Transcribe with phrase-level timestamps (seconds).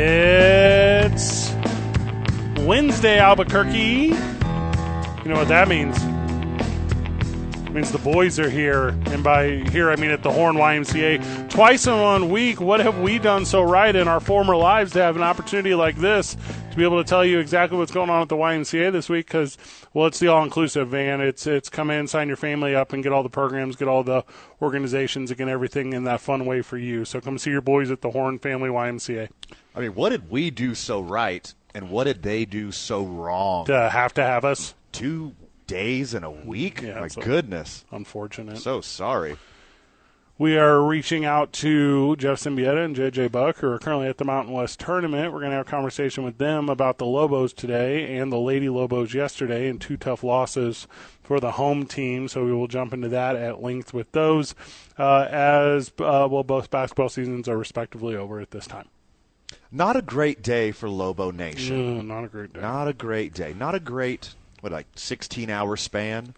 [0.00, 1.50] It's
[2.60, 3.78] Wednesday, Albuquerque.
[3.78, 4.14] You
[5.24, 5.96] know what that means?
[7.66, 11.50] It means the boys are here, and by here I mean at the Horn YMCA.
[11.50, 15.00] Twice in one week, what have we done so right in our former lives to
[15.00, 16.36] have an opportunity like this
[16.70, 19.26] to be able to tell you exactly what's going on at the YMCA this week?
[19.26, 19.58] Because
[19.94, 21.20] well, it's the all-inclusive van.
[21.20, 24.04] It's it's come in, sign your family up, and get all the programs, get all
[24.04, 24.24] the
[24.62, 27.04] organizations, and get everything in that fun way for you.
[27.04, 29.28] So come see your boys at the Horn Family YMCA.
[29.78, 33.66] I mean, what did we do so right, and what did they do so wrong?
[33.66, 34.74] To have to have us.
[34.90, 35.36] Two
[35.68, 36.82] days in a week?
[36.82, 37.84] Yeah, My goodness.
[37.92, 38.58] Unfortunate.
[38.58, 39.36] So sorry.
[40.36, 44.24] We are reaching out to Jeff Siembieda and JJ Buck, who are currently at the
[44.24, 45.32] Mountain West tournament.
[45.32, 48.68] We're going to have a conversation with them about the Lobos today and the Lady
[48.68, 50.88] Lobos yesterday, and two tough losses
[51.22, 52.26] for the home team.
[52.26, 54.56] So we will jump into that at length with those,
[54.98, 58.88] uh, as uh, well both basketball seasons are respectively over at this time.
[59.70, 62.00] Not a great day for Lobo Nation.
[62.00, 62.60] Mm, not a great day.
[62.60, 63.52] Not a great day.
[63.52, 66.34] Not a great, what, like 16 hour span?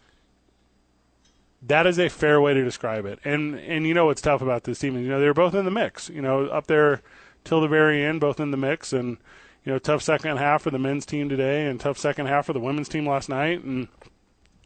[1.62, 3.20] That is a fair way to describe it.
[3.24, 5.64] And and you know what's tough about this team is you know they're both in
[5.64, 6.08] the mix.
[6.08, 7.02] You know up there
[7.44, 9.18] till the very end, both in the mix, and
[9.64, 12.54] you know tough second half for the men's team today, and tough second half for
[12.54, 13.88] the women's team last night, and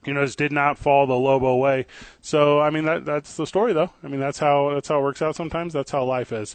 [0.07, 1.85] you know just did not fall the Lobo way.
[2.21, 3.91] So I mean that that's the story though.
[4.05, 5.73] I mean that's how that's how it works out sometimes.
[5.73, 6.55] That's how life is.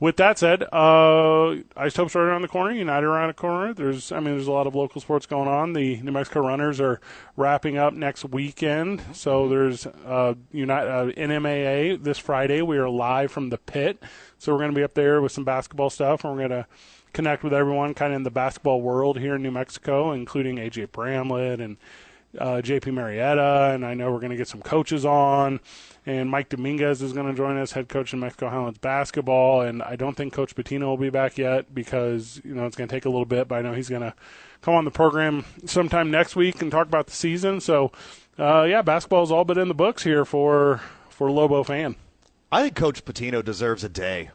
[0.00, 3.72] With that said, uh, Isotopes right around the corner, United around the corner.
[3.72, 5.72] There's, I mean, there's a lot of local sports going on.
[5.72, 7.00] The New Mexico Runners are
[7.36, 12.60] wrapping up next weekend, so there's uh, United uh, NMAA this Friday.
[12.60, 14.02] We are live from the pit,
[14.36, 16.66] so we're going to be up there with some basketball stuff, and we're going to
[17.12, 20.90] connect with everyone kind of in the basketball world here in New Mexico, including AJ
[20.90, 21.76] Bramlett and
[22.38, 25.60] uh, JP Marietta, and I know we're going to get some coaches on.
[26.06, 29.62] And Mike Dominguez is going to join us, head coach in Mexico Highlands basketball.
[29.62, 32.88] And I don't think Coach Pitino will be back yet because you know it's going
[32.88, 34.14] to take a little bit, but I know he's going to
[34.60, 37.60] come on the program sometime next week and talk about the season.
[37.60, 37.90] So,
[38.38, 41.96] uh, yeah, basketball's all but in the books here for for Lobo fan.
[42.52, 44.30] I think Coach Pitino deserves a day.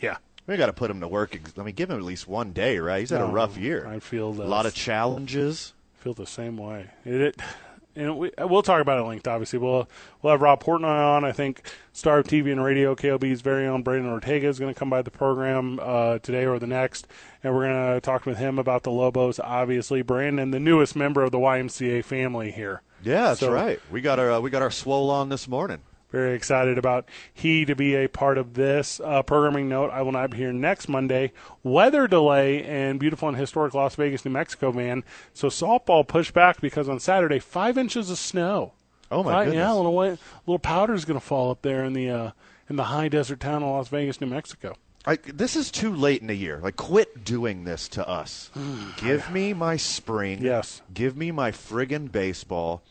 [0.00, 1.38] Yeah, We got to put him to work.
[1.58, 3.00] I mean, give him at least one day, right?
[3.00, 3.86] He's had a rough year.
[3.86, 5.72] I feel a lot of challenges.
[5.94, 6.90] feel the same way.
[7.04, 7.36] It, it
[7.98, 9.26] and we, we'll talk about it linked.
[9.28, 9.88] Obviously, we'll
[10.22, 10.84] we'll have Rob Portnoy
[11.16, 11.24] on.
[11.24, 14.78] I think Star of TV and Radio KOB's very own Brandon Ortega is going to
[14.78, 17.06] come by the program uh, today or the next,
[17.42, 19.38] and we're going to talk with him about the Lobos.
[19.40, 22.82] Obviously, Brandon, the newest member of the YMCA family here.
[23.02, 23.80] Yeah, that's So- right.
[23.90, 25.78] We got our uh, we got our swole on this morning.
[26.10, 29.90] Very excited about he to be a part of this uh, programming note.
[29.90, 31.32] I will not be here next Monday.
[31.62, 35.04] Weather delay in beautiful and historic Las Vegas, New Mexico, man.
[35.34, 38.72] So softball pushed back because on Saturday five inches of snow.
[39.10, 39.60] Oh my Five- goodness!
[39.62, 42.30] Yeah, a little powder is going to fall up there in the uh,
[42.70, 44.76] in the high desert town of Las Vegas, New Mexico.
[45.06, 46.58] I, this is too late in the year.
[46.62, 48.50] Like, quit doing this to us.
[48.98, 50.42] Give me my spring.
[50.42, 50.82] Yes.
[50.92, 52.82] Give me my friggin' baseball.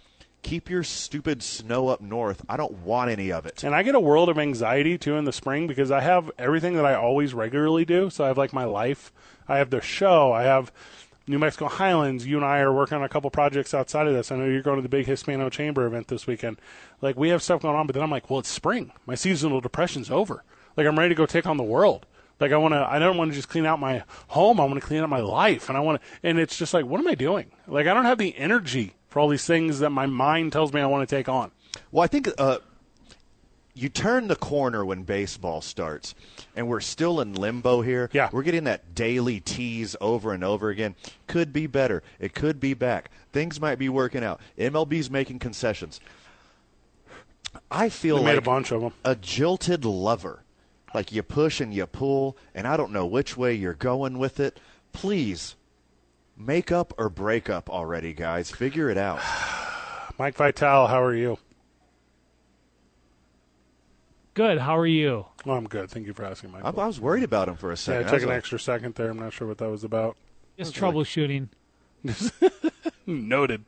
[0.44, 2.46] Keep your stupid snow up north.
[2.48, 3.64] I don't want any of it.
[3.64, 6.76] And I get a world of anxiety too in the spring because I have everything
[6.76, 8.10] that I always regularly do.
[8.10, 9.12] So I have like my life.
[9.48, 10.32] I have the show.
[10.32, 10.72] I have
[11.28, 12.26] New Mexico Highlands.
[12.26, 14.32] You and I are working on a couple projects outside of this.
[14.32, 16.62] I know you're going to the big Hispano Chamber event this weekend.
[17.02, 18.92] Like we have stuff going on, but then I'm like, well, it's spring.
[19.06, 20.44] My seasonal depression's over.
[20.78, 22.06] Like I'm ready to go take on the world.
[22.40, 22.88] Like I want to.
[22.90, 24.60] I don't want to just clean out my home.
[24.60, 26.08] I want to clean out my life, and I want to.
[26.22, 27.52] And it's just like, what am I doing?
[27.68, 30.82] Like I don't have the energy for all these things that my mind tells me
[30.82, 31.52] I want to take on.
[31.92, 32.58] Well, I think uh,
[33.74, 36.16] you turn the corner when baseball starts,
[36.56, 38.10] and we're still in limbo here.
[38.14, 38.30] Yeah.
[38.32, 40.96] We're getting that daily tease over and over again.
[41.28, 42.02] Could be better.
[42.20, 43.12] It could be back.
[43.32, 44.42] Things might be working out.
[44.58, 46.00] MLB's making concessions.
[47.72, 48.94] I feel They like made a bunch of them.
[49.06, 50.44] a jilted lover.
[50.94, 54.40] Like you push and you pull, and I don't know which way you're going with
[54.40, 54.60] it.
[54.94, 55.56] Please,
[56.38, 58.52] make up or break up already, guys.
[58.52, 59.20] Figure it out.
[60.20, 61.38] Mike Vital, how are you?
[64.34, 64.60] Good.
[64.60, 65.26] How are you?
[65.46, 65.90] Oh, I'm good.
[65.90, 66.64] Thank you for asking, Mike.
[66.64, 68.02] I, I was worried about him for a second.
[68.02, 69.10] it I took was an like, extra second there.
[69.10, 70.16] I'm not sure what that was about.
[70.60, 71.50] Just troubleshooting.
[73.06, 73.64] Noted.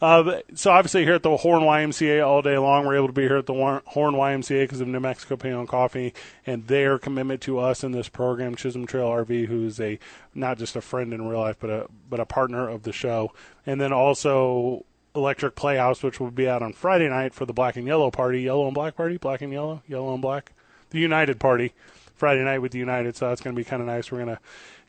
[0.00, 3.22] uh, so obviously here at the Horn YMCA all day long, we're able to be
[3.22, 6.14] here at the Horn YMCA because of New Mexico Pain Coffee
[6.46, 8.54] and their commitment to us in this program.
[8.54, 9.98] Chisholm Trail RV, who's a
[10.34, 13.32] not just a friend in real life, but a but a partner of the show,
[13.66, 14.84] and then also
[15.14, 18.42] Electric Playhouse, which will be out on Friday night for the Black and Yellow Party,
[18.42, 20.52] Yellow and Black Party, Black and Yellow, Yellow and Black,
[20.90, 21.72] the United Party,
[22.14, 23.16] Friday night with the United.
[23.16, 24.10] So that's going to be kind of nice.
[24.10, 24.40] We're going to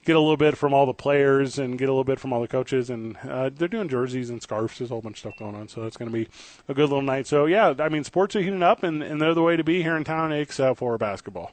[0.03, 2.41] get a little bit from all the players and get a little bit from all
[2.41, 2.89] the coaches.
[2.89, 4.77] And uh, they're doing jerseys and scarves.
[4.77, 5.67] There's a whole bunch of stuff going on.
[5.67, 6.27] So it's going to be
[6.67, 7.27] a good little night.
[7.27, 9.83] So, yeah, I mean, sports are heating up, and, and they're the way to be
[9.83, 11.51] here in town, except for basketball.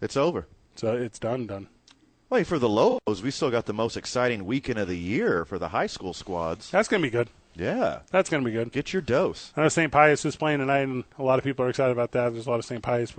[0.00, 0.46] It's over.
[0.76, 1.68] So it's done, done.
[2.30, 5.58] Wait, for the Lobos, we still got the most exciting weekend of the year for
[5.58, 6.70] the high school squads.
[6.70, 7.28] That's going to be good.
[7.60, 8.00] Yeah.
[8.10, 8.72] That's going to be good.
[8.72, 9.52] Get your dose.
[9.54, 9.92] I know St.
[9.92, 12.32] Pius is playing tonight, and a lot of people are excited about that.
[12.32, 12.82] There's a lot of St.
[12.82, 13.12] Pius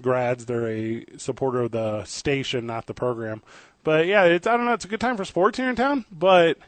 [0.00, 0.46] grads.
[0.46, 3.42] They're a supporter of the station, not the program.
[3.82, 4.74] But yeah, it's I don't know.
[4.74, 6.58] It's a good time for sports here in town, but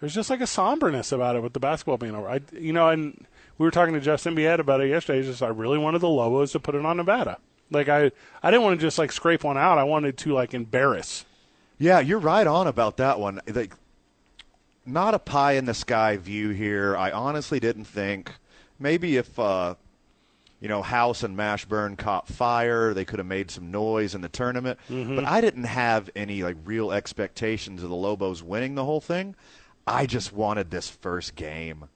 [0.00, 2.28] there's just like a somberness about it with the basketball being over.
[2.28, 3.26] I, you know, and
[3.58, 5.18] we were talking to Justin Biet about it yesterday.
[5.18, 7.38] He's just I really wanted the Lobos to put it on Nevada.
[7.70, 8.10] Like I,
[8.42, 9.78] I didn't want to just like scrape one out.
[9.78, 11.26] I wanted to like embarrass.
[11.78, 13.40] Yeah, you're right on about that one.
[13.46, 13.74] Like,
[14.86, 16.96] not a pie in the sky view here.
[16.96, 18.32] I honestly didn't think
[18.78, 19.74] maybe if uh,
[20.60, 22.92] you know, House and Mashburn caught fire.
[22.92, 24.78] They could have made some noise in the tournament.
[24.90, 25.16] Mm-hmm.
[25.16, 29.34] But I didn't have any like real expectations of the Lobos winning the whole thing.
[29.86, 31.86] I just wanted this first game.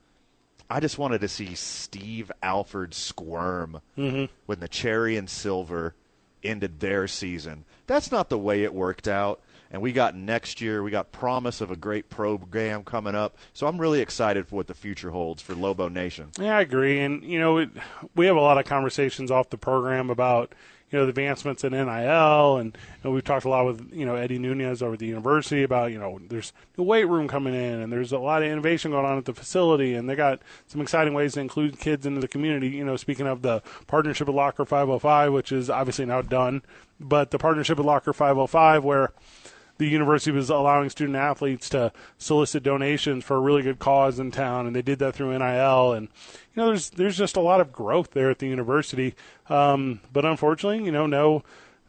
[0.71, 4.33] I just wanted to see Steve Alford squirm mm-hmm.
[4.47, 5.95] when the Cherry and Silver
[6.43, 7.67] ended their season.
[7.87, 9.43] That's not the way it worked out
[9.75, 10.85] and we got next year.
[10.85, 13.37] We got promise of a great program coming up.
[13.55, 16.31] So I'm really excited for what the future holds for Lobo Nation.
[16.39, 17.01] Yeah, I agree.
[17.01, 17.71] And you know, it,
[18.15, 20.55] we have a lot of conversations off the program about
[20.93, 24.15] you know the advancements in NIL, and know, we've talked a lot with you know
[24.15, 27.81] Eddie Nunez over at the university about you know there's the weight room coming in,
[27.81, 30.81] and there's a lot of innovation going on at the facility, and they got some
[30.81, 32.69] exciting ways to include kids into the community.
[32.69, 36.63] You know, speaking of the partnership with Locker 505, which is obviously now done,
[37.01, 39.13] but the partnership with Locker 505 where
[39.79, 44.31] the university was allowing student athletes to solicit donations for a really good cause in
[44.31, 45.93] town, and they did that through NIL.
[45.93, 46.09] And
[46.55, 49.15] you know, there's there's just a lot of growth there at the university.
[49.49, 51.43] Um, but unfortunately, you know, no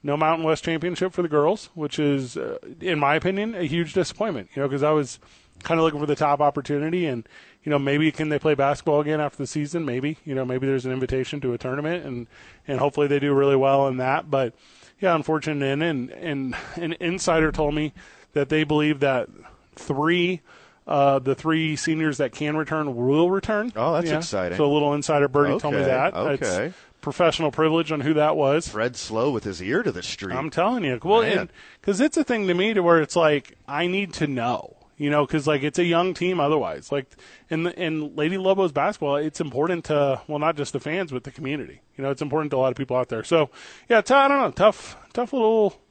[0.03, 3.93] no Mountain West championship for the girls, which is, uh, in my opinion, a huge
[3.93, 4.49] disappointment.
[4.55, 5.19] You know, because I was
[5.63, 7.27] kind of looking for the top opportunity, and
[7.63, 9.85] you know, maybe can they play basketball again after the season?
[9.85, 12.27] Maybe, you know, maybe there's an invitation to a tournament, and
[12.67, 14.29] and hopefully they do really well in that.
[14.29, 14.53] But
[14.99, 17.93] yeah, unfortunate and and and an insider told me
[18.33, 19.29] that they believe that
[19.75, 20.41] three
[20.87, 23.71] uh, the three seniors that can return will return.
[23.75, 24.17] Oh, that's yeah.
[24.17, 24.57] exciting.
[24.57, 26.13] So a little insider birdie okay, told me that.
[26.13, 26.65] Okay.
[26.67, 28.67] It's professional privilege on who that was.
[28.67, 30.35] Fred Slow with his ear to the street.
[30.35, 30.99] I'm telling you.
[31.03, 31.47] Well,
[31.79, 35.09] because it's a thing to me to where it's like I need to know you
[35.09, 36.91] know, because like it's a young team otherwise.
[36.91, 37.07] Like
[37.49, 41.31] in in Lady Lobos basketball, it's important to well not just the fans but the
[41.31, 41.81] community.
[41.97, 43.23] You know, it's important to a lot of people out there.
[43.23, 43.49] So
[43.89, 45.81] yeah, t- I don't know, tough tough little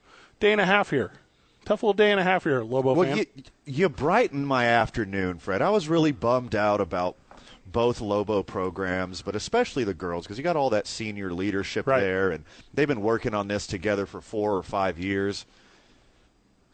[0.41, 1.13] day and a half here.
[1.65, 3.19] Tough little day and a half here, Lobo well, fan.
[3.19, 3.27] You,
[3.65, 5.63] you brightened my afternoon, Fred.
[5.63, 7.17] I was really bummed out about
[7.67, 12.01] both Lobo programs, but especially the girls, because you got all that senior leadership right.
[12.01, 15.47] there, and they've been working on this together for four or five years.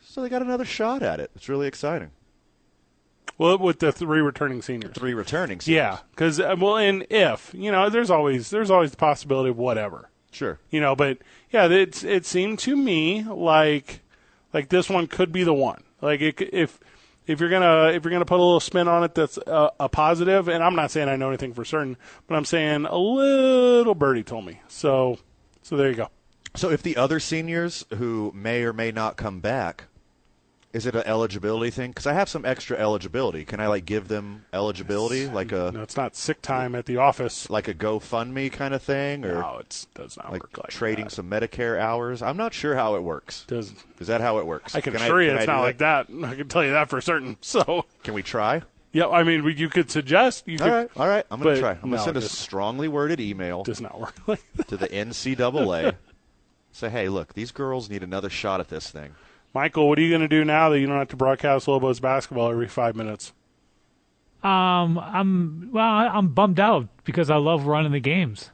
[0.00, 1.31] So they got another shot at it.
[1.37, 2.11] It's really exciting.
[3.41, 5.61] Well, with the three returning seniors, three returning.
[5.61, 5.75] Seniors.
[5.75, 9.57] Yeah, because uh, well, and if you know, there's always there's always the possibility of
[9.57, 10.11] whatever.
[10.31, 10.59] Sure.
[10.69, 11.17] You know, but
[11.51, 14.03] yeah, it it seemed to me like
[14.53, 15.85] like this one could be the one.
[16.03, 16.79] Like it, if
[17.26, 19.88] if you're gonna if you're gonna put a little spin on it, that's a, a
[19.88, 20.49] positive.
[20.49, 24.23] And I'm not saying I know anything for certain, but I'm saying a little birdie
[24.23, 24.61] told me.
[24.69, 25.19] So
[25.62, 26.11] so there you go.
[26.57, 29.85] So if the other seniors who may or may not come back
[30.73, 31.91] is it an eligibility thing?
[31.91, 33.45] Because I have some extra eligibility.
[33.45, 35.73] Can I like give them eligibility, like a?
[35.73, 37.50] No, it's not sick time at the office.
[37.50, 41.07] Like a GoFundMe kind of thing, or no, it does not like work like trading
[41.07, 41.12] that.
[41.12, 42.23] some Medicare hours.
[42.23, 43.45] I'm not sure how it works.
[43.49, 44.75] Does is that how it works?
[44.75, 46.07] I can, can assure I, you, it's not like that?
[46.25, 47.37] I can tell you that for certain.
[47.50, 48.62] So can we try?
[48.93, 50.47] Yeah, I mean, you could suggest.
[50.47, 51.27] You all could, right, all right.
[51.31, 51.73] I'm going to try.
[51.73, 53.62] I'm going to send a strongly worded email.
[53.65, 55.97] Does not work like to the NCAA.
[56.73, 59.15] Say, hey, look, these girls need another shot at this thing.
[59.52, 62.00] Michael, what are you going to do now that you don't have to broadcast Lobos
[62.00, 63.33] basketball every five minutes?
[64.42, 65.85] Um, I'm well.
[65.85, 68.50] I'm bummed out because I love running the games.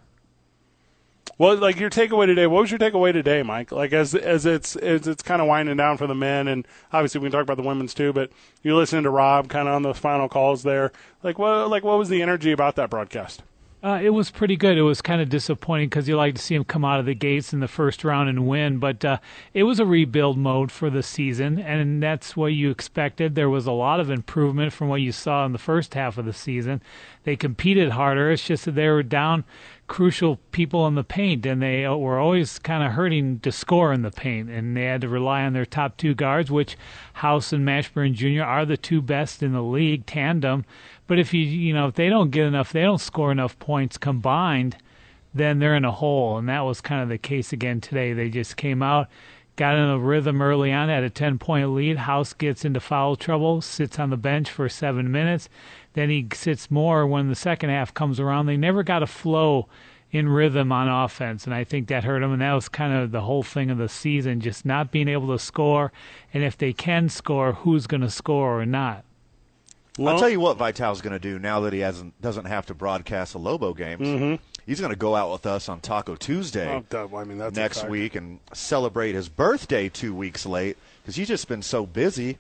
[1.39, 2.47] Well, like your takeaway today.
[2.47, 3.71] What was your takeaway today, Mike?
[3.71, 7.21] Like as as it's as it's kind of winding down for the men, and obviously
[7.21, 8.13] we can talk about the women's too.
[8.13, 8.31] But
[8.63, 10.93] you're listening to Rob kind of on those final calls there.
[11.23, 13.43] Like what like what was the energy about that broadcast?
[13.87, 14.77] Uh, it was pretty good.
[14.77, 17.15] It was kind of disappointing because you like to see him come out of the
[17.15, 19.19] gates in the first round and win, but uh,
[19.55, 23.37] it was a rebuild mode for the season, and that's what you expected.
[23.37, 26.25] There was a lot of improvement from what you saw in the first half of
[26.25, 26.83] the season.
[27.23, 28.33] They competed harder.
[28.33, 29.45] It's just that they were down
[29.87, 34.03] crucial people in the paint, and they were always kind of hurting to score in
[34.03, 36.77] the paint, and they had to rely on their top two guards, which
[37.13, 38.43] House and Mashburn Jr.
[38.43, 40.65] are the two best in the league tandem.
[41.07, 43.99] But if you you know if they don't get enough, they don't score enough points
[43.99, 44.77] combined,
[45.35, 48.13] then they're in a hole, and that was kind of the case again today.
[48.13, 49.09] They just came out,
[49.57, 51.99] got in a rhythm early on, had a ten point lead.
[51.99, 55.49] House gets into foul trouble, sits on the bench for seven minutes,
[55.95, 58.47] then he sits more when the second half comes around.
[58.47, 59.69] They never got a flow
[60.11, 62.33] in rhythm on offense, and I think that hurt them.
[62.33, 65.29] And that was kind of the whole thing of the season, just not being able
[65.29, 65.93] to score.
[66.35, 69.06] And if they can score, who's going to score or not?
[69.99, 72.75] I'll tell you what Vitale's going to do now that he hasn't doesn't have to
[72.75, 74.07] broadcast the Lobo games.
[74.07, 74.43] Mm-hmm.
[74.67, 77.89] He's going to go out with us on Taco Tuesday Oh, I mean, that's next
[77.89, 82.39] week and celebrate his birthday two weeks late because he's just been so busy.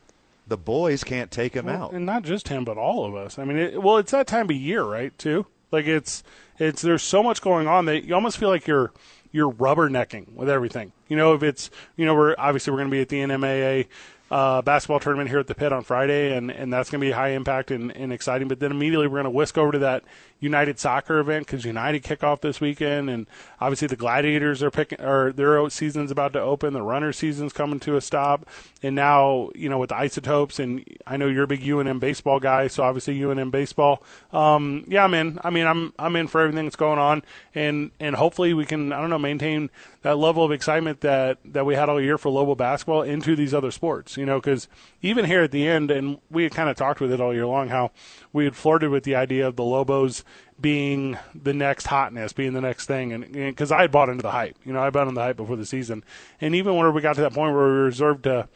[0.48, 1.92] The boys can't take him Well, out.
[1.92, 3.38] and not just him, but all of us.
[3.38, 5.16] I mean, it, well, it's that time of year, right?
[5.18, 6.22] Too like it's
[6.58, 8.92] it's there's so much going on that you almost feel like you're
[9.32, 10.92] you're rubbernecking with everything.
[11.08, 13.86] You know, if it's you know we're obviously we're going to be at the NMAA
[14.30, 17.12] uh, basketball tournament here at the pit on Friday, and, and that's going to be
[17.12, 18.49] high impact and, and exciting.
[18.49, 20.04] But then immediately we're going to whisk over to that
[20.38, 23.26] United soccer event because United kick off this weekend, and
[23.61, 26.75] obviously the Gladiators are picking, or their season's about to open.
[26.75, 28.47] The runner season's coming to a stop,
[28.83, 32.38] and now you know with the isotopes, and I know you're a big UNM baseball
[32.38, 34.02] guy, so obviously UNM baseball.
[34.33, 35.38] Um, yeah, I'm in.
[35.42, 37.23] I mean, I'm I'm in for everything that's going on,
[37.54, 39.71] and and hopefully we can I don't know maintain
[40.02, 43.54] that level of excitement that that we had all year for Lobo basketball into these
[43.54, 44.15] other sports.
[44.16, 44.68] You know, because
[45.02, 47.46] even here at the end, and we had kind of talked with it all year
[47.46, 47.90] long, how
[48.32, 50.25] we had flirted with the idea of the Lobos
[50.61, 54.30] being the next hotness, being the next thing, and because I had bought into the
[54.30, 56.02] hype, you know, I bought into the hype before the season,
[56.40, 58.49] and even when we got to that point where we were reserved to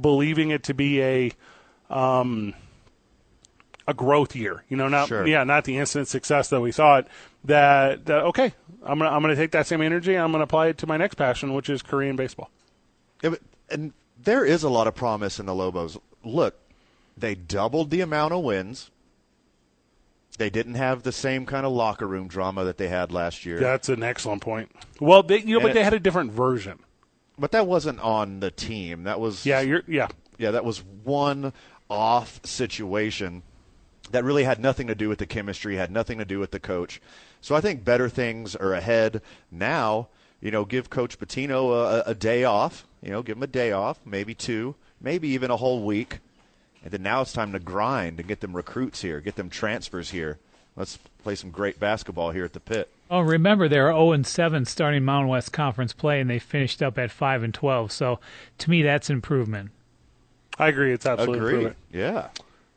[0.00, 1.30] believing it to be a
[1.90, 2.54] um,
[3.86, 5.26] a growth year, you know, not Sure.
[5.26, 7.06] yeah, not the instant success that we thought.
[7.44, 10.78] That, that okay, I'm gonna I'm gonna take that same energy, I'm gonna apply it
[10.78, 12.50] to my next passion, which is Korean baseball.
[13.22, 13.40] Yeah, but-
[13.70, 13.92] and
[14.22, 15.98] there is a lot of promise in the Lobos.
[16.24, 16.56] Look,
[17.16, 18.90] they doubled the amount of wins.
[20.36, 23.60] They didn't have the same kind of locker room drama that they had last year.
[23.60, 24.72] That's an excellent point.
[25.00, 26.80] Well, they, you know, And but it- they had a different version.
[27.38, 29.04] But that wasn't on the team.
[29.04, 30.06] That was Yeah, you're yeah.
[30.38, 31.52] yeah, that was one
[31.90, 33.42] off situation
[34.12, 36.60] that really had nothing to do with the chemistry, had nothing to do with the
[36.60, 37.00] coach.
[37.40, 40.08] So I think better things are ahead now.
[40.40, 42.86] You know, give Coach Pitino a, a day off.
[43.04, 46.20] You know, give them a day off, maybe two, maybe even a whole week.
[46.82, 50.10] And then now it's time to grind and get them recruits here, get them transfers
[50.10, 50.38] here.
[50.74, 52.90] Let's play some great basketball here at the pit.
[53.10, 56.98] Oh, remember they're 0 and 7 starting Mountain West Conference play, and they finished up
[56.98, 57.92] at 5 and 12.
[57.92, 58.20] So
[58.58, 59.70] to me, that's improvement.
[60.58, 60.92] I agree.
[60.92, 61.52] It's absolutely Agreed.
[61.52, 61.76] improvement.
[61.92, 62.28] Yeah.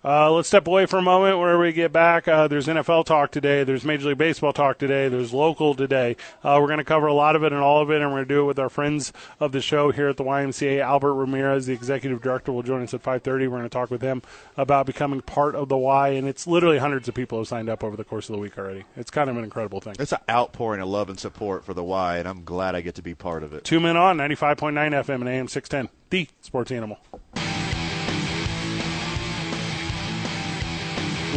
[0.08, 1.38] Uh, let's step away for a moment.
[1.38, 3.66] Whenever we get back, uh, there's NFL talk today.
[3.66, 5.10] There's Major League Baseball talk today.
[5.10, 6.16] There's local today.
[6.42, 8.20] Uh, we're going to cover a lot of it and all of it, and we're
[8.20, 9.12] going to do it with our friends
[9.42, 10.80] of the show here at the YMCA.
[10.80, 13.50] Albert Ramirez, the executive director, will join us at 5:30.
[13.50, 14.22] We're going to talk with him
[14.56, 17.84] about becoming part of the Y, and it's literally hundreds of people have signed up
[17.84, 18.86] over the course of the week already.
[18.96, 19.98] It's kind of an incredible thing.
[20.00, 22.96] It's an outpouring of love and support for the Y, and I'm glad I get
[22.96, 23.66] to be part of it.
[23.66, 26.98] Two men on 95.9 FM and AM 610, the Sports Animal.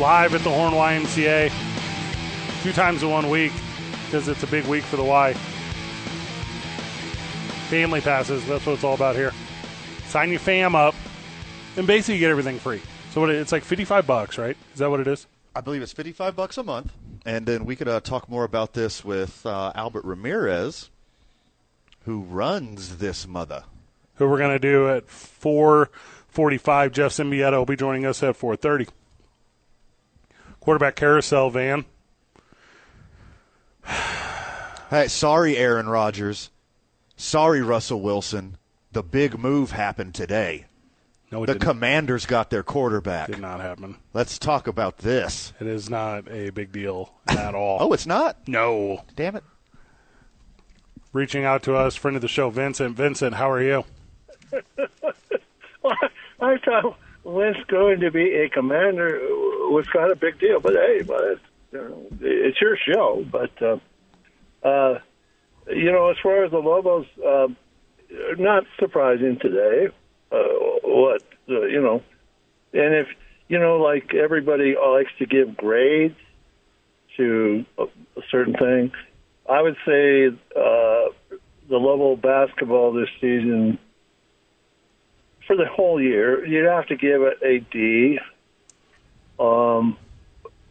[0.00, 1.52] Live at the Horn YMCA,
[2.62, 3.52] two times in one week
[4.06, 5.34] because it's a big week for the Y.
[7.68, 9.34] Family passes, that's what it's all about here.
[10.06, 10.94] Sign your fam up,
[11.76, 12.80] and basically you get everything free.
[13.10, 14.56] So what it's like 55 bucks, right?
[14.72, 15.26] Is that what it is?
[15.54, 16.94] I believe it's 55 bucks a month.
[17.26, 20.88] And then we could uh, talk more about this with uh, Albert Ramirez,
[22.06, 23.64] who runs this mother.
[24.14, 26.92] Who we're going to do at 4:45.
[26.92, 28.88] Jeff Siembieda will be joining us at 4:30.
[30.60, 31.84] Quarterback carousel van.
[34.90, 36.50] Hey, sorry, Aaron Rodgers.
[37.16, 38.56] Sorry, Russell Wilson.
[38.90, 40.66] The big move happened today.
[41.30, 43.28] No, it The did, Commanders got their quarterback.
[43.28, 43.98] did not happen.
[44.12, 45.52] Let's talk about this.
[45.60, 47.78] It is not a big deal at all.
[47.80, 48.48] Oh, it's not?
[48.48, 49.04] no.
[49.14, 49.44] Damn it.
[51.12, 52.96] Reaching out to us, friend of the show, Vincent.
[52.96, 53.84] Vincent, how are you?
[56.42, 59.20] I thought Wentz going to be a commander
[59.70, 63.24] was kind of a big deal, but hey, but it's, you know, it's your show.
[63.30, 63.78] But uh,
[64.66, 64.98] uh,
[65.68, 67.48] you know, as far as the Lobos, uh,
[68.38, 69.88] not surprising today.
[70.32, 70.36] Uh,
[70.82, 72.02] what uh, you know,
[72.72, 73.08] and if
[73.48, 76.16] you know, like everybody likes to give grades
[77.16, 78.92] to a, a certain thing.
[79.48, 81.10] I would say uh,
[81.68, 83.78] the level of basketball this season
[85.50, 88.20] for the whole year, you'd have to give it a D.
[89.36, 89.98] Um,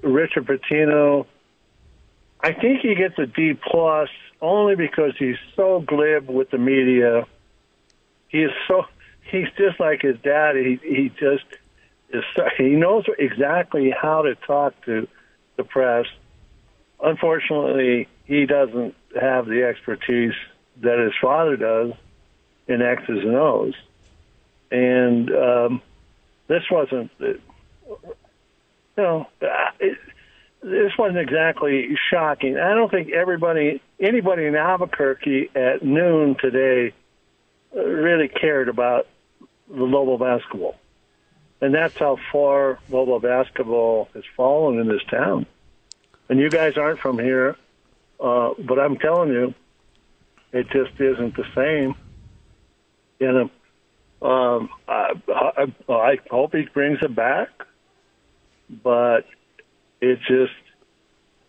[0.01, 1.25] Richard Pitino,
[2.39, 4.07] I think he gets a D plus
[4.39, 7.27] only because he's so glib with the media.
[8.29, 8.85] He is so
[9.29, 10.55] he's just like his dad.
[10.55, 11.43] He he just
[12.13, 15.09] is so, he knows exactly how to talk to
[15.57, 16.05] the press.
[17.03, 20.35] Unfortunately, he doesn't have the expertise
[20.77, 21.91] that his father does
[22.69, 23.73] in X's and O's,
[24.71, 25.81] and um,
[26.47, 27.11] this wasn't.
[27.19, 27.39] You
[28.97, 29.27] know,
[29.79, 29.97] it,
[30.61, 32.57] this wasn't exactly shocking.
[32.57, 36.93] I don't think everybody, anybody in Albuquerque at noon today,
[37.75, 39.07] uh, really cared about
[39.69, 40.75] the Lobo basketball,
[41.61, 45.45] and that's how far Lobo basketball has fallen in this town.
[46.27, 47.55] And you guys aren't from here,
[48.19, 49.53] uh, but I'm telling you,
[50.51, 51.95] it just isn't the same.
[53.21, 53.49] Know,
[54.21, 57.49] um, I, I, I hope he brings it back,
[58.83, 59.25] but
[60.01, 60.51] it just,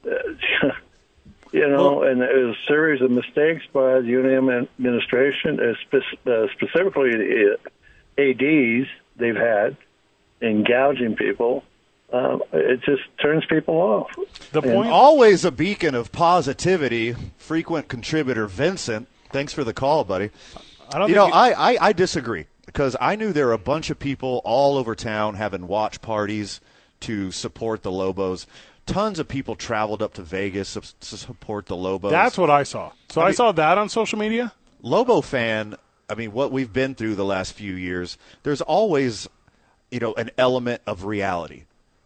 [0.07, 0.69] uh,
[1.53, 5.75] you know, well, and it was a series of mistakes by the UNM administration, uh,
[5.83, 7.59] spe- uh, specifically the
[8.19, 9.77] ADs they've had
[10.41, 11.65] in gouging people.
[12.13, 14.11] Um, it just turns people off.
[14.51, 17.15] The point, and always a beacon of positivity.
[17.39, 20.31] Frequent contributor Vincent, thanks for the call, buddy.
[20.93, 21.09] I don't.
[21.09, 24.41] You know, I, I I disagree because I knew there were a bunch of people
[24.45, 26.61] all over town having watch parties
[27.01, 28.47] to support the Lobos.
[28.87, 32.13] Tons of people traveled up to Vegas to support the Lobos.
[32.13, 32.93] That's what I saw.
[33.09, 34.53] So I, I mean, saw that on social media.
[34.83, 35.75] Lobo fan.
[36.09, 38.17] I mean, what we've been through the last few years.
[38.45, 39.29] There's always,
[39.91, 41.65] you know, an element of reality.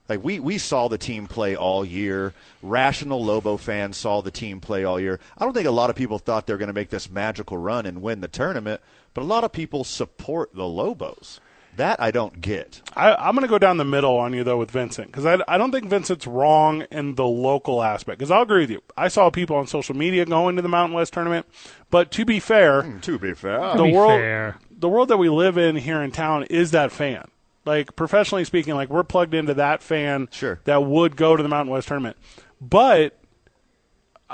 [0.09, 2.33] Like we, we saw the team play all year.
[2.63, 5.21] Rational Lobo fans saw the team play all year.
[5.37, 7.59] I don't think a lot of people thought they were going to make this magical
[7.59, 8.81] run and win the tournament,
[9.15, 11.41] but a lot of people support the Lobos.
[11.77, 12.83] That I don't get.
[12.95, 15.39] I, am going to go down the middle on you though with Vincent because I,
[15.49, 18.19] I don't think Vincent's wrong in the local aspect.
[18.19, 18.81] Because I'll agree with you.
[18.97, 21.47] I saw people on social media going to the Mountain West tournament,
[21.91, 24.59] but to be fair, mm, to be fair, the be world fair.
[24.71, 27.29] the world that we live in here in town is that fan.
[27.65, 30.61] Like professionally speaking, like we're plugged into that fan sure.
[30.65, 32.17] that would go to the Mountain West tournament,
[32.61, 33.19] but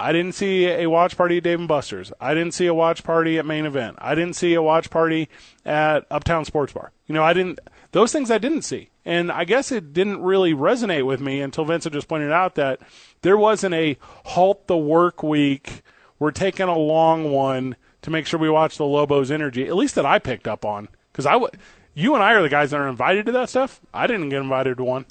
[0.01, 2.11] I didn't see a watch party at Dave and Buster's.
[2.19, 3.97] I didn't see a watch party at Main Event.
[4.01, 5.29] I didn't see a watch party
[5.67, 6.91] at Uptown Sports Bar.
[7.07, 7.61] You know, I didn't.
[7.93, 11.67] Those things I didn't see, and I guess it didn't really resonate with me until
[11.67, 12.81] Vincent just pointed out that
[13.21, 15.83] there wasn't a halt the work week.
[16.19, 19.69] We're taking a long one to make sure we watch the Lobos energy.
[19.69, 21.59] At least that I picked up on because I would.
[21.93, 23.83] You and I are the guys that are invited to that stuff.
[23.93, 25.05] I didn't get invited to one.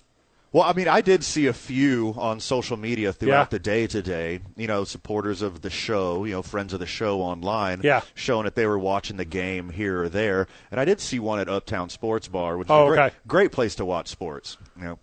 [0.52, 3.48] Well, I mean, I did see a few on social media throughout yeah.
[3.52, 4.40] the day today.
[4.56, 8.02] You know, supporters of the show, you know, friends of the show online, yeah.
[8.16, 10.48] showing that they were watching the game here or there.
[10.72, 13.16] And I did see one at Uptown Sports Bar, which is oh, a great, okay.
[13.28, 14.58] great place to watch sports.
[14.76, 15.00] You know,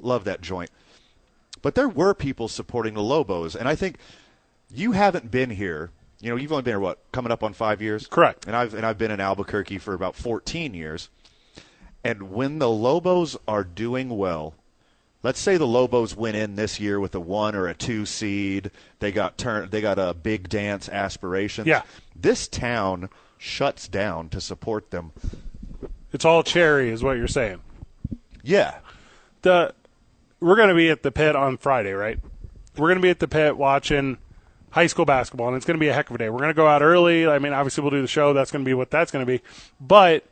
[0.00, 0.70] love that joint.
[1.62, 3.98] But there were people supporting the Lobos, and I think
[4.68, 5.90] you haven't been here.
[6.20, 8.08] You know, you've only been here what, coming up on five years?
[8.08, 8.46] Correct.
[8.46, 11.08] And I've and I've been in Albuquerque for about 14 years.
[12.02, 14.54] And when the Lobos are doing well
[15.22, 18.70] let's say the Lobos went in this year with a one or a two seed.
[19.00, 19.70] They got turn.
[19.70, 21.66] They got a big dance aspiration.
[21.66, 21.82] Yeah.
[22.14, 25.12] This town shuts down to support them.
[26.12, 27.60] It's all cherry, is what you're saying.
[28.42, 28.78] Yeah.
[29.42, 29.74] The
[30.40, 32.18] we're going to be at the pit on Friday, right?
[32.76, 34.18] We're going to be at the pit watching
[34.70, 36.30] high school basketball, and it's going to be a heck of a day.
[36.30, 37.26] We're going to go out early.
[37.26, 38.32] I mean, obviously we'll do the show.
[38.32, 39.42] That's going to be what that's going to be.
[39.80, 40.24] But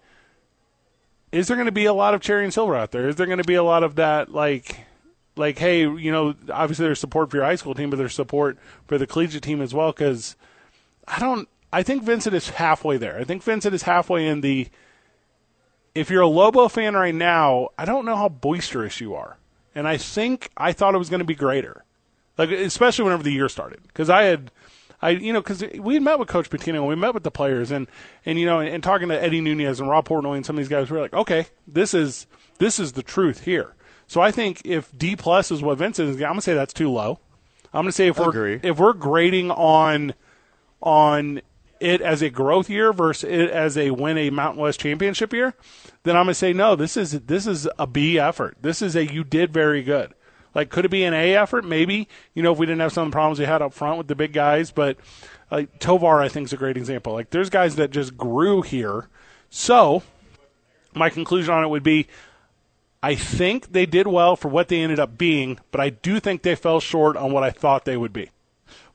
[1.36, 3.08] is there going to be a lot of cherry and silver out there?
[3.08, 4.86] Is there going to be a lot of that, like,
[5.36, 8.56] like, hey, you know, obviously there's support for your high school team, but there's support
[8.86, 9.92] for the collegiate team as well?
[9.92, 10.34] Because
[11.06, 13.18] I don't, I think Vincent is halfway there.
[13.18, 14.68] I think Vincent is halfway in the.
[15.94, 19.36] If you're a Lobo fan right now, I don't know how boisterous you are,
[19.74, 21.84] and I think I thought it was going to be greater,
[22.36, 24.50] like especially whenever the year started, because I had
[25.02, 27.30] I, you know, because we had met with Coach Pitino and we met with the
[27.30, 27.86] players and,
[28.24, 30.58] and you know, and, and talking to Eddie Nunez and Rob Portnoy and some of
[30.58, 32.26] these guys, we are like, okay, this is
[32.58, 33.74] this is the truth here.
[34.06, 36.90] So I think if D plus is what Vincent is, I'm gonna say that's too
[36.90, 37.18] low.
[37.72, 38.60] I'm gonna say if we're Agree.
[38.62, 40.14] if we're grading on
[40.80, 41.42] on
[41.80, 45.54] it as a growth year versus it as a win a Mountain West championship year,
[46.04, 46.76] then I'm gonna say no.
[46.76, 48.56] This is this is a B effort.
[48.62, 50.14] This is a you did very good.
[50.56, 51.66] Like, could it be an A effort?
[51.66, 52.08] Maybe.
[52.32, 54.08] You know, if we didn't have some of the problems we had up front with
[54.08, 54.96] the big guys, but
[55.50, 57.12] like Tovar, I think is a great example.
[57.12, 59.08] Like, there's guys that just grew here.
[59.50, 60.02] So,
[60.94, 62.06] my conclusion on it would be,
[63.02, 66.40] I think they did well for what they ended up being, but I do think
[66.40, 68.30] they fell short on what I thought they would be.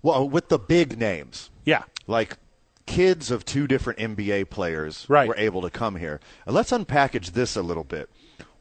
[0.01, 1.83] Well, with the big names, Yeah.
[2.07, 2.37] like
[2.87, 5.27] kids of two different NBA players Right.
[5.27, 6.19] were able to come here.
[6.47, 8.09] And let's unpackage this a little bit.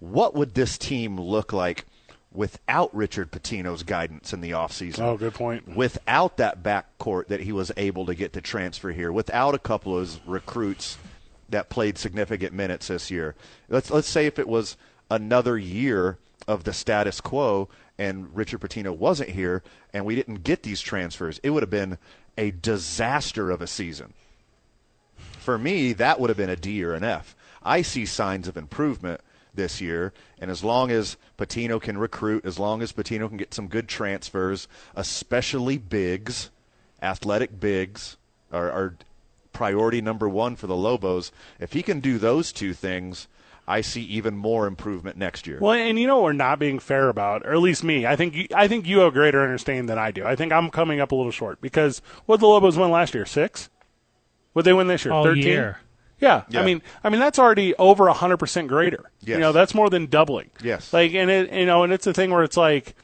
[0.01, 1.87] What would this team look like
[2.33, 5.01] without Richard Pitino's guidance in the offseason?
[5.01, 5.77] Oh, good point.
[5.77, 9.97] Without that backcourt that he was able to get to transfer here, without a couple
[9.97, 10.97] of his recruits
[11.51, 13.35] that played significant minutes this year.
[13.69, 14.77] Let's let's say if it was
[15.11, 19.63] another year of the status quo and Richard Pitino wasn't here
[19.93, 21.99] and we didn't get these transfers, it would have been
[22.39, 24.15] a disaster of a season.
[25.17, 27.35] For me, that would have been a D or an F.
[27.63, 29.21] I see signs of improvement
[29.61, 33.53] this year, and as long as Pitino can recruit, as long as Pitino can get
[33.53, 36.51] some good transfers, especially bigs,
[37.03, 38.17] athletic bigs
[38.51, 38.97] are, are
[39.53, 41.31] priority number one for the Lobos.
[41.59, 43.29] If he can do those two things,
[43.69, 45.59] I see even more improvement next year.
[45.61, 48.07] Well, and you know what we're not being fair about, or at least me.
[48.07, 50.25] I think you, I think you have a greater understanding than I do.
[50.25, 53.27] I think I'm coming up a little short because what the Lobos win last year?
[53.27, 53.69] Six.
[54.55, 55.13] What they win this year?
[55.13, 55.45] All Thirteen.
[55.45, 55.79] year.
[56.21, 56.45] Yeah.
[56.49, 56.61] Yeah.
[56.61, 59.11] I mean, I mean that's already over hundred percent greater.
[59.21, 59.37] Yes.
[59.37, 60.51] You know, that's more than doubling.
[60.63, 60.93] Yes.
[60.93, 62.95] Like, and it, you know, and it's a thing where it's like,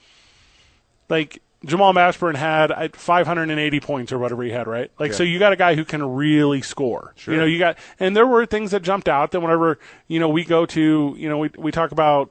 [1.08, 4.90] like Jamal Mashburn had uh, 580 points or whatever he had, right?
[4.98, 7.12] Like, so you got a guy who can really score.
[7.16, 7.34] Sure.
[7.34, 10.28] You know, you got, and there were things that jumped out that whenever you know
[10.28, 12.30] we go to, you know, we we talk about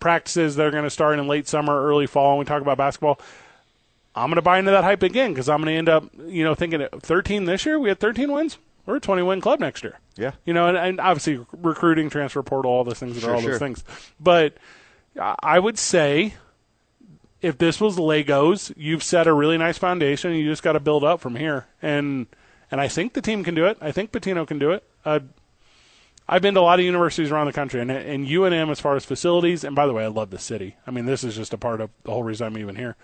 [0.00, 2.76] practices that are going to start in late summer, early fall, and we talk about
[2.76, 3.18] basketball.
[4.14, 6.44] I'm going to buy into that hype again because I'm going to end up, you
[6.44, 7.78] know, thinking 13 this year.
[7.78, 8.58] We had 13 wins.
[8.86, 9.98] We're a 20 win club next year.
[10.16, 10.32] Yeah.
[10.44, 13.52] You know, and, and obviously recruiting, transfer portal, all those things Sure, are all sure.
[13.52, 13.84] those things.
[14.20, 14.54] But
[15.18, 16.34] I would say
[17.40, 20.32] if this was Legos, you've set a really nice foundation.
[20.34, 21.66] You just got to build up from here.
[21.82, 22.26] And
[22.70, 23.78] and I think the team can do it.
[23.80, 24.82] I think Pitino can do it.
[25.04, 25.20] Uh,
[26.26, 28.96] I've been to a lot of universities around the country, and and UNM as far
[28.96, 29.62] as facilities.
[29.62, 30.76] And by the way, I love the city.
[30.86, 32.96] I mean, this is just a part of the whole reason I'm even here.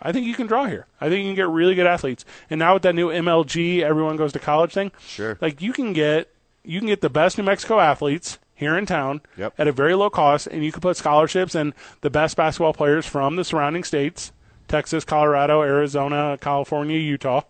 [0.00, 0.86] I think you can draw here.
[1.00, 2.24] I think you can get really good athletes.
[2.50, 4.90] And now with that new MLG, everyone goes to college thing.
[5.06, 5.38] Sure.
[5.40, 6.28] Like you can get
[6.64, 9.54] you can get the best New Mexico athletes here in town Yep.
[9.58, 13.06] at a very low cost, and you can put scholarships and the best basketball players
[13.06, 14.32] from the surrounding states:
[14.68, 17.42] Texas, Colorado, Arizona, California, Utah.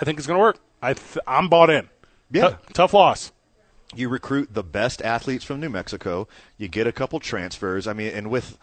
[0.00, 0.58] I think it's going to work.
[0.80, 1.88] I th- I'm bought in.
[2.30, 2.50] Yeah.
[2.50, 3.30] Tou- tough loss.
[3.94, 6.26] you recruit the best athletes from New Mexico.
[6.56, 7.86] You get a couple transfers.
[7.86, 8.56] I mean, and with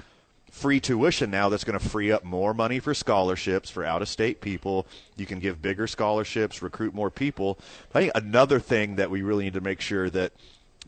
[0.60, 4.86] free tuition now, that's going to free up more money for scholarships for out-of-state people.
[5.16, 7.58] You can give bigger scholarships, recruit more people.
[7.94, 10.34] I think another thing that we really need to make sure that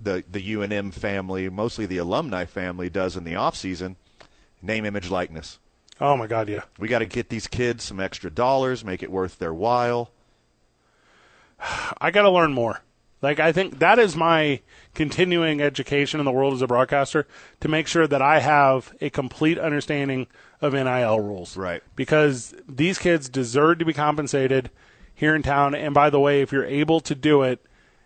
[0.02, 3.96] the the UNM family, mostly the alumni family, does in the off season,
[4.62, 5.60] name, image, likeness.
[6.00, 6.64] Oh my God, yeah.
[6.80, 10.12] We got to get these kids some extra dollars, make it worth their while.
[12.02, 12.82] I got to learn more.
[13.22, 14.62] Like I think that is my
[14.96, 17.28] continuing education in the world as a broadcaster
[17.60, 20.28] to make sure that I have a complete understanding
[20.60, 21.56] of NIL rules.
[21.56, 21.84] Right.
[21.96, 24.72] Because these kids deserve to be compensated
[25.14, 27.64] here in town and by the way, if you're able to do it,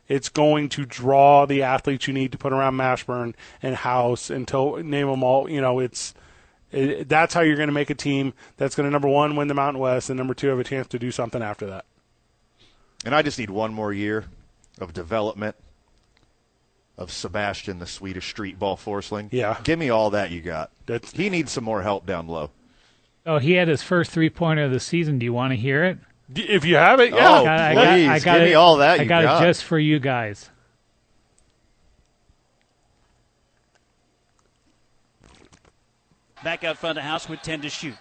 [0.07, 4.47] it's going to draw the athletes you need to put around Mashburn and House and
[4.49, 6.13] to name them all, you know, it's
[6.71, 9.47] it, that's how you're going to make a team that's going to number 1 win
[9.47, 11.85] the Mountain West and number 2 have a chance to do something after that.
[13.05, 14.25] And I just need one more year
[14.79, 15.55] of development
[16.97, 19.29] of Sebastian, the Swedish street ball Forsling.
[19.31, 19.57] Yeah.
[19.63, 20.71] Give me all that you got.
[20.85, 22.51] That's- he needs some more help down low.
[23.25, 25.17] Oh, he had his first three pointer of the season.
[25.19, 25.97] Do you want to hear it?
[26.35, 27.39] If you have it, yeah.
[27.39, 29.43] Oh, Got- I please, I give it- me all that I you got, got.
[29.43, 30.49] it just for you guys.
[36.43, 37.95] Back out front of House with 10 to shoot.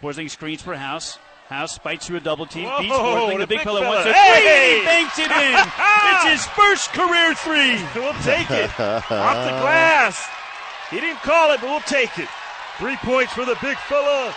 [0.00, 1.18] Forsling screens for House.
[1.52, 2.64] House bites through a double team.
[2.64, 3.32] Whoa, beats Forsling.
[3.32, 3.96] The the big, big fella fella.
[3.96, 4.78] wants a Hey!
[4.78, 5.54] He banks it in.
[6.08, 7.76] it's his first career three.
[7.94, 8.68] We'll take it.
[8.80, 10.26] Off the glass.
[10.90, 12.28] He didn't call it, but we'll take it.
[12.78, 14.34] Three points for the big fella.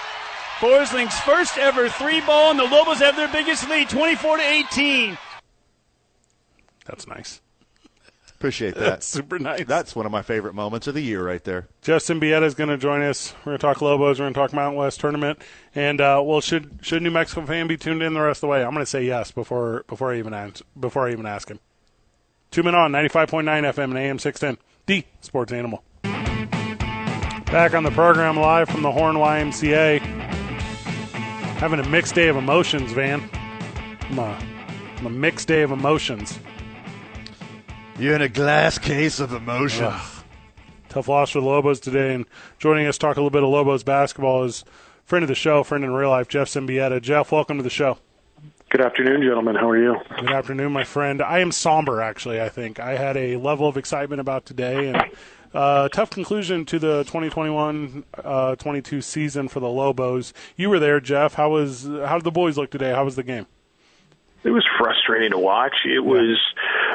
[0.60, 5.18] Forsling's first ever three ball, and the Lobos have their biggest lead, 24 to 18.
[6.86, 7.42] That's nice.
[8.36, 8.82] Appreciate that.
[8.82, 9.66] That's super nice.
[9.66, 11.68] That's one of my favorite moments of the year right there.
[11.82, 13.34] Justin Bieta is going to join us.
[13.40, 14.20] We're going to talk Lobos.
[14.20, 15.40] We're going to talk Mountain West tournament.
[15.74, 18.48] And uh, well, should should New Mexico fan be tuned in the rest of the
[18.48, 18.64] way?
[18.64, 21.60] I'm going to say yes before before I even ask, before I even ask him.
[22.52, 25.84] Two men on 95.9 FM and AM 610, the Sports Animal.
[26.04, 30.00] Back on the program live from the Horn YMCA.
[30.00, 33.30] Having a mixed day of emotions, Van.
[34.10, 34.38] I'm a,
[34.98, 36.38] I'm a mixed day of emotions.
[37.98, 39.94] You're in a glass case of emotion.
[40.90, 42.14] Tough loss for the Lobos today.
[42.14, 42.26] And
[42.60, 44.66] joining us, talk a little bit of Lobos basketball is
[45.06, 47.02] friend of the show, friend in real life, Jeff Siembieda.
[47.02, 47.98] Jeff, welcome to the show.
[48.70, 49.56] Good afternoon, gentlemen.
[49.56, 49.96] How are you?
[50.20, 51.22] Good afternoon, my friend.
[51.22, 52.42] I am somber, actually.
[52.42, 55.04] I think I had a level of excitement about today, and
[55.54, 60.34] Uh, tough conclusion to the 2021-22 season for the Lobos.
[60.58, 61.36] You were there, Jeff.
[61.36, 62.92] How was how did the boys look today?
[62.92, 63.46] How was the game?
[64.46, 65.76] It was frustrating to watch.
[65.86, 66.40] It was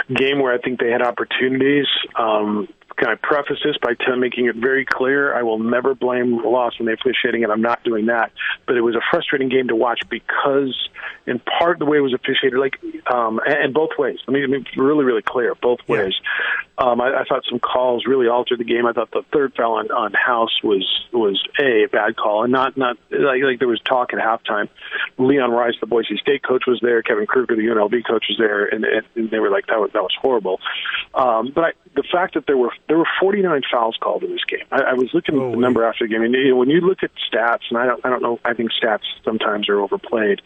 [0.09, 1.87] a game where I think they had opportunities.
[2.17, 5.35] Um, can I preface this by t- making it very clear?
[5.35, 8.31] I will never blame the loss on the officiating, and I'm not doing that.
[8.67, 10.77] But it was a frustrating game to watch because,
[11.27, 12.79] in part, the way it was officiated, like,
[13.13, 14.19] um, and, and both ways.
[14.29, 16.15] Let me, let me be really, really clear, both ways.
[16.81, 18.87] Um, I, I thought some calls really altered the game.
[18.87, 22.53] I thought the third foul on, on House was was a, a bad call, and
[22.53, 24.69] not not like, like there was talk at halftime.
[25.19, 27.03] Leon Rice, the Boise State coach, was there.
[27.03, 30.03] Kevin Kruger, the UNLV coach, was there, and, and they were like, "That was that
[30.03, 30.59] was horrible."
[31.15, 34.45] Um, but I, the fact that there were there were 49 fouls called in this
[34.45, 34.65] game.
[34.71, 36.81] I, I was looking at the number after the game, and you know, when you
[36.81, 40.41] look at stats, and I don't I don't know, I think stats sometimes are overplayed.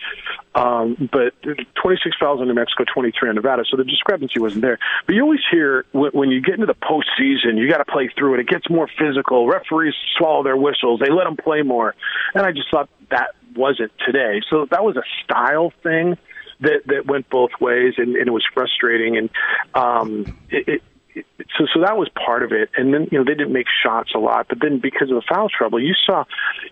[0.54, 4.78] Um, but 26 fouls in New Mexico, 23 on Nevada, so the discrepancy wasn't there.
[5.06, 8.10] But you always hear when, when you get into the postseason, you got to play
[8.16, 8.40] through it.
[8.40, 9.46] It gets more physical.
[9.46, 11.00] Referees swallow their whistles.
[11.00, 11.94] They let them play more,
[12.34, 14.40] and I just thought that wasn't today.
[14.50, 16.16] So that was a style thing
[16.60, 19.16] that that went both ways, and, and it was frustrating.
[19.16, 19.30] And
[19.74, 20.82] um, it, it,
[21.56, 22.70] so so that was part of it.
[22.76, 25.22] And then you know they didn't make shots a lot, but then because of the
[25.28, 26.24] foul trouble, you saw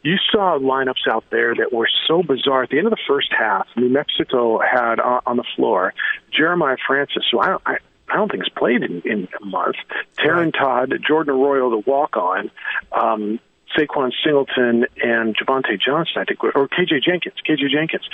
[0.02, 2.64] you saw lineups out there that were so bizarre.
[2.64, 5.94] At the end of the first half, New Mexico had on, on the floor
[6.32, 7.62] Jeremiah Francis, who I don't.
[7.66, 7.78] I,
[8.12, 9.76] I don't think has played in, in a month.
[10.18, 12.50] Taryn Todd, Jordan Arroyo, the walk on,
[12.92, 13.40] um,
[13.76, 18.08] Saquon Singleton and Javonte Johnson, I think, or KJ Jenkins, KJ Jenkins,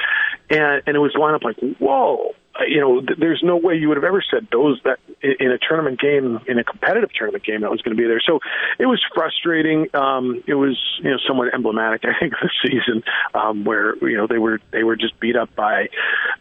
[0.51, 2.35] and and it was lineup like whoa,
[2.67, 5.51] you know, th- there's no way you would have ever said those that in, in
[5.51, 8.21] a tournament game, in a competitive tournament game, that was going to be there.
[8.25, 8.41] So
[8.79, 9.89] it was frustrating.
[9.95, 13.03] Um, it was you know somewhat emblematic, I think, of the season
[13.35, 15.89] um, where you know they were they were just beat up by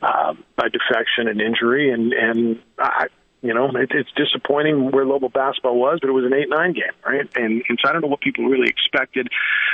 [0.02, 3.08] uh, by defection and injury, and and I
[3.42, 6.92] you know, it, it's disappointing where Lobo basketball was, but it was an eight-nine game,
[7.06, 7.30] right?
[7.36, 9.30] And, and so I don't know what people really expected.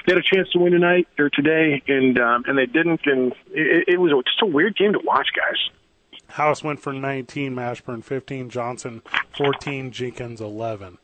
[0.06, 3.02] They had a chance to win tonight or today, and um, and they didn't.
[3.06, 5.70] And it, it was just a weird game to watch, guys.
[6.34, 9.04] House went for 19, Mashburn 15, Johnson
[9.38, 10.98] 14, Jenkins 11.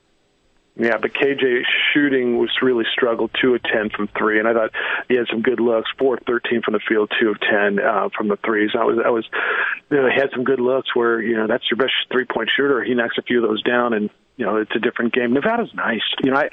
[0.80, 1.64] Yeah, but KJ
[1.94, 3.32] shooting was really struggled.
[3.40, 4.72] Two of ten from three, and I thought
[5.10, 5.92] he had some good looks.
[6.00, 8.72] Four of thirteen from the field, two of ten uh, from the threes.
[8.74, 9.26] That was that was.
[9.92, 12.50] You know, he had some good looks where you know that's your best three point
[12.56, 12.82] shooter.
[12.82, 15.34] He knocks a few of those down, and you know it's a different game.
[15.34, 16.02] Nevada's nice.
[16.24, 16.50] You know, I,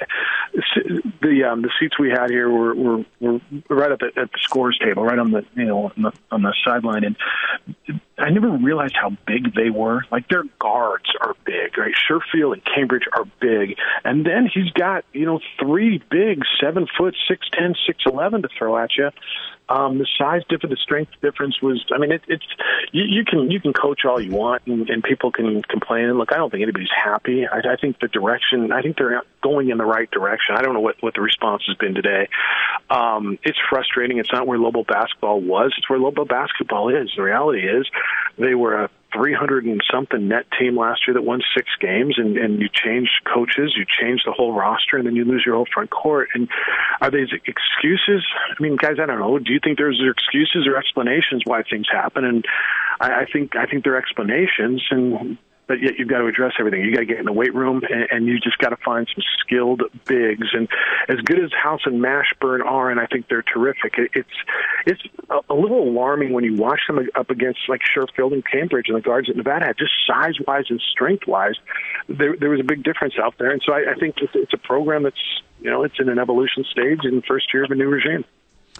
[1.21, 4.77] the um, the seats we had here were were, were right at at the scores
[4.83, 8.95] table, right on the you know on the, on the sideline, and I never realized
[8.99, 10.01] how big they were.
[10.11, 11.93] Like their guards are big, right?
[11.93, 17.15] Sherfield and Cambridge are big, and then he's got you know three big seven foot
[17.27, 19.11] six ten six eleven to throw at you.
[19.69, 21.85] Um, the size difference, the strength difference was.
[21.93, 22.45] I mean, it, it's
[22.91, 26.05] you, you can you can coach all you want, and, and people can complain.
[26.05, 27.45] And look, I don't think anybody's happy.
[27.45, 28.71] I, I think the direction.
[28.71, 30.55] I think they're going in the right direction.
[30.55, 32.27] I don't know what what the response has been today.
[32.89, 34.17] Um, it's frustrating.
[34.17, 35.73] It's not where Lobo basketball was.
[35.77, 37.11] It's where Lobo basketball is.
[37.15, 37.87] The reality is,
[38.37, 42.37] they were a 300 and something net team last year that won six games, and,
[42.37, 45.67] and you change coaches, you change the whole roster, and then you lose your whole
[45.73, 46.29] front court.
[46.33, 46.49] And
[47.01, 48.25] are these excuses?
[48.49, 49.39] I mean, guys, I don't know.
[49.39, 52.25] Do you think there's excuses or explanations why things happen?
[52.25, 52.45] And
[52.99, 56.81] I, I think I think they're explanations, and but yet you've got to address everything.
[56.81, 59.07] You got to get in the weight room, and, and you just got to find
[59.13, 60.47] some skilled bigs.
[60.53, 60.67] And
[61.09, 63.97] as good as House and Mashburn are, and I think they're terrific.
[63.97, 64.29] It, it's
[64.85, 68.85] it's a, a little alarming when you watch them up against like Sherfield and Cambridge
[68.87, 71.55] and the guards at Nevada had just size wise and strength wise.
[72.07, 74.53] There there was a big difference out there, and so I, I think it's, it's
[74.53, 77.71] a program that's you know it's in an evolution stage in the first year of
[77.71, 78.23] a new regime.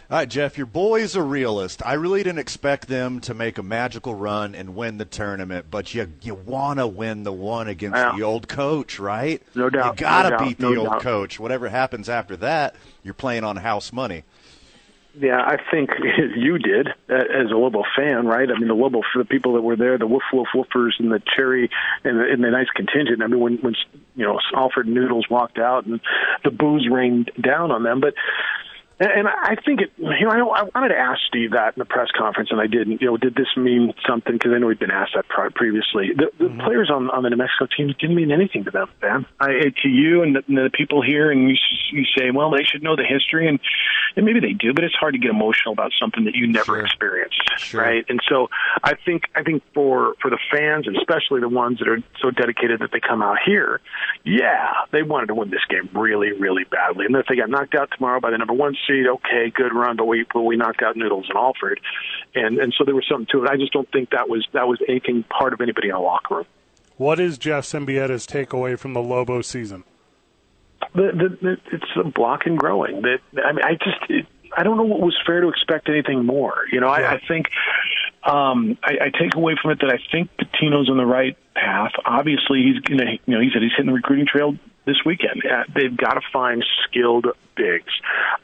[0.10, 1.86] All right, Jeff, your boys are realist.
[1.86, 5.94] I really didn't expect them to make a magical run and win the tournament, but
[5.94, 8.14] you you want to win the one against Yeah.
[8.16, 9.42] the old coach, right?
[9.54, 11.02] No doubt, You got to no doubt, beat the no old doubt.
[11.02, 11.40] coach.
[11.42, 14.24] Whatever happens after that, you're playing on house money.
[15.20, 15.90] Yeah, I think
[16.38, 18.50] you did as a Lobo fan, right?
[18.50, 21.12] I mean, the Lobo for the people that were there, the Woof Woof Woofers and
[21.12, 21.70] the Cherry
[22.06, 23.22] and the, and the nice contingent.
[23.22, 23.76] I mean, when when
[24.16, 26.00] you know Alfred Noodles walked out and
[26.46, 28.14] the boos rained down on them, but.
[29.00, 29.92] And I think it.
[29.98, 32.66] You know, I, I wanted to ask Steve that in the press conference, and I
[32.66, 33.00] didn't.
[33.00, 34.34] You know, did this mean something?
[34.34, 36.14] Because I know he'd been asked that pri- previously.
[36.16, 36.62] The, the mm-hmm.
[36.62, 39.28] players on on the New Mexico team didn't mean anything to them, Ben.
[39.40, 41.56] I, to you and the, and the people here, and you,
[41.92, 43.60] you say, well, they should know the history, and
[44.16, 46.84] and maybe they do, but it's hard to get emotional about something that you never
[46.84, 48.04] experienced, right?
[48.10, 48.48] And so
[48.84, 52.32] I think I think for for the fans, and especially the ones that are so
[52.32, 53.80] dedicated that they come out here,
[54.24, 57.06] yeah, they wanted to win this game really, really badly.
[57.06, 59.98] And if they got knocked out tomorrow by the number one seed, okay, good run,
[59.98, 61.80] but we but we knocked out Noodles and Alfred,
[62.36, 63.50] and and so there was something to it.
[63.50, 66.36] I just don't think that was that was anything part of anybody in the locker
[66.36, 66.46] room.
[66.98, 69.84] What is Jeff Siembieda's takeaway from the Lobo season?
[70.94, 73.02] the, the, the it's the block and growing.
[73.02, 76.26] That I mean, I just it, I don't know what was fair to expect anything
[76.26, 76.64] more.
[76.72, 77.48] You know, I, I think
[78.24, 81.92] um, I, I take away from it that I think Pitino's on the right path.
[82.06, 84.56] Obviously, he's gonna you know he said he's hitting the recruiting trail
[84.86, 85.44] this weekend.
[85.46, 87.94] Uh, they've got to find skilled bigs.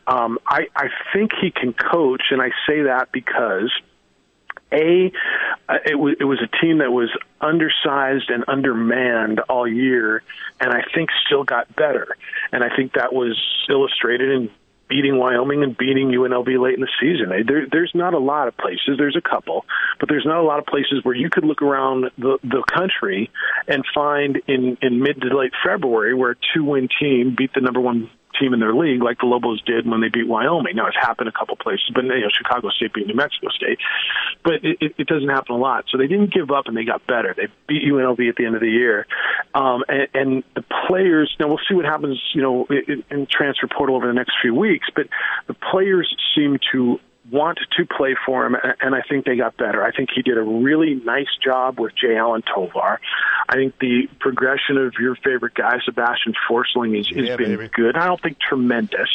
[0.07, 3.71] Um, I I think he can coach, and I say that because
[4.71, 5.11] a
[5.69, 10.23] uh, it was it was a team that was undersized and undermanned all year,
[10.59, 12.17] and I think still got better.
[12.51, 13.39] And I think that was
[13.69, 14.49] illustrated in
[14.87, 17.31] beating Wyoming and beating UNLV late in the season.
[17.31, 18.95] Eh, there, there's not a lot of places.
[18.97, 19.65] There's a couple,
[19.99, 23.31] but there's not a lot of places where you could look around the the country
[23.67, 27.61] and find in in mid to late February where a two win team beat the
[27.61, 30.75] number one team in their league, like the Lobos did when they beat Wyoming.
[30.75, 33.79] Now it's happened a couple places, but you know Chicago State beat New Mexico State,
[34.43, 35.85] but it, it, doesn't happen a lot.
[35.89, 37.33] So they didn't give up and they got better.
[37.35, 39.05] They beat UNLV at the end of the year,
[39.53, 41.35] um, and, and the players.
[41.39, 44.55] Now we'll see what happens, you know, in, in transfer portal over the next few
[44.55, 44.87] weeks.
[44.95, 45.07] But
[45.47, 46.99] the players seem to
[47.31, 49.83] want to play for him, and I think they got better.
[49.83, 52.99] I think he did a really nice job with Jay Allen Tovar.
[53.47, 57.69] I think the progression of your favorite guy, Sebastian Forsling, has, has Yeah, been baby.
[57.73, 57.95] good.
[57.95, 59.09] I don't think tremendous.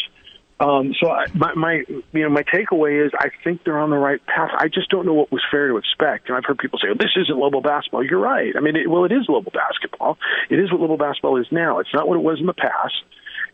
[0.60, 3.96] Um, so I, my, my, you know, my takeaway is I think they're on the
[3.96, 4.50] right path.
[4.58, 6.28] I just don't know what was fair to expect.
[6.28, 8.52] And I've heard people say, oh, "This isn't Lobo basketball." You're right.
[8.56, 10.18] I mean, it, well, it is Lobo basketball.
[10.50, 11.78] It is what Lobo basketball is now.
[11.78, 12.94] It's not what it was in the past.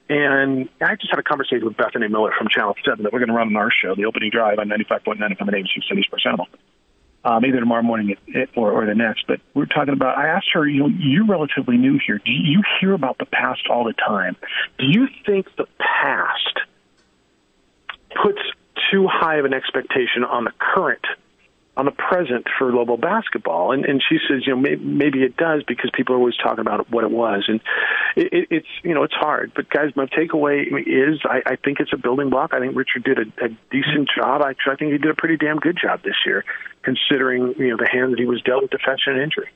[0.09, 3.31] And I just had a conversation with Bethany Miller from Channel 7 that we're going
[3.31, 6.25] to run on our show, the opening drive on 95.9 FM and 86 City Sports
[6.27, 6.47] Animal.
[7.27, 8.15] Um, either tomorrow morning
[8.55, 9.27] or, or the next.
[9.27, 12.19] But we're talking about, I asked her, you know, you're relatively new here.
[12.19, 14.37] Do you hear about the past all the time?
[14.79, 16.61] Do you think the past
[18.23, 18.41] puts
[18.91, 21.05] too high of an expectation on the current
[21.77, 23.73] on the present for Lobo basketball.
[23.73, 26.61] And, and she says, you know, maybe, maybe it does because people are always talking
[26.61, 27.45] about what it was.
[27.49, 27.61] And
[28.15, 29.53] it, it, it's, you know, it's hard.
[29.57, 32.55] But guys, my takeaway is I, I think it's a building block.
[32.55, 34.43] I think Richard did a, a decent job.
[34.43, 36.45] I think he did a pretty damn good job this year,
[36.83, 39.49] considering, you know, the hand that he was dealt with defension and injury.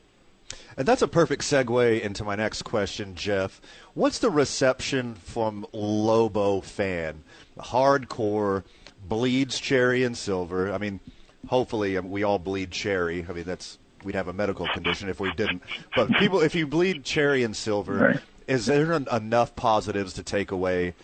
[0.76, 3.60] And that's a perfect segue into my next question, Jeff.
[3.94, 7.24] What's the reception from Lobo fan?
[7.58, 8.64] Hardcore
[9.06, 10.72] bleeds cherry and silver.
[10.72, 11.00] I mean,
[11.48, 13.26] hopefully um, we all bleed cherry.
[13.28, 15.62] I mean, that's we'd have a medical condition if we didn't.
[15.96, 18.20] But people, if you bleed cherry and silver, Right.
[18.46, 20.94] is there en- enough positives to take away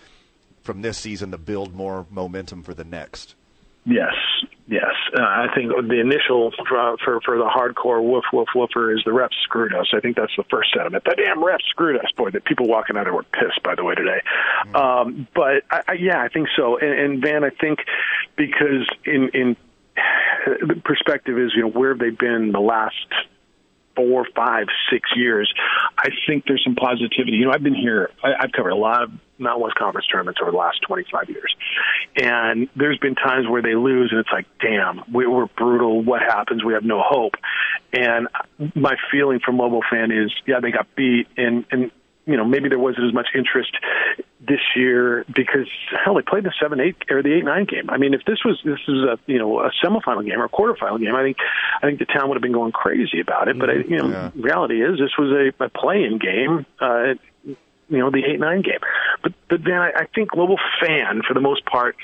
[0.63, 3.35] from this season to build more momentum for the next?
[3.87, 4.15] Yes,
[4.67, 4.95] yes.
[5.15, 9.11] Uh, I think the initial for, for for the hardcore woof woof woofer is the
[9.11, 9.89] refs screwed us.
[9.93, 11.05] I think that's the first sentiment.
[11.05, 12.31] The damn refs screwed us, boy.
[12.31, 14.23] The people walking out of there were pissed, by the way, today.
[14.75, 16.79] Um, but I, I, yeah, I think so.
[16.79, 17.81] And, and Van, I think
[18.37, 19.57] because in in
[19.97, 23.07] the perspective is you know where have they been the last
[23.97, 25.53] four, five, six years,
[25.99, 27.37] I think there's some positivity.
[27.37, 30.41] You know, I've been here, I, I've covered a lot of Mountain West Conference tournaments
[30.43, 31.55] over the last 25 years.
[32.17, 36.03] And there's been times where they lose and it's like, damn, we, we're brutal.
[36.03, 36.65] What happens?
[36.65, 37.35] We have no hope.
[37.93, 38.29] And
[38.75, 41.91] my feeling from Lobo fan is, yeah, they got beat and, and,
[42.27, 43.73] you know, maybe there wasn't as much interest
[44.41, 45.69] this year because
[46.05, 47.89] hell, they played the seven eight or the eight nine game.
[47.91, 50.49] I mean, if this was this is a you know a semifinal game or a
[50.49, 51.37] quarterfinal game, I think
[51.83, 53.59] I think the town would have been going crazy about it.
[53.59, 54.31] But I, you know, Yeah.
[54.37, 56.67] reality is this was a, a play-in game.
[56.81, 57.15] Uh,
[57.91, 58.81] you know the eight nine game,
[59.23, 61.97] but but then I, I think Lobo fan for the most part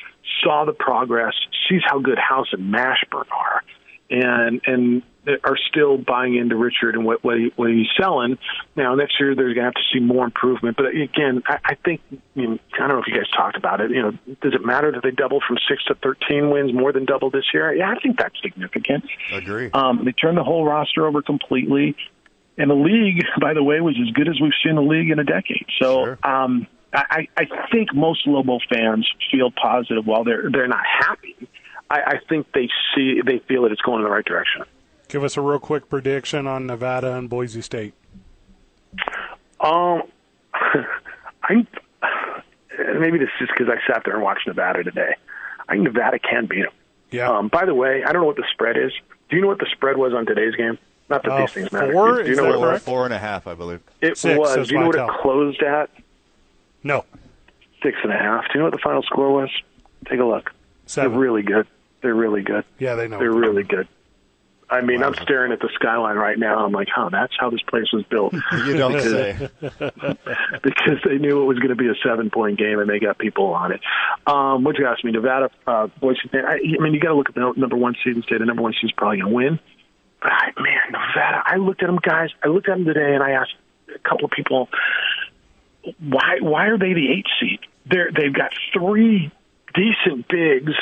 [0.45, 1.33] saw the progress,
[1.69, 3.63] sees how good House and Mashburn are,
[4.11, 8.39] and and are still buying into Richard and what what, he, what he's selling.
[8.77, 10.77] Now next year they're going to have to see more improvement.
[10.77, 13.81] But again, I, I think I, mean, I don't know if you guys talked about
[13.81, 13.91] it.
[13.91, 17.05] You know, does it matter that they doubled from six to thirteen wins, more than
[17.05, 17.75] double this year?
[17.75, 19.05] Yeah, I think that's significant.
[19.33, 19.71] Agree.
[19.73, 21.97] Um, they turned the whole roster over completely.
[22.59, 25.19] And the league, by the way, was as good as we've seen the league in
[25.19, 25.67] a decade.
[25.81, 26.19] So Sure.
[26.23, 31.37] um, I, I think most Lobo fans feel positive while they're they're not happy.
[31.89, 34.63] I, I think they see they feel that it's going in the right direction.
[35.11, 37.95] Give us a real quick prediction on Nevada and Boise State.
[39.61, 40.03] Um,
[41.43, 41.67] I
[42.99, 45.17] maybe this is just because I sat there and watched Nevada today.
[45.69, 46.73] I think Nevada can beat them.
[47.11, 47.29] Yeah.
[47.31, 48.93] Um, by the way, I don't know what the spread is.
[49.29, 50.79] Do you know what the spread was on today's game?
[51.09, 51.93] Not that Uh, these things matter.
[51.93, 52.23] four?
[52.23, 52.83] Do you know what it was?
[52.85, 53.81] Four and a half, I believe.
[54.01, 54.69] It Six was.
[54.69, 55.91] Do you know what my it closed at?
[56.85, 57.05] No,
[57.83, 58.45] Six and a half.
[58.45, 59.51] Do you know what the final score was?
[60.09, 60.53] Take a look.
[60.87, 61.11] seven.
[61.13, 61.67] They're really good.
[62.01, 62.65] They're really good.
[62.79, 63.19] yeah, they know.
[63.19, 63.89] They're really good.
[64.71, 66.65] I mean, I'm staring at the skyline right now.
[66.65, 68.35] I'm like, huh, that's how this place was built.
[68.67, 69.49] You don't say.
[70.63, 73.19] because they knew it was going to be a seven point game and they got
[73.19, 73.81] people on it.
[74.27, 76.45] Um, what you asked me, Nevada, uh, Boise State.
[76.45, 78.45] I, I mean, you got to look at the number one seed and say the
[78.45, 79.61] number one seed is probably going to win.
[80.23, 82.29] But I, man, Nevada, I looked at them guys.
[82.45, 83.55] I looked at them today and I asked
[83.95, 84.69] a couple of people,
[85.99, 87.61] why why are they the eight seed?
[87.87, 89.33] They're they've got three
[89.75, 90.75] decent bigs,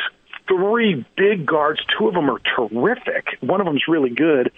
[0.48, 1.80] three big guards.
[1.98, 3.38] Two of them are terrific.
[3.40, 4.50] One of them's really good.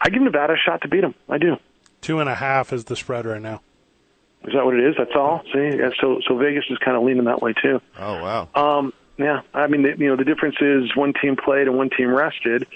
[0.00, 1.14] I give Nevada a shot to beat them.
[1.28, 1.56] I do.
[2.00, 3.60] Two and a half is the spread right now.
[4.44, 4.96] Is that what it is?
[4.98, 5.42] That's all.
[5.52, 7.80] See, yeah, so so Vegas is kind of leaning that way too.
[7.98, 8.48] Oh wow.
[8.54, 12.12] Um, yeah, I mean, you know, the difference is one team played and one team
[12.12, 12.66] rested.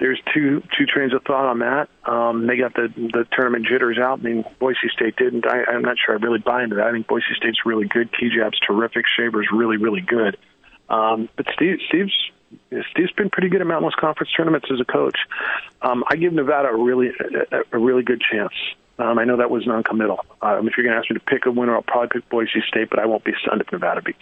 [0.00, 1.88] There's two two trains of thought on that.
[2.04, 4.18] Um, they got the the tournament jitters out.
[4.18, 5.46] I mean, Boise State didn't.
[5.46, 6.86] I, I'm not sure I really buy into that.
[6.88, 8.10] I think Boise State's really good.
[8.12, 9.04] Kigab's terrific.
[9.06, 10.36] Shaver's really really good.
[10.92, 12.12] Um, but Steve Steve's
[12.92, 15.16] Steve's been pretty good at Mountain West Conference tournaments as a coach.
[15.80, 17.08] Um, I give Nevada a really
[17.50, 18.52] a, a really good chance.
[18.98, 20.20] Um, I know that was non-committal.
[20.42, 22.62] Um, if you're going to ask me to pick a winner, I'll probably pick Boise
[22.68, 24.20] State, but I won't be stunned if Nevada beats.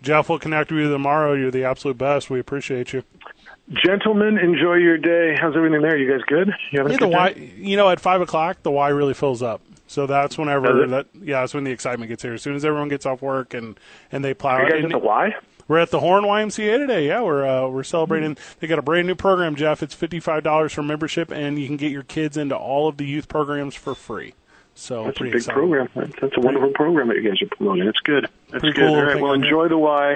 [0.00, 1.34] Jeff, we'll connect with you tomorrow.
[1.34, 2.30] You're the absolute best.
[2.30, 3.02] We appreciate you.
[3.84, 5.36] Gentlemen, enjoy your day.
[5.38, 5.96] How's everything there?
[5.96, 6.54] You guys good?
[6.70, 7.52] You having Yeah, a the good Y, day?
[7.56, 9.60] you know, at five o'clock, the Y really fills up.
[9.88, 12.34] So that's whenever that, yeah, that's when the excitement gets here.
[12.34, 13.78] As soon as everyone gets off work and
[14.12, 14.56] and they plow.
[14.56, 15.34] Are you guys and at the Y?
[15.68, 17.06] We're at the Horn YMCA today.
[17.06, 18.38] Yeah, we're uh, we're celebrating.
[18.58, 19.82] They got a brand new program, Jeff.
[19.82, 22.96] It's fifty five dollars for membership, and you can get your kids into all of
[22.96, 24.32] the youth programs for free.
[24.74, 25.54] So That's a big exciting.
[25.54, 25.88] program.
[25.94, 27.84] That's, that's a wonderful program that you guys are promoting.
[27.84, 28.28] That's good.
[28.50, 28.86] That's Pretty good.
[28.86, 29.20] cool All right.
[29.20, 30.12] Well, enjoy the Y.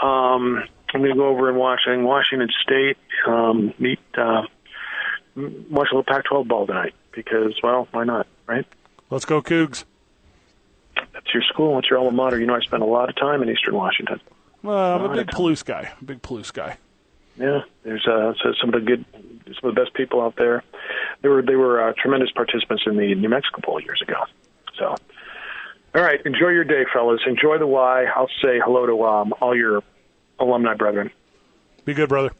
[0.00, 0.64] Um,
[0.94, 4.42] I'm going to go over and watch in Washington State um, meet uh,
[5.34, 8.64] watch a little Pac-12 ball tonight because, well, why not, right?
[9.10, 9.84] Let's go, Cougs.
[10.94, 11.78] That's your school.
[11.78, 12.38] It's your alma mater.
[12.38, 14.20] You know, I spent a lot of time in Eastern Washington.
[14.68, 15.90] Well, I'm a big Palouse guy.
[15.98, 16.76] A big Palouse guy.
[17.38, 19.02] Yeah, there's uh, so some of the good,
[19.46, 20.62] some of the best people out there.
[21.22, 24.24] They were they were uh, tremendous participants in the New Mexico Bowl years ago.
[24.78, 24.94] So,
[25.94, 27.22] all right, enjoy your day, fellas.
[27.26, 28.04] Enjoy the Y.
[28.14, 29.82] I'll say hello to um, all your
[30.38, 31.10] alumni brethren.
[31.86, 32.32] Be good, brother.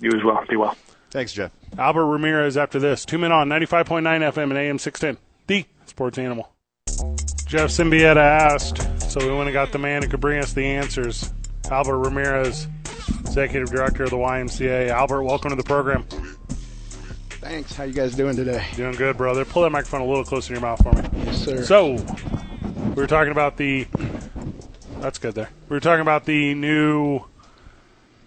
[0.00, 0.44] You as well.
[0.50, 0.76] Be well.
[1.10, 1.50] Thanks, Jeff.
[1.78, 3.06] Albert Ramirez after this.
[3.06, 5.16] Two men on 95.9 FM and AM 610.
[5.46, 6.52] The Sports Animal.
[7.46, 10.66] Jeff Siembieda asked, so we went and got the man who could bring us the
[10.66, 11.32] answers.
[11.70, 12.66] Albert Ramirez,
[13.20, 14.88] Executive Director of the YMCA.
[14.88, 16.04] Albert, welcome to the program.
[17.40, 17.74] Thanks.
[17.76, 18.66] How you guys doing today?
[18.74, 19.44] Doing good, brother.
[19.44, 21.24] Pull that microphone a little closer to your mouth for me.
[21.24, 21.62] Yes, sir.
[21.64, 23.86] So, we were talking about the.
[25.00, 25.50] That's good there.
[25.68, 27.20] We were talking about the new.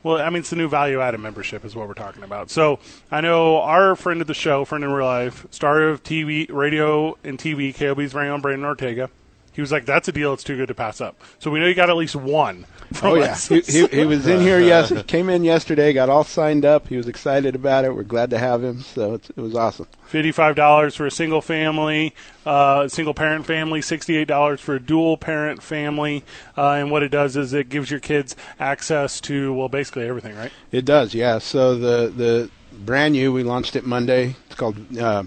[0.04, 2.50] Well, I mean, it's the new value added membership, is what we're talking about.
[2.50, 2.80] So,
[3.12, 7.18] I know our friend of the show, friend in real life, star of TV, radio,
[7.24, 9.10] and TV, KOB's very own Brandon Ortega.
[9.54, 10.34] He was like, "That's a deal.
[10.34, 12.66] It's too good to pass up." So we know you got at least one.
[13.02, 14.60] Oh yeah, he, he, he was in here.
[14.60, 15.94] Yes, he came in yesterday.
[15.94, 16.88] Got all signed up.
[16.88, 17.96] He was excited about it.
[17.96, 18.82] We're glad to have him.
[18.82, 19.88] So it's, it was awesome.
[20.08, 22.14] Fifty-five dollars for a single family,
[22.46, 23.82] uh, single parent family.
[23.82, 26.24] Sixty-eight dollars for a dual parent family.
[26.58, 30.36] Uh, and what it does is it gives your kids access to well, basically everything,
[30.36, 30.52] right?
[30.72, 31.40] It does, yeah.
[31.40, 34.36] So the the brand new, we launched it Monday.
[34.48, 34.98] It's called.
[34.98, 35.24] Uh,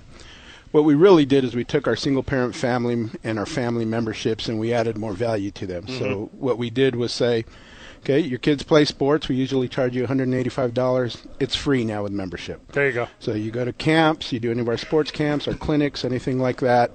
[0.75, 4.49] what we really did is we took our single parent family and our family memberships
[4.49, 5.87] and we added more value to them.
[5.87, 6.37] So mm-hmm.
[6.37, 7.45] what we did was say,
[8.01, 9.29] okay, your kids play sports.
[9.29, 11.27] We usually charge you $185.
[11.39, 12.73] It's free now with membership.
[12.73, 13.07] There you go.
[13.21, 16.41] So you go to camps, you do any of our sports camps, our clinics, anything
[16.41, 16.91] like that,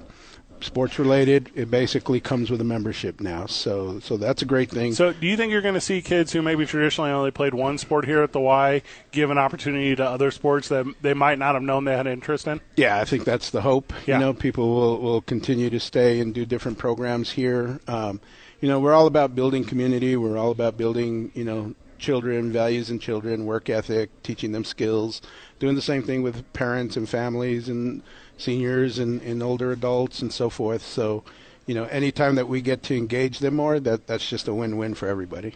[0.61, 1.51] sports related.
[1.55, 3.45] It basically comes with a membership now.
[3.45, 4.93] So so that's a great thing.
[4.93, 7.77] So, do you think you're going to see kids who maybe traditionally only played one
[7.77, 8.81] sport here at the Y
[9.11, 12.47] give an opportunity to other sports that they might not have known they had interest
[12.47, 12.61] in?
[12.75, 13.93] Yeah, I think that's the hope.
[14.05, 14.15] Yeah.
[14.15, 17.79] You know, people will, will continue to stay and do different programs here.
[17.87, 18.19] Um,
[18.61, 20.15] you know, we're all about building community.
[20.15, 25.21] We're all about building, you know, children, values in children, work ethic, teaching them skills,
[25.59, 28.01] doing the same thing with parents and families and
[28.39, 30.81] seniors and, and older adults and so forth.
[30.81, 31.23] So,
[31.67, 34.95] you know, anytime that we get to engage them more, that, that's just a win-win
[34.95, 35.55] for everybody.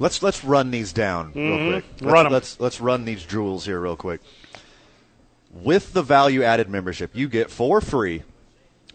[0.00, 1.70] Let's let's run these down real Mhm.
[1.70, 1.84] quick.
[2.00, 2.32] Let's, Run 'em.
[2.32, 4.20] Let's let's run these jewels here real quick.
[5.52, 8.22] With the value added membership, you get for free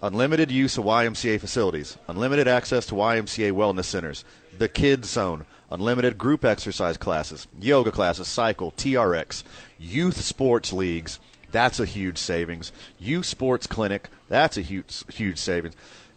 [0.02, 4.26] unlimited use of YMCA facilities, unlimited access to YMCA wellness centers,
[4.58, 9.44] the kids zone, unlimited group exercise classes, yoga classes, cycle, TRX,
[9.78, 11.20] youth sports leagues.
[11.52, 12.72] That's a huge savings.
[13.00, 14.10] Youth sports clinic.
[14.28, 15.76] That's a huge huge savings.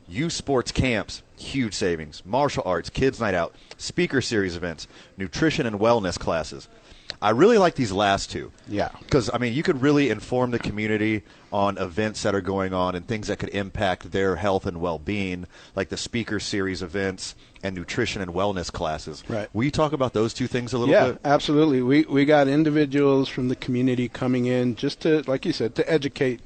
[0.08, 2.22] Youth sports camps, huge savings.
[2.26, 6.68] Martial arts, kids night out, speaker series events, nutrition and wellness classes.
[7.20, 8.50] I really like these last two.
[8.66, 8.90] Yeah.
[8.98, 11.22] Because, I mean, you could really inform the community
[11.52, 14.98] on events that are going on and things that could impact their health and well
[14.98, 19.22] being, like the speaker series events and nutrition and wellness classes.
[19.28, 19.48] Right.
[19.52, 21.20] Will you talk about those two things a little yeah, bit?
[21.24, 21.82] absolutely.
[21.82, 25.90] We we got individuals from the community coming in just to, like you said, to
[25.90, 26.40] educate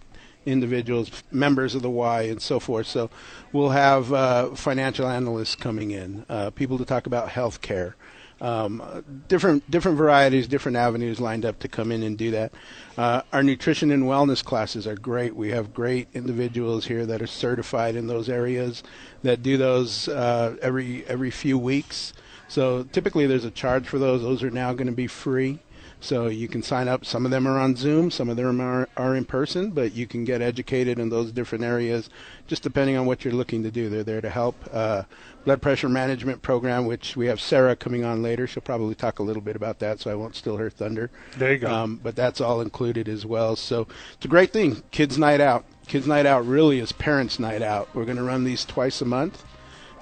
[0.45, 2.87] individuals, members of the Y, and so forth.
[2.87, 3.11] So
[3.53, 7.97] we'll have uh, financial analysts coming in, uh, people to talk about health care.
[8.41, 12.53] Um, different different varieties, different avenues lined up to come in and do that.
[12.99, 15.35] Uh, our nutrition and wellness classes are great.
[15.35, 18.83] We have great individuals here that are certified in those areas
[19.23, 22.13] that do those uh, every every few weeks.
[22.49, 24.23] So typically there's a charge for those.
[24.23, 25.61] Those are now going to be free.
[26.01, 27.05] So you can sign up.
[27.05, 30.07] Some of them are on Zoom, some of them are, are in person, but you
[30.07, 32.11] can get educated in those different areas
[32.47, 33.89] just depending on what you're looking to do.
[33.89, 34.57] They're there to help.
[34.73, 35.05] Uh,
[35.45, 38.47] blood pressure management program, which we have Sarah coming on later.
[38.47, 41.11] She'll probably talk a little bit about that, so I won't steal her thunder.
[41.39, 41.73] There you go.
[41.73, 43.57] Um, but that's all included as well.
[43.57, 44.83] So it's a great thing.
[44.91, 45.65] Kids' night out.
[45.87, 47.89] Kids' night out really is parents' night out.
[47.95, 49.45] We're going to run these twice a month.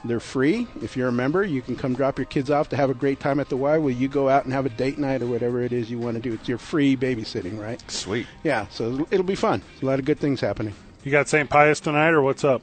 [0.04, 0.66] They're free.
[0.82, 3.20] If you're a member, you can come drop your kids off to have a great
[3.20, 3.78] time at the Y.
[3.78, 6.16] Will you go out and have a date night or whatever it is you want
[6.16, 6.34] to do?
[6.34, 7.82] It's your free babysitting, right?
[7.90, 8.26] Sweet.
[8.42, 9.62] Yeah, so it'll be fun.
[9.82, 10.74] A lot of good things happening.
[11.04, 11.48] You got St.
[11.48, 12.62] Pius tonight, or what's up?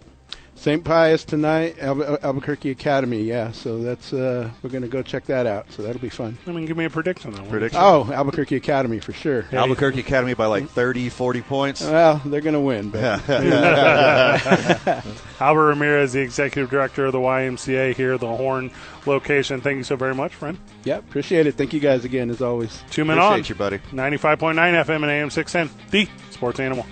[0.62, 0.84] St.
[0.84, 3.24] Pius tonight, Al- Albuquerque Academy.
[3.24, 5.72] Yeah, so that's uh, we're going to go check that out.
[5.72, 6.38] So that'll be fun.
[6.46, 7.50] I mean, give me a prediction on that.
[7.50, 7.80] Prediction.
[7.82, 9.44] Oh, Albuquerque Academy for sure.
[9.52, 11.82] Albuquerque Academy by like 30, 40 points.
[11.82, 12.92] Well, they're going to win.
[12.92, 13.28] But
[15.40, 18.70] Albert Ramirez, the executive director of the YMCA here, the Horn
[19.08, 19.62] location.
[19.62, 20.60] Thank you so very much, friend.
[20.84, 21.56] yeah, appreciate it.
[21.56, 22.84] Thank you guys again as always.
[22.92, 23.34] Two men on.
[23.34, 23.78] Appreciate you, buddy.
[23.92, 24.54] 95.9
[24.86, 26.86] FM and AM 610, the sports animal.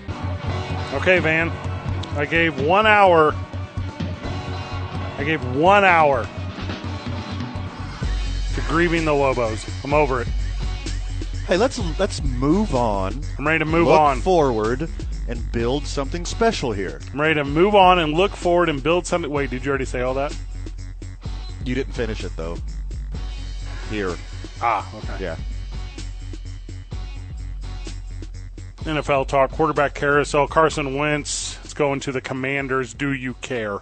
[0.96, 1.50] Okay, Van.
[2.18, 3.36] I gave one hour.
[5.20, 6.24] I gave one hour
[8.56, 9.66] to grieving the Lobos.
[9.84, 10.28] I'm over it.
[11.46, 13.22] Hey, let's let's move on.
[13.38, 14.22] I'm ready to move look on.
[14.22, 14.90] forward
[15.28, 17.02] and build something special here.
[17.12, 19.30] I'm ready to move on and look forward and build something.
[19.30, 20.34] Wait, did you already say all that?
[21.66, 22.58] You didn't finish it though.
[23.90, 24.16] Here,
[24.62, 25.24] Ah, okay.
[25.24, 25.36] yeah.
[28.84, 30.48] NFL talk, quarterback carousel.
[30.48, 32.94] Carson Wentz It's going to the Commanders.
[32.94, 33.80] Do you care?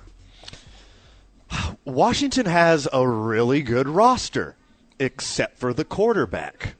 [1.85, 4.55] Washington has a really good roster,
[4.99, 6.75] except for the quarterback.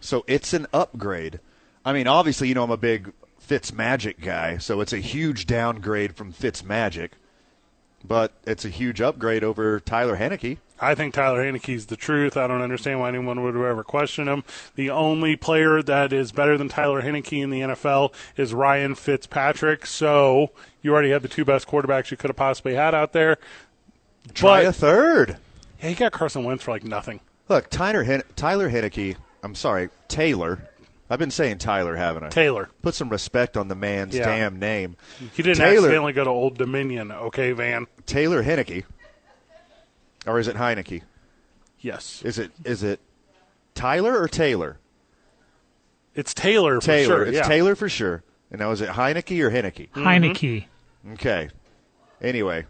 [0.00, 1.40] So it's an upgrade.
[1.84, 5.46] I mean, obviously, you know I'm a big Fitz Magic guy, so it's a huge
[5.46, 7.12] downgrade from Fitz Magic,
[8.02, 10.58] but it's a huge upgrade over Tyler Henneke.
[10.80, 12.36] I think Tyler Heinicke's the truth.
[12.36, 14.44] I don't understand why anyone would ever question him.
[14.74, 19.86] The only player that is better than Tyler Heinicke in the NFL is Ryan Fitzpatrick.
[19.86, 20.50] So
[20.82, 23.38] you already had the two best quarterbacks you could have possibly had out there.
[24.32, 25.36] Try But- a third.
[25.82, 27.20] Yeah, he got Carson Wentz for like nothing.
[27.48, 29.16] Look, Tyler Hen- Tyler Henneke.
[29.42, 30.66] I'm sorry, Taylor.
[31.10, 32.28] I've been saying Tyler, haven't I?
[32.30, 32.70] Taylor.
[32.80, 34.24] Put some respect on the man's Yeah.
[34.24, 34.96] damn name.
[35.34, 37.86] He didn't Taylor, accidentally go to Old Dominion, okay, Van?
[38.06, 38.84] Taylor Henneke,
[40.26, 41.02] or is it Heinicke?
[41.80, 42.22] Yes.
[42.24, 43.00] Is it is it
[43.74, 44.78] Tyler or Taylor?
[46.14, 47.16] It's Taylor for Taylor.
[47.16, 47.26] sure.
[47.26, 47.42] It's yeah.
[47.42, 48.22] Taylor for sure.
[48.50, 49.90] And now is it Heinicke or Henneke?
[49.90, 50.64] Heinicke.
[51.04, 51.12] Mm-hmm.
[51.14, 51.50] Okay.
[52.22, 52.64] Anyway,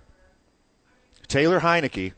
[1.29, 2.13] Taylor Heinicke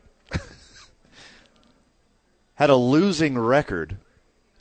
[2.55, 3.97] had a losing record.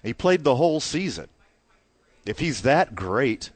[0.02, 1.28] He played the whole season.
[2.24, 3.50] If he's that great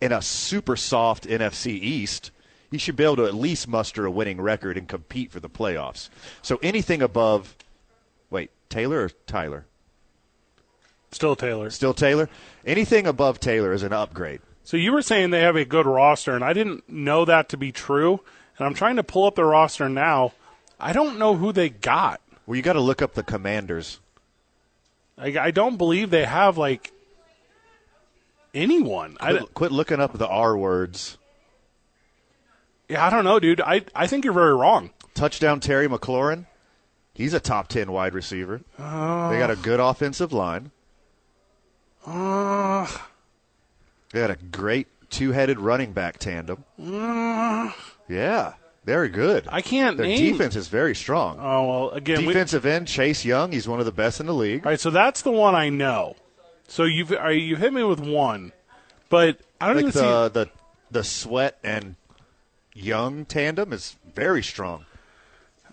[0.00, 2.30] in a super soft NFC East,
[2.70, 5.48] he should be able to at least muster a winning record and compete for the
[5.48, 6.08] playoffs.
[6.42, 7.56] So anything above,
[8.30, 9.66] wait, Taylor or Tyler?
[11.10, 11.70] Still Taylor.
[11.70, 12.28] Still Taylor?
[12.64, 14.40] Anything above Taylor is an upgrade.
[14.62, 17.56] So you were saying they have a good roster, and I didn't know that to
[17.56, 18.20] be true.
[18.60, 20.32] And I'm trying to pull up their roster now.
[20.78, 22.20] I don't know who they got.
[22.46, 24.00] Well, you got to look up the Commanders.
[25.16, 26.92] I, I don't believe they have like
[28.52, 29.16] anyone.
[29.18, 31.16] I, Quit, quit looking up the R words.
[32.86, 33.62] yeah, I don't know, dude.
[33.62, 34.90] I I think you're very wrong.
[35.14, 36.44] Touchdown Terry McLaurin.
[37.14, 38.60] He's a top 10 wide receiver.
[38.78, 38.84] they
[39.38, 40.70] got a good offensive line.
[42.06, 42.86] Uh,
[44.12, 46.64] They got a great two headed running back tandem.
[46.78, 47.72] uh,
[48.10, 48.54] Yeah,
[48.84, 49.46] very good.
[49.50, 50.32] I can't Their name.
[50.32, 51.38] defense is very strong.
[51.40, 54.34] Oh well, again, we, Defensive end Chase Young, he's one of the best in the
[54.34, 54.66] league.
[54.66, 54.80] all right.
[54.80, 56.16] So that's the one I know.
[56.66, 58.52] So you've all right, you hit me with one,
[59.08, 60.50] but I don't Like even the, the
[60.90, 61.94] the Sweat and
[62.74, 64.86] Young tandem is very strong.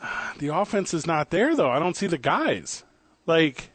[0.38, 1.72] the offense is not there though.
[1.72, 2.84] I don't see the guys.
[3.26, 3.72] Like,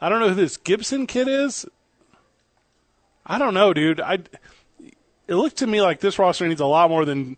[0.00, 1.66] I don't know who this Gibson kid is.
[3.24, 4.00] I don't know, dude.
[4.00, 4.18] I
[5.28, 7.36] it looked to me like this roster needs a lot more than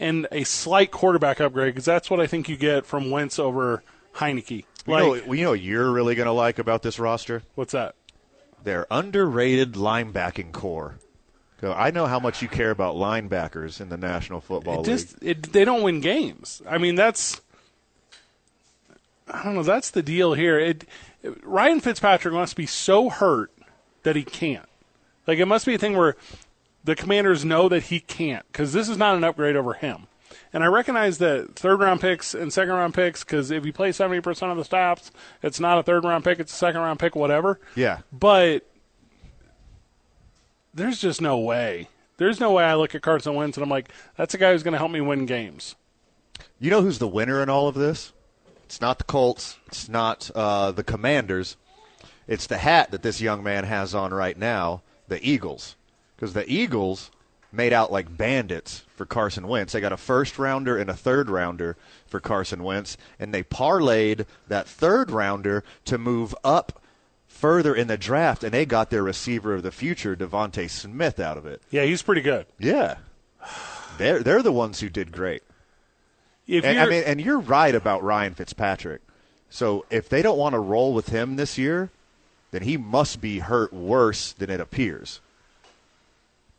[0.00, 3.84] and a slight quarterback upgrade because that's what I think you get from Wentz over
[4.16, 4.50] Heinicke.
[4.86, 7.42] You Like, know, you know what you're really going to like about this roster?
[7.54, 7.94] what's that?
[8.64, 10.96] Their underrated linebacking core.
[11.62, 15.08] I know how much you care about linebackers in the National Football It League.
[15.20, 16.62] it, they don't win games.
[16.66, 17.42] I mean, that's
[19.28, 19.62] I don't know.
[19.62, 20.58] That's the deal here.
[20.58, 20.86] It,
[21.42, 23.52] Ryan Fitzpatrick must be so hurt
[24.04, 24.68] that he can't.
[25.26, 26.16] Like it must be a thing where
[26.84, 30.06] the Commanders know that he can't because this is not an upgrade over him.
[30.52, 33.90] And I recognize that third round picks and second round picks, because if you play
[33.90, 35.10] 70% of the stops,
[35.42, 37.60] it's not a third round pick, it's a second round pick, whatever.
[37.74, 38.00] Yeah.
[38.12, 38.66] But
[40.74, 41.88] there's just no way.
[42.16, 44.62] There's no way I look at Carson Wentz and I'm like, that's a guy who's
[44.62, 45.76] going to help me win games.
[46.58, 48.12] You know who's the winner in all of this?
[48.64, 49.56] It's not the Colts.
[49.66, 51.56] It's not uh, the Commanders.
[52.28, 55.74] It's the hat that this young man has on right now, the Eagles.
[56.20, 57.10] Because the Eagles
[57.50, 59.72] made out like bandits for Carson Wentz.
[59.72, 64.26] They got a first rounder and a third rounder for Carson Wentz, and they parlayed
[64.46, 66.82] that third rounder to move up
[67.26, 71.38] further in the draft, and they got their receiver of the future, DeVonta Smith, out
[71.38, 71.62] of it.
[71.70, 72.44] Yeah, he's pretty good.
[72.58, 72.96] Yeah,
[73.96, 75.42] they're they're the ones who did great.
[76.46, 79.00] If and, I mean, and you're right about Ryan Fitzpatrick.
[79.48, 81.90] So if they don't want to roll with him this year,
[82.50, 85.20] then he must be hurt worse than it appears.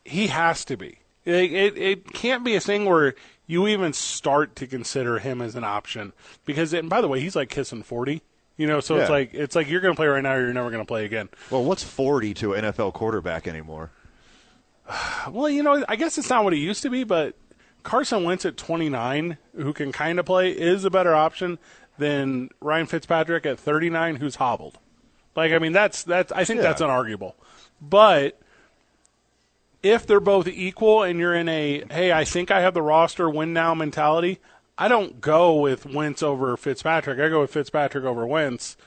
[0.05, 0.99] He has to be.
[1.25, 3.13] It, it, it can't be a thing where
[3.45, 6.13] you even start to consider him as an option
[6.45, 8.21] because, and by the way, he's like kissing forty.
[8.57, 10.53] You know, so it's like it's like you're going to play right now, or you're
[10.53, 11.29] never going to play again.
[11.49, 13.91] Well, what's 40 to an NFL quarterback anymore?
[15.31, 17.35] Well, you know, I guess it's not what it used to be, but
[17.83, 21.59] Carson Wentz at 29, who can kind of play, is a better option
[21.97, 24.79] than Ryan Fitzpatrick at 39, who's hobbled.
[25.35, 26.31] Like, I mean, that's that's.
[26.31, 26.63] I think Yeah.
[26.63, 27.33] that's unarguable.
[27.79, 28.40] But
[29.83, 33.29] if they're both equal, and you're in a hey, I think I have the roster
[33.29, 34.39] win now mentality,
[34.77, 37.19] I don't go with Wentz over Fitzpatrick.
[37.19, 38.77] I go with Fitzpatrick over Wentz.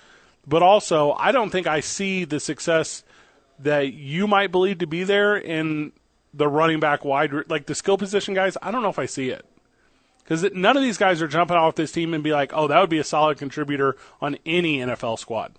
[0.46, 3.04] But also, I don't think I see the success
[3.58, 5.92] that you might believe to be there in
[6.34, 8.56] the running back wide, like the skill position guys.
[8.60, 9.46] I don't know if I see it
[10.24, 12.80] because none of these guys are jumping off this team and be like, oh, that
[12.80, 15.52] would be a solid contributor on any NFL squad.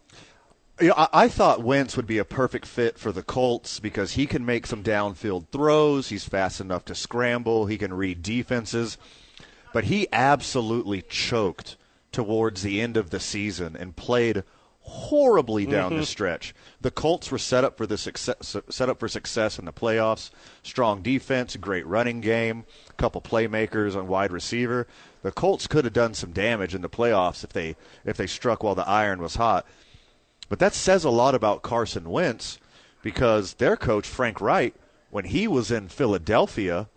[0.82, 4.26] Yeah, I, I thought Wentz would be a perfect fit for the Colts because he
[4.26, 6.10] can make some downfield throws.
[6.10, 7.66] He's fast enough to scramble.
[7.68, 8.98] He can read defenses.
[9.74, 11.78] But he absolutely choked
[12.12, 14.44] towards the end of the season and played
[14.82, 16.00] horribly down Mm-hmm.
[16.02, 16.54] the stretch.
[16.82, 20.30] The Colts were set up for the success, set up for success in the playoffs.
[20.62, 24.88] Strong defense, great running game, a couple playmakers on wide receiver.
[25.24, 28.62] The Colts could have done some damage in the playoffs if they if they struck
[28.64, 29.66] while the iron was hot.
[30.50, 32.60] But that says a lot about Carson Wentz
[33.02, 34.74] because their coach, Frank Reich,
[35.10, 36.88] when he was in Philadelphia,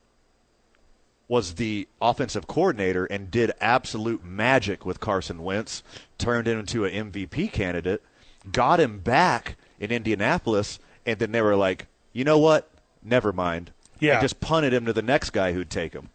[1.29, 5.83] was the offensive coordinator and did absolute magic with Carson Wentz,
[6.17, 8.03] turned him into an MVP candidate,
[8.51, 12.71] got him back in Indianapolis, and then they were like, you know what?
[13.03, 13.73] Never mind.
[14.01, 14.15] Yeah.
[14.15, 16.09] And just punted him to the next guy who'd take him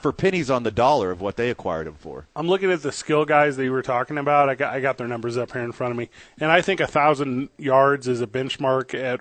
[0.00, 2.26] for pennies on the dollar of what they acquired him for.
[2.34, 4.48] I'm looking at the skill guys that you were talking about.
[4.48, 6.80] I got I got their numbers up here in front of me, and I think
[6.80, 9.20] a thousand yards is a benchmark at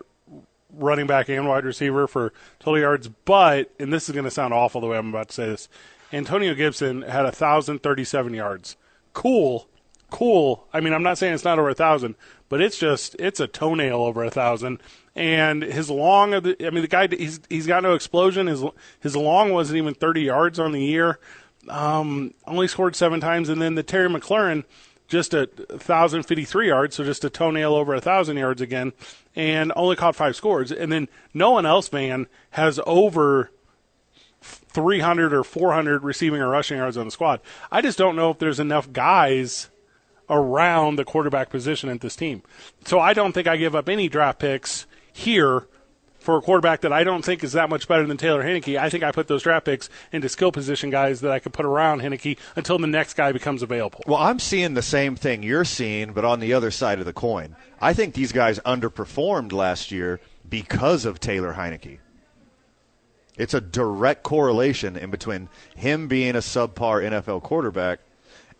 [0.74, 3.10] running back and wide receiver for total yards.
[3.26, 5.70] But and this is going to sound awful the way I'm about to say this.
[6.12, 8.76] Antonio Gibson had a thousand thirty-seven yards.
[9.14, 9.68] Cool,
[10.10, 10.68] cool.
[10.74, 12.16] I mean, I'm not saying it's not over a thousand,
[12.50, 14.82] but it's just it's a toenail over a thousand.
[15.16, 18.48] And his long I mean, the guy he's he's got no explosion.
[18.48, 18.64] His
[19.00, 21.20] his long wasn't even 30 yards on the year.
[21.68, 24.64] Um, only scored seven times, and then the Terry McLaurin
[25.08, 28.94] just a thousand fifty three yards, so just a toenail over a thousand yards again,
[29.36, 30.72] and only caught five scores.
[30.72, 33.52] And then no one else, man, has over
[34.42, 37.42] 300 or 400 receiving or rushing yards on the squad.
[37.72, 39.70] I just don't know if there's enough guys
[40.30, 42.44] around the quarterback position at this team.
[42.86, 45.68] So I don't think I give up any draft picks here
[46.20, 48.78] for a quarterback that I don't think is that much better than Taylor Heinicke.
[48.78, 51.66] I think I put those draft picks into skill position guys that I could put
[51.66, 54.02] around Heinicke until the next guy becomes available.
[54.06, 57.14] Well, I'm seeing the same thing you're seeing, but on the other side of the
[57.14, 57.56] coin.
[57.82, 62.00] I think these guys underperformed last year because of Taylor Heinicke.
[63.38, 68.02] It's a direct correlation in between him being a subpar NFL quarterback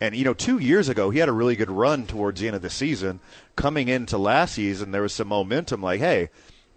[0.00, 2.56] and you know, two years ago he had a really good run towards the end
[2.56, 3.20] of the season.
[3.56, 5.82] Coming into last season, there was some momentum.
[5.82, 6.30] Like, hey,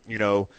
[0.07, 0.49] you know,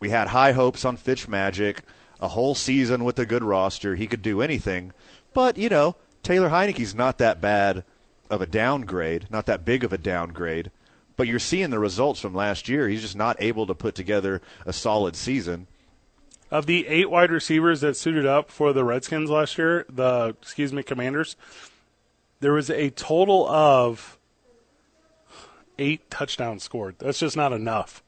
[0.00, 1.82] we had high hopes on Fitz Magic,
[2.20, 3.94] a whole season with a good roster.
[3.94, 4.92] He could do anything,
[5.32, 7.84] but you know, Taylor Heinicke's not that bad
[8.30, 10.70] of a downgrade, not that big of a downgrade.
[11.16, 12.88] But you're seeing the results from last year.
[12.88, 15.66] He's just not able to put together a solid season.
[16.50, 20.72] Of the eight wide receivers that suited up for the Redskins last year, the excuse
[20.72, 21.36] me, Commanders,
[22.40, 24.18] there was a total of
[25.78, 26.96] eight touchdowns scored.
[26.98, 28.02] That's just not enough.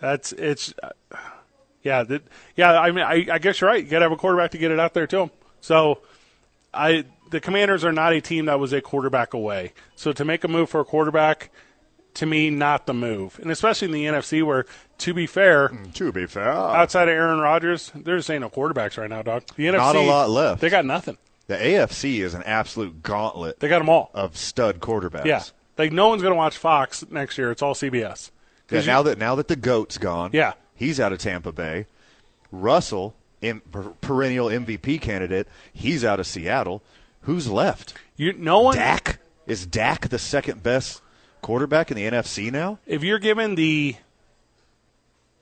[0.00, 0.74] That's it's,
[1.82, 2.22] yeah, that,
[2.56, 2.78] yeah.
[2.78, 3.84] I mean, I, I guess you're right.
[3.84, 5.30] You got to have a quarterback to get it out there to him.
[5.60, 6.00] So,
[6.72, 9.72] I the Commanders are not a team that was a quarterback away.
[9.96, 11.50] So to make a move for a quarterback,
[12.14, 13.38] to me, not the move.
[13.40, 14.66] And especially in the NFC, where,
[14.98, 18.50] to be fair, mm, To be fair, outside of Aaron Rodgers, there just ain't no
[18.50, 19.44] quarterbacks right now, dog.
[19.56, 20.60] The NFC, Not a lot left.
[20.60, 21.18] They got nothing.
[21.46, 24.10] The AFC is an absolute gauntlet They got them all.
[24.14, 25.24] of stud quarterbacks.
[25.26, 25.42] Yeah.
[25.76, 27.50] Like, no one's going to watch Fox next year.
[27.50, 28.30] It's all CBS.
[28.70, 30.52] Yeah, now you- that now that the goat's gone, Yeah.
[30.74, 31.86] he's out of Tampa Bay.
[32.52, 36.82] Russell, in, per, perennial MVP candidate, he's out of Seattle.
[37.22, 37.94] Who's left?
[38.16, 38.76] you, no one.
[38.76, 41.02] Dak is Dak the second best
[41.42, 42.78] quarterback in the NFC now?
[42.86, 43.96] if you're given the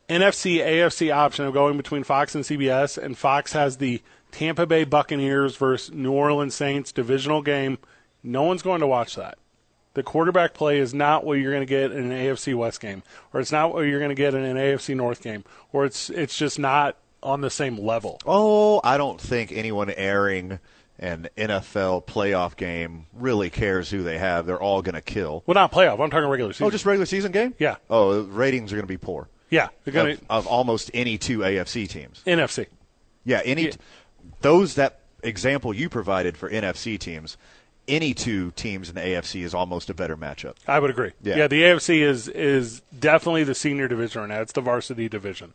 [0.09, 4.03] NFC AFC option of going between Fox and CBS, and Fox has the
[4.33, 7.79] Tampa Bay Buccaneers versus New Orleans Saints divisional game,
[8.23, 9.39] no one's going to watch that.
[9.95, 13.03] The quarterback play is not what you're going to get in an AFC West game,
[13.33, 16.09] or it's not what you're going to get in an AFC North game, or it's
[16.09, 18.19] it's just not on the same level.
[18.27, 20.59] Oh, I don't think anyone airing
[20.99, 24.47] an NFL playoff game really cares who they have.
[24.47, 25.43] They're all going to kill.
[25.47, 26.03] Well, not playoff.
[26.03, 26.67] I'm talking regular oh, season.
[26.67, 27.55] Oh, just regular season game?
[27.59, 27.77] Yeah.
[27.91, 29.69] Oh, ratings are going to be poor yeah.
[29.85, 32.23] They're going of, to of almost any two AFC teams.
[32.27, 32.67] NFC.
[33.25, 33.73] Yeah, any Yeah.
[34.43, 37.37] Those that example you provided for NFC teams,
[37.89, 40.55] any two teams in the AFC is almost a better matchup.
[40.69, 41.13] I would agree.
[41.23, 41.49] Yeah.
[41.49, 44.41] the AFC is is definitely the senior division right now.
[44.41, 45.53] It's the varsity division,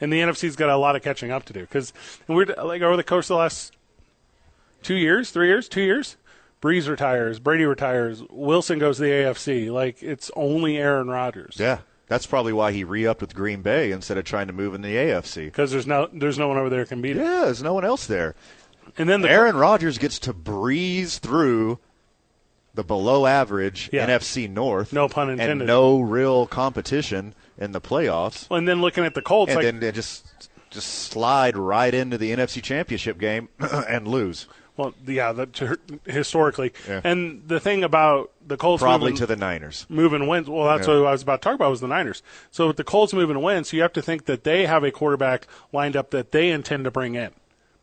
[0.00, 1.92] and the NFC's got a lot of catching up to do because
[2.28, 3.74] we're like over the course of the last
[4.82, 6.16] two years, three years, two years.
[6.62, 9.70] Brees retires, Brady retires, Wilson goes to the AFC.
[9.70, 11.56] Like it's only Aaron Rodgers.
[11.60, 14.82] Yeah, that's probably why he re-upped with Green Bay instead of trying to move in
[14.82, 15.46] the AFC.
[15.46, 17.20] because there's no there's no one over there can beat it.
[17.22, 18.34] Yeah, there's no one else there.
[18.98, 21.78] And then the Aaron Rodgers gets to breeze through
[22.74, 24.06] the below average Yeah.
[24.06, 24.92] NFC North.
[24.92, 25.62] No pun intended.
[25.62, 28.46] And no real competition in the playoffs.
[28.50, 32.18] and then looking at the Colts, and like then they just just slide right into
[32.18, 34.46] the NFC Championship game and lose.
[34.76, 36.72] Well, yeah, the, historically.
[36.88, 37.00] Yeah.
[37.02, 39.86] And the thing about the Colts Probably moving- to the Niners.
[39.88, 40.48] moving Wentz.
[40.48, 40.98] Well, that's Yeah.
[40.98, 42.22] what I was about to talk about was the Niners.
[42.50, 45.46] So with the Colts moving Wentz, you have to think that they have a quarterback
[45.72, 47.30] lined up that they intend to bring in,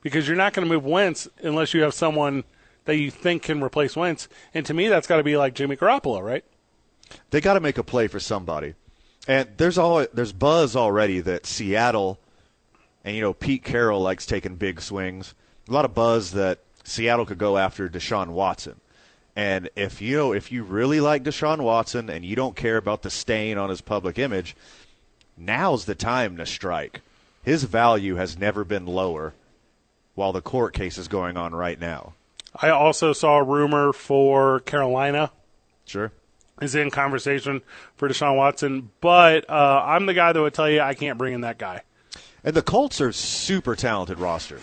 [0.02, 2.44] because you're not going to move Wentz unless you have someone
[2.86, 4.28] that you think can replace Wentz.
[4.54, 6.44] And to me, that's got to be like Jimmy Garoppolo, right?
[7.32, 8.76] They got to make a play for somebody.
[9.28, 12.20] And there's all there's buzz already that Seattle
[13.06, 15.34] and you know Pete Carroll likes taking big swings.
[15.70, 18.80] A lot of buzz that Seattle could go after Deshaun Watson.
[19.36, 23.02] And if you know if you really like Deshaun Watson and you don't care about
[23.02, 24.56] the stain on his public image,
[25.38, 27.02] now's the time to strike.
[27.44, 29.34] His value has never been lower
[30.16, 32.14] while the court case is going on right now.
[32.56, 35.32] I also saw a rumor for Carolina
[35.86, 36.12] Sure.
[36.62, 37.62] is in conversation
[37.96, 41.34] for Deshaun Watson, but uh, I'm the guy that would tell you I can't bring
[41.34, 41.82] in that guy.
[42.44, 44.60] And the Colts are super talented roster.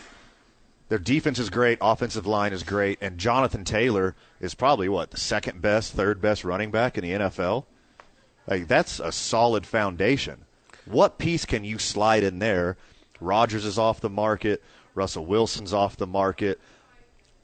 [0.91, 5.16] Their defense is great, offensive line is great, and Jonathan Taylor is probably what the
[5.16, 7.64] second best, third best running back in the NFL.
[8.49, 10.47] Like that's a solid foundation.
[10.86, 12.76] What piece can you slide in there?
[13.20, 14.64] Rodgers is off the market.
[14.97, 16.61] Russell Wilson's off the market.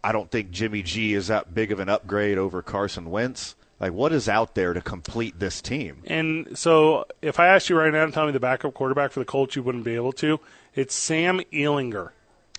[0.03, 3.55] I don't think Jimmy G is that big of an upgrade over Carson Wentz.
[3.79, 6.03] Like what is out there to complete this team?
[6.09, 9.21] And so, if I asked you right now to tell me the backup quarterback for
[9.21, 10.41] the Colts, you wouldn't be able to.
[10.75, 12.11] It's Sam Ehlinger.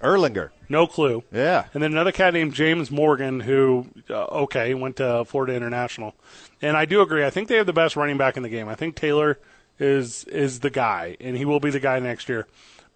[0.01, 0.51] Erlinger.
[0.69, 1.23] No clue.
[1.31, 1.65] Yeah.
[1.73, 6.13] And then another cat named James Morgan, who, uh, okay, went to Florida International.
[6.61, 7.25] And I do agree.
[7.25, 8.67] I think they have the best running back in the game.
[8.67, 9.39] I think Taylor
[9.79, 12.47] is is the guy, and he will be the guy next year.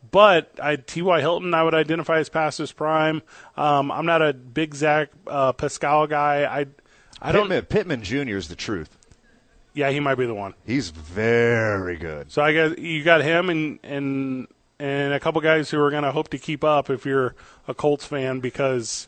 [0.10, 1.20] But I, T.Y.
[1.20, 3.22] Hilton, I would identify as past his prime.
[3.56, 6.44] Um, I'm not a big Zach uh, Pascal guy.
[6.46, 6.66] I,
[7.22, 7.44] I don't.
[7.44, 8.38] Pittman, Pittman Jr.
[8.38, 8.98] is the truth.
[9.74, 10.56] Yeah, he might be the one.
[10.66, 12.32] He's very good.
[12.32, 14.48] So I guess you got him and and
[14.82, 17.36] and a couple guys who are going to hope to keep up if you're
[17.68, 19.08] a Colts fan because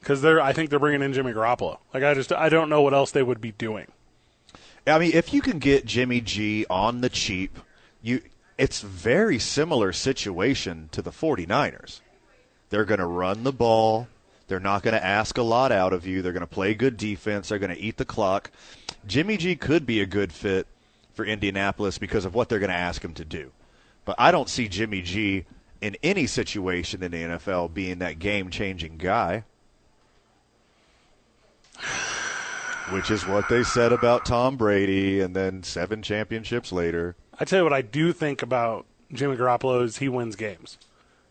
[0.00, 1.78] because they're I think they're bringing in Jimmy Garoppolo.
[1.92, 3.86] Like I just I don't know what else they would be doing.
[4.86, 7.58] I mean, if you can get Jimmy G on the cheap,
[8.02, 8.22] you
[8.56, 12.00] it's very similar situation to the 49ers.
[12.70, 14.08] They're going to run the ball.
[14.48, 16.22] They're not going to ask a lot out of you.
[16.22, 17.50] They're going to play good defense.
[17.50, 18.50] They're going to eat the clock.
[19.06, 20.66] Jimmy G could be a good fit
[21.12, 23.52] for Indianapolis because of what they're going to ask him to do.
[24.06, 25.44] But I don't see Jimmy G
[25.82, 29.44] in any situation in the NFL being that game-changing guy.
[32.90, 37.16] Which is what they said about Tom Brady, and then seven championships later.
[37.38, 40.78] I tell you what I do think about Jimmy Garoppolo is he wins games.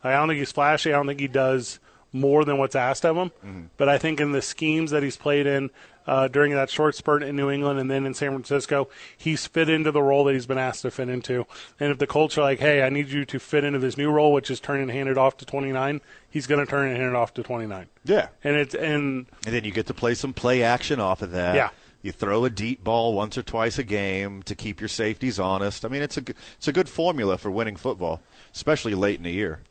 [0.04, 0.94] I don't think he's flashy.
[0.94, 1.80] I don't think he does
[2.12, 3.30] more than what's asked of him.
[3.30, 3.62] Mm-hmm.
[3.78, 5.72] But I think in the schemes that he's played in
[6.08, 8.88] uh, during that short spurt in New England and then in San Francisco,
[9.18, 11.45] he's fit into the role that he's been asked to fit into.
[11.80, 14.12] And if the Colts are like, "Hey, I need you to fit into this new
[14.12, 16.97] role, which is turn and hand it off to 29," he's going to turn and
[16.97, 17.88] hand it off to 29.
[18.03, 18.28] Yeah.
[18.43, 21.56] And it's and And then you get to play some play action off of that.
[21.56, 21.70] Yeah.
[22.01, 25.84] You throw a deep ball once or twice a game to keep your safeties honest.
[25.84, 28.22] I mean, it's a g- it's a good formula for winning football,
[28.53, 29.62] especially late in the year.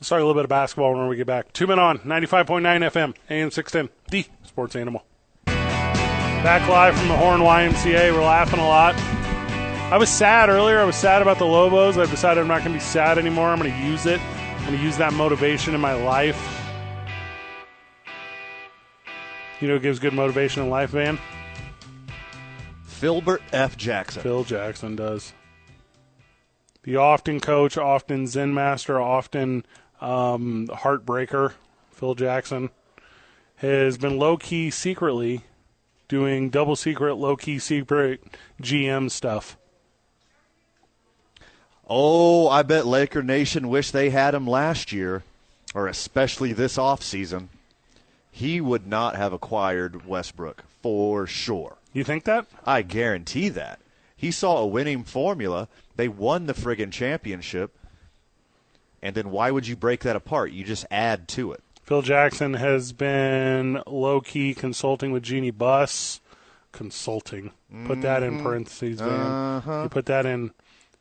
[0.00, 1.52] Let's talk a little bit of basketball when we get back.
[1.52, 4.26] Two men on 95.9 FM, AM 610, the
[4.58, 5.04] sports animal.
[5.46, 8.12] Back live from the Horn YMCA.
[8.12, 8.96] We're laughing a lot.
[9.92, 10.80] I was sad earlier.
[10.80, 11.96] I was sad about the Lobos.
[11.96, 13.50] I've decided I'm not going to be sad anymore.
[13.50, 14.20] I'm going to use it.
[14.20, 16.44] I'm going to use that motivation in my life.
[19.60, 21.20] You know who gives good motivation in life, Van?
[22.82, 23.76] Filbert F.
[23.76, 24.22] Jackson.
[24.22, 25.34] Phil Jackson does.
[26.82, 29.64] The often coach, often Zen master, often
[30.00, 31.52] um, heartbreaker,
[31.92, 32.70] Phil Jackson,
[33.58, 35.42] has been low key secretly
[36.08, 38.22] doing double secret, low key secret
[38.62, 39.56] GM stuff.
[41.88, 45.22] Oh, I bet Laker Nation wish they had him last year,
[45.74, 47.48] or especially this offseason.
[48.30, 51.76] He would not have acquired Westbrook for sure.
[51.92, 52.46] You think that?
[52.64, 53.80] I guarantee that.
[54.16, 55.68] He saw a winning formula.
[55.96, 57.74] They won the friggin' championship.
[59.00, 60.52] And then why would you break that apart?
[60.52, 61.62] You just add to it.
[61.88, 66.20] Phil Jackson has been low key consulting with Jeanie Buss.
[66.70, 67.52] Consulting.
[67.86, 69.08] Put that in parentheses, Van.
[69.08, 69.84] Uh-huh.
[69.84, 70.50] You put that in,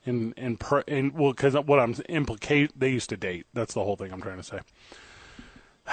[0.05, 3.47] in, in, per, in well, because what I'm implicate, they used to date.
[3.53, 4.59] That's the whole thing I'm trying to say.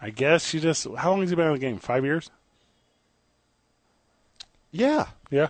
[0.00, 0.88] I guess you just.
[0.96, 1.76] How long has he been in the game?
[1.76, 2.30] Five years?
[4.72, 5.08] Yeah.
[5.30, 5.48] Yeah.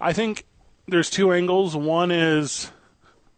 [0.00, 0.44] I think
[0.86, 1.74] there's two angles.
[1.74, 2.70] One is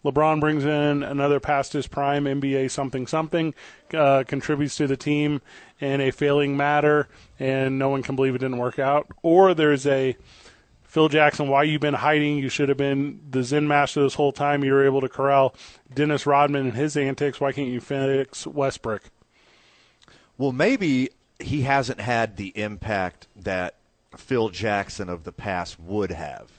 [0.04, 3.54] LeBron brings in another past his prime NBA something something,
[3.92, 5.40] uh, contributes to the team
[5.80, 9.08] in a failing matter, and no one can believe it didn't work out.
[9.22, 10.16] Or there's a
[10.88, 12.38] Phil Jackson, why you been hiding?
[12.38, 14.64] You should have been the Zen master this whole time.
[14.64, 15.54] You were able to corral
[15.92, 17.40] Dennis Rodman and his antics.
[17.40, 19.02] Why can't you fix Westbrook?
[20.38, 23.74] Well, maybe he hasn't had the impact that
[24.16, 26.58] Phil Jackson of the past would have.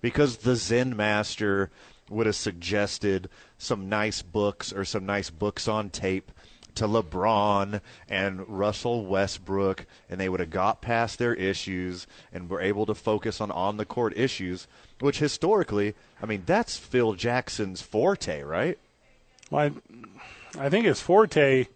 [0.00, 1.70] Because the Zen Master
[2.10, 3.28] would have suggested
[3.58, 6.32] some nice books or some nice books on tape
[6.78, 12.60] to LeBron and Russell Westbrook, and they would have got past their issues and were
[12.60, 14.68] able to focus on on the court issues,
[15.00, 18.78] which historically, I mean, that's Phil Jackson's forte, right?
[19.50, 19.70] Well,
[20.56, 21.66] I, I think his forte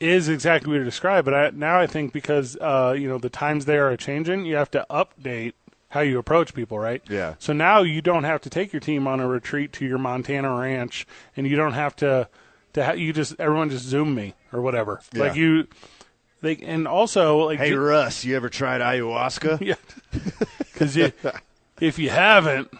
[0.00, 3.30] is exactly what you described, but I, now I think because uh, you know the
[3.30, 5.52] times they are changing, you have to update
[5.92, 7.02] how you approach people, right?
[7.10, 7.34] Yeah.
[7.38, 10.54] So now you don't have to take your team on a retreat to your Montana
[10.58, 12.28] ranch, and you don't have to
[12.72, 15.00] to ha- you just everyone just zoom me or whatever.
[15.12, 15.20] Yeah.
[15.24, 15.66] Like you,
[16.40, 19.60] they and also like Hey, ju- Russ, you ever tried ayahuasca?
[19.60, 19.74] yeah,
[20.72, 20.96] because
[21.78, 22.72] if you haven't,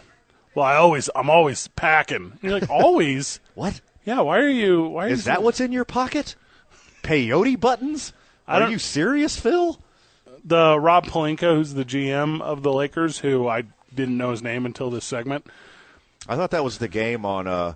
[0.54, 2.38] well, I always I'm always packing.
[2.40, 3.40] You're like always.
[3.54, 3.82] What?
[4.06, 4.22] Yeah.
[4.22, 4.84] Why are you?
[4.84, 6.34] Why are Is you that what's in your pocket?
[7.02, 8.14] Peyote buttons?
[8.48, 9.78] I Are you serious, Phil?
[10.44, 13.64] The Rob Pelinka, who's the GM of the Lakers, who I
[13.94, 15.46] didn't know his name until this segment.
[16.28, 17.74] I thought that was the game on uh,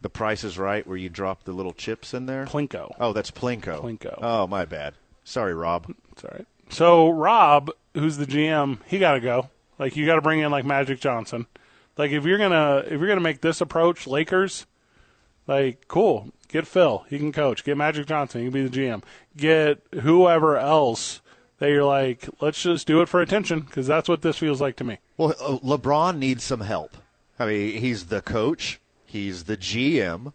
[0.00, 2.44] The Price is Right where you drop the little chips in there.
[2.44, 2.94] Plinko.
[3.00, 3.80] Oh, that's Plinko.
[3.80, 4.18] Plinko.
[4.20, 4.94] Oh, my bad.
[5.24, 5.92] Sorry, Rob.
[6.12, 6.46] It's all right.
[6.70, 9.50] So Rob, who's the GM, he got to go.
[9.78, 11.46] Like you got to bring in like Magic Johnson.
[11.98, 14.66] Like if you're gonna if you're gonna make this approach, Lakers,
[15.46, 16.30] like cool.
[16.48, 17.64] Get Phil, he can coach.
[17.64, 19.02] Get Magic Johnson, he can be the GM.
[19.36, 21.21] Get whoever else
[21.62, 24.74] that you're like, let's just do it for attention because that's what this feels like
[24.74, 24.98] to me.
[25.16, 26.96] Well, uh, LeBron needs some help.
[27.38, 28.80] I mean, he's the coach.
[29.06, 30.32] He's the GM.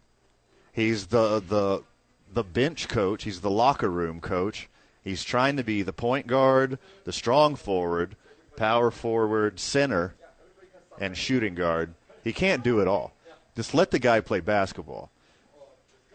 [0.72, 1.84] He's the the
[2.32, 3.26] the bench coach.
[3.26, 4.70] He's the locker room coach.
[5.04, 8.16] He's trying to be the point guard, the strong forward,
[8.56, 10.16] power forward, center,
[10.98, 11.94] and shooting guard.
[12.24, 13.12] He can't do it all.
[13.54, 15.12] Just let the guy play basketball.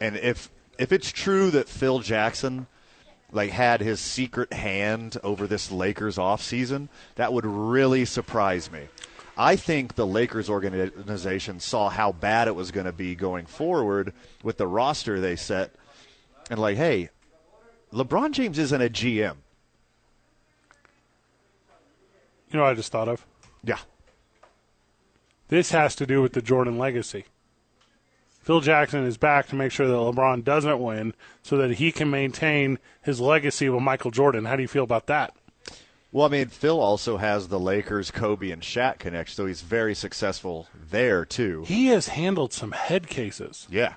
[0.01, 2.67] And if if it's true that Phil Jackson
[3.33, 8.89] like had his secret hand over this Lakers offseason, that would really surprise me.
[9.37, 14.13] I think the Lakers organization saw how bad it was going to be going forward
[14.43, 15.75] with the roster they set
[16.51, 17.09] and like, hey,
[17.93, 19.37] LeBron James isn't a GM.
[22.51, 23.27] You know what I just thought of?
[23.65, 23.79] Yeah.
[25.49, 27.25] This has to do with the Jordan legacy.
[28.43, 32.11] Phil Jackson is back to make sure that LeBron doesn't win so that he can
[32.11, 34.45] maintain his legacy with Michael Jordan.
[34.45, 35.35] How do you feel about that?
[36.11, 39.95] Well, I mean, Phil also has the Lakers, Kobe, and Shaq connection, so he's very
[39.95, 41.65] successful there too.
[41.67, 43.67] He has handled some head cases.
[43.71, 43.95] Yeah,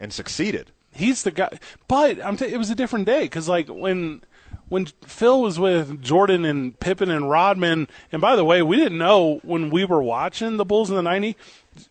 [0.00, 0.72] and succeeded.
[0.90, 4.22] He's the guy, but I'm t- it was a different day because like when
[4.68, 8.98] when Phil was with Jordan and Pippen and Rodman, and by the way, we didn't
[8.98, 11.36] know when we were watching the Bulls in the '90s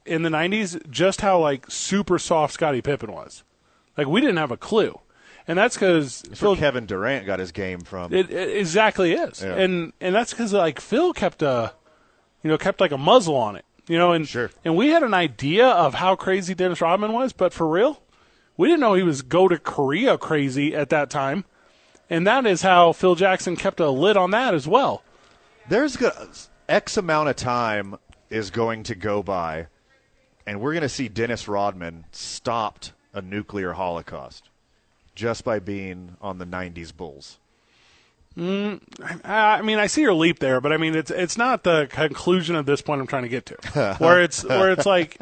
[0.06, 3.44] in the '90s just how like super soft Scottie Pippen was.
[3.98, 5.00] Like we didn't have a clue,
[5.48, 8.14] and that's because Phil where Kevin Durant got his game from.
[8.14, 9.56] It, it exactly is, Yeah.
[9.56, 11.74] and and that's because like Phil kept a,
[12.44, 14.52] you know, kept like a muzzle on it, you know, and Sure.
[14.66, 18.02] and we had an idea of how crazy Dennis Rodman was, but for real,
[18.58, 21.46] we didn't know he was go to Korea crazy at that time,
[22.10, 25.04] and that is how Phil Jackson kept a lid on that as well.
[25.70, 25.98] There's
[26.68, 27.96] X amount of time
[28.30, 29.68] is going to go by,
[30.46, 34.50] and we're going to see Dennis Rodman stopped a nuclear holocaust
[35.16, 37.38] just by being on the '90s Bulls.
[38.38, 38.82] Mm,
[39.24, 41.88] I I mean, I see your leap there, but I mean, it's it's not the
[41.90, 45.18] conclusion of this point I'm trying to get to, where it's where it's like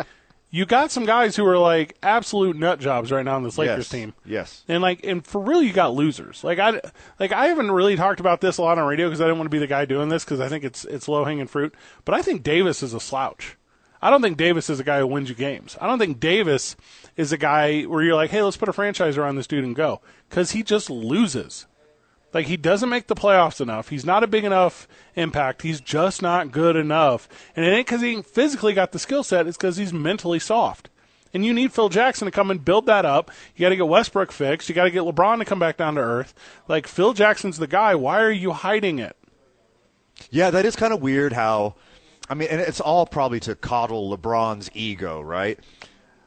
[0.54, 3.78] you got some guys who are like absolute nut jobs right now on this Lakers
[3.80, 3.90] yes.
[3.90, 4.14] team.
[4.24, 4.64] Yes.
[4.68, 6.44] And like, and for real, you got losers.
[6.44, 6.80] Like I,
[7.20, 9.48] like I haven't really talked about this a lot on radio because I didn't want
[9.48, 11.74] to be the guy doing this because I think it's it's low hanging fruit.
[12.06, 13.58] But I think Davis is a slouch.
[14.04, 15.78] I don't think Davis is a guy who wins you games.
[15.80, 16.76] I don't think Davis
[17.16, 19.74] is a guy where you're like, hey, let's put a franchise around this dude and
[19.74, 21.68] go because he just loses.
[22.34, 23.88] Like he doesn't make the playoffs enough.
[23.88, 25.62] He's not a big enough impact.
[25.62, 27.30] He's just not good enough.
[27.56, 29.48] And it ain't because he physically got the skill set.
[29.48, 30.90] It's because he's mentally soft.
[31.34, 33.32] And you need Phil Jackson to come and build that up.
[33.56, 34.68] You got to get Westbrook fixed.
[34.68, 36.34] You got to get LeBron to come back down to earth.
[36.68, 37.96] Like Phil Jackson's the guy.
[37.96, 39.16] Why are you hiding it?
[40.30, 41.76] Yeah, that is kind of weird how.
[42.34, 45.60] I mean, and it's all probably to coddle LeBron's ego, right?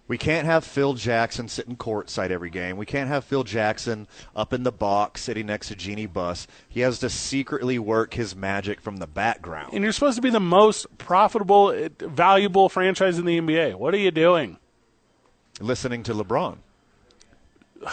[0.06, 2.76] We can't have Phil Jackson sitting courtside every game.
[2.76, 6.46] We can't have Phil Jackson up in the box sitting next to Jeanie Buss.
[6.68, 9.72] He has to secretly work his magic from the background.
[9.72, 13.74] And you're supposed to be the most profitable, valuable franchise in the NBA.
[13.74, 14.58] What are you doing?
[15.58, 16.58] Listening to LeBron.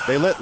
[0.05, 0.39] They let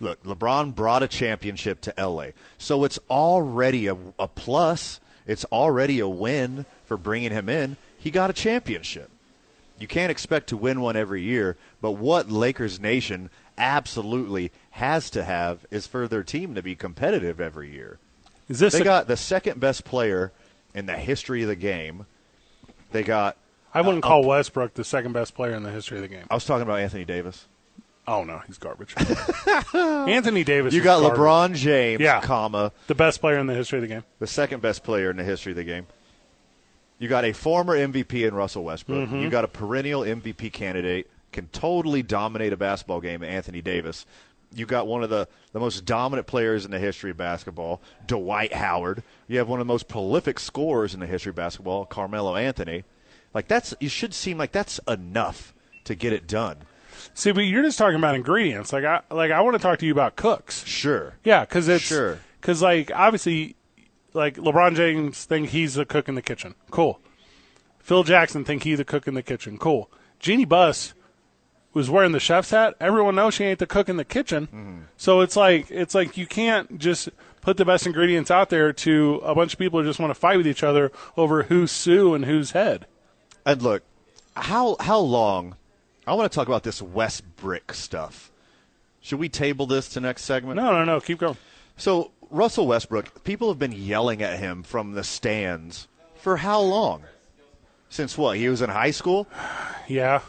[0.00, 0.20] look.
[0.24, 4.98] LeBron brought a championship to LA, so it's already a, a plus.
[5.28, 7.76] It's already a win for bringing him in.
[7.98, 9.10] He got a championship.
[9.78, 15.24] You can't expect to win one every year, but what Lakers Nation absolutely has to
[15.24, 17.98] have is for their team to be competitive every year.
[18.48, 20.32] Is this they a- got the second best player
[20.74, 22.06] in the history of the game.
[22.92, 23.36] They got.
[23.72, 26.26] I wouldn't uh, call Westbrook the second best player in the history of the game.
[26.30, 27.46] I was talking about Anthony Davis.
[28.06, 28.94] Oh no, he's garbage.
[29.74, 30.74] Anthony Davis.
[30.74, 31.18] You got garbage.
[31.18, 32.20] LeBron James, Yeah.
[32.20, 34.04] comma the best player in the history of the game.
[34.18, 35.86] the second best player in the history of the game.
[37.04, 39.10] You got a former MVP in Russell Westbrook.
[39.10, 39.20] Mhm.
[39.20, 44.06] You got a perennial MVP candidate, can totally dominate a basketball game, Anthony Davis.
[44.54, 48.54] You got one of the, the most dominant players in the history of basketball, Dwight
[48.54, 49.02] Howard.
[49.28, 52.84] You have one of the most prolific scorers in the history of basketball, Carmelo Anthony.
[53.34, 55.52] Like that's you should seem like that's enough
[55.84, 56.56] to get it done.
[57.12, 58.72] See, but you're just talking about ingredients.
[58.72, 60.64] Like I like I want to talk to you about cooks.
[60.64, 61.16] Sure.
[61.22, 62.18] Yeah, because it's Sure.
[62.40, 63.56] Because like obviously,
[64.14, 66.54] like LeBron James think he's the cook in the kitchen.
[66.70, 67.00] Cool.
[67.78, 69.58] Phil Jackson think he's the cook in the kitchen.
[69.58, 69.90] Cool.
[70.18, 70.94] Jeanie Buss
[71.74, 72.74] was wearing the chef's hat.
[72.80, 74.46] Everyone knows she ain't the cook in the kitchen.
[74.46, 74.78] Mm-hmm.
[74.96, 77.10] So it's like it's like you can't just
[77.40, 80.18] put the best ingredients out there to a bunch of people who just want to
[80.18, 82.86] fight with each other over who's Sue and who's head.
[83.44, 83.82] And look,
[84.36, 85.56] how how long?
[86.06, 88.30] I want to talk about this West Brick stuff.
[89.00, 90.56] Should we table this to next segment?
[90.56, 91.00] No, no, no.
[91.00, 91.36] Keep going.
[91.76, 97.04] So Russell Westbrook, people have been yelling at him from the stands for how long?
[97.88, 98.36] Since what?
[98.36, 99.28] He was in high school.
[99.86, 100.20] Yeah.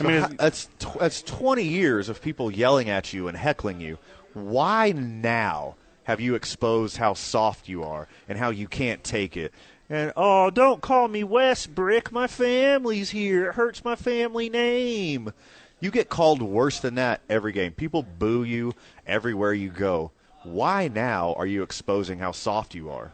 [0.00, 0.68] I mean, that's
[0.98, 3.98] that's twenty years of people yelling at you and heckling you.
[4.32, 9.54] Why now have you exposed how soft you are and how you can't take it?
[9.88, 12.10] And oh, don't call me West Brick.
[12.10, 13.50] My family's here.
[13.50, 15.32] It hurts my family name.
[15.78, 17.72] You get called worse than that every game.
[17.72, 18.72] People boo you
[19.06, 20.10] everywhere you go.
[20.44, 23.12] Why now are you exposing how soft you are?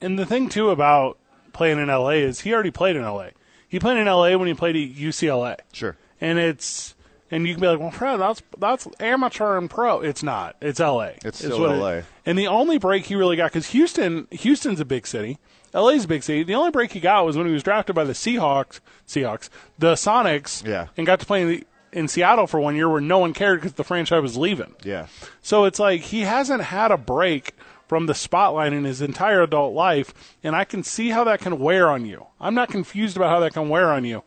[0.00, 1.18] And the thing too about
[1.52, 3.28] playing in LA is he already played in LA.
[3.68, 5.56] He played in LA when he played at UCLA.
[5.72, 5.96] Sure.
[6.20, 6.94] And it's
[7.30, 10.00] and you can be like, well, Fred, that's that's amateur and pro.
[10.00, 10.56] It's not.
[10.60, 11.10] It's LA.
[11.24, 12.00] It's still what it- LA.
[12.26, 15.38] and the only break he really got because Houston, Houston's a big city.
[15.72, 16.42] LA's a big city.
[16.42, 19.48] The only break he got was when he was drafted by the Seahawks, Seahawks,
[19.78, 20.88] the Sonics, Yeah.
[20.96, 23.60] and got to play in, the, in Seattle for one year where no one cared
[23.60, 24.74] because the franchise was leaving.
[24.84, 25.06] Yeah.
[25.42, 27.54] So it's like he hasn't had a break
[27.88, 30.14] from the spotlight in his entire adult life,
[30.44, 32.26] and I can see how that can wear on you.
[32.40, 34.22] I'm not confused about how that can wear on you.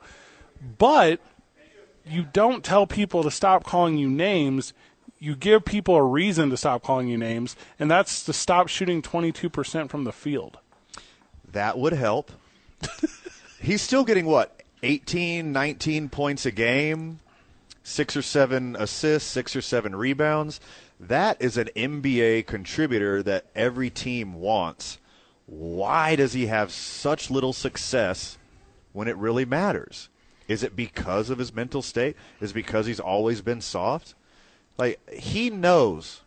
[0.77, 1.21] But
[2.05, 4.73] you don't tell people to stop calling you names.
[5.17, 9.01] You give people a reason to stop calling you names, and that's to stop shooting
[9.01, 10.57] 22% from the field.
[11.49, 12.31] That would help.
[13.61, 14.61] He's still getting what?
[14.83, 17.19] 18, 19 points a game,
[17.83, 20.59] six or seven assists, six or seven rebounds.
[20.99, 24.97] That is an NBA contributor that every team wants.
[25.45, 28.37] Why does he have such little success
[28.93, 30.09] when it really matters?
[30.47, 32.15] Is it because of his mental state?
[32.39, 34.15] Is it because he's always been soft?
[34.77, 36.21] Like he knows,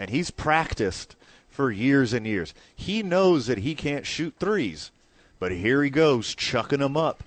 [0.00, 1.14] and he's practiced
[1.48, 2.54] for years and years.
[2.74, 4.90] He knows that he can't shoot threes,
[5.38, 7.22] but here he goes chucking them up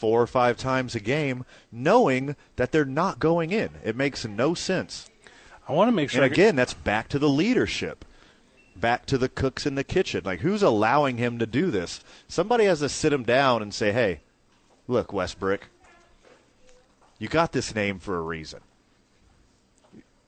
[0.00, 3.68] four or five times a game, knowing that they're not going in.
[3.84, 5.10] It makes no sense.
[5.68, 6.24] I want to make sure.
[6.24, 8.06] And again, that's back to the leadership,
[8.74, 10.22] back to the cooks in the kitchen.
[10.24, 12.00] Like, who's allowing him to do this?
[12.28, 14.20] Somebody has to sit him down and say, hey,
[14.88, 15.68] look, Westbrook,
[17.18, 18.60] you got this name for a reason.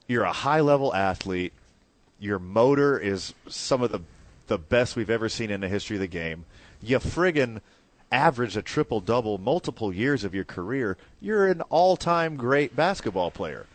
[0.06, 1.54] You're a high level athlete.
[2.20, 4.00] Your motor is some of the,
[4.48, 6.44] the best we've ever seen in the history of the game.
[6.82, 7.62] You friggin'
[8.12, 10.96] averaged a triple double multiple years of your career.
[11.20, 13.66] You're an all time great basketball player.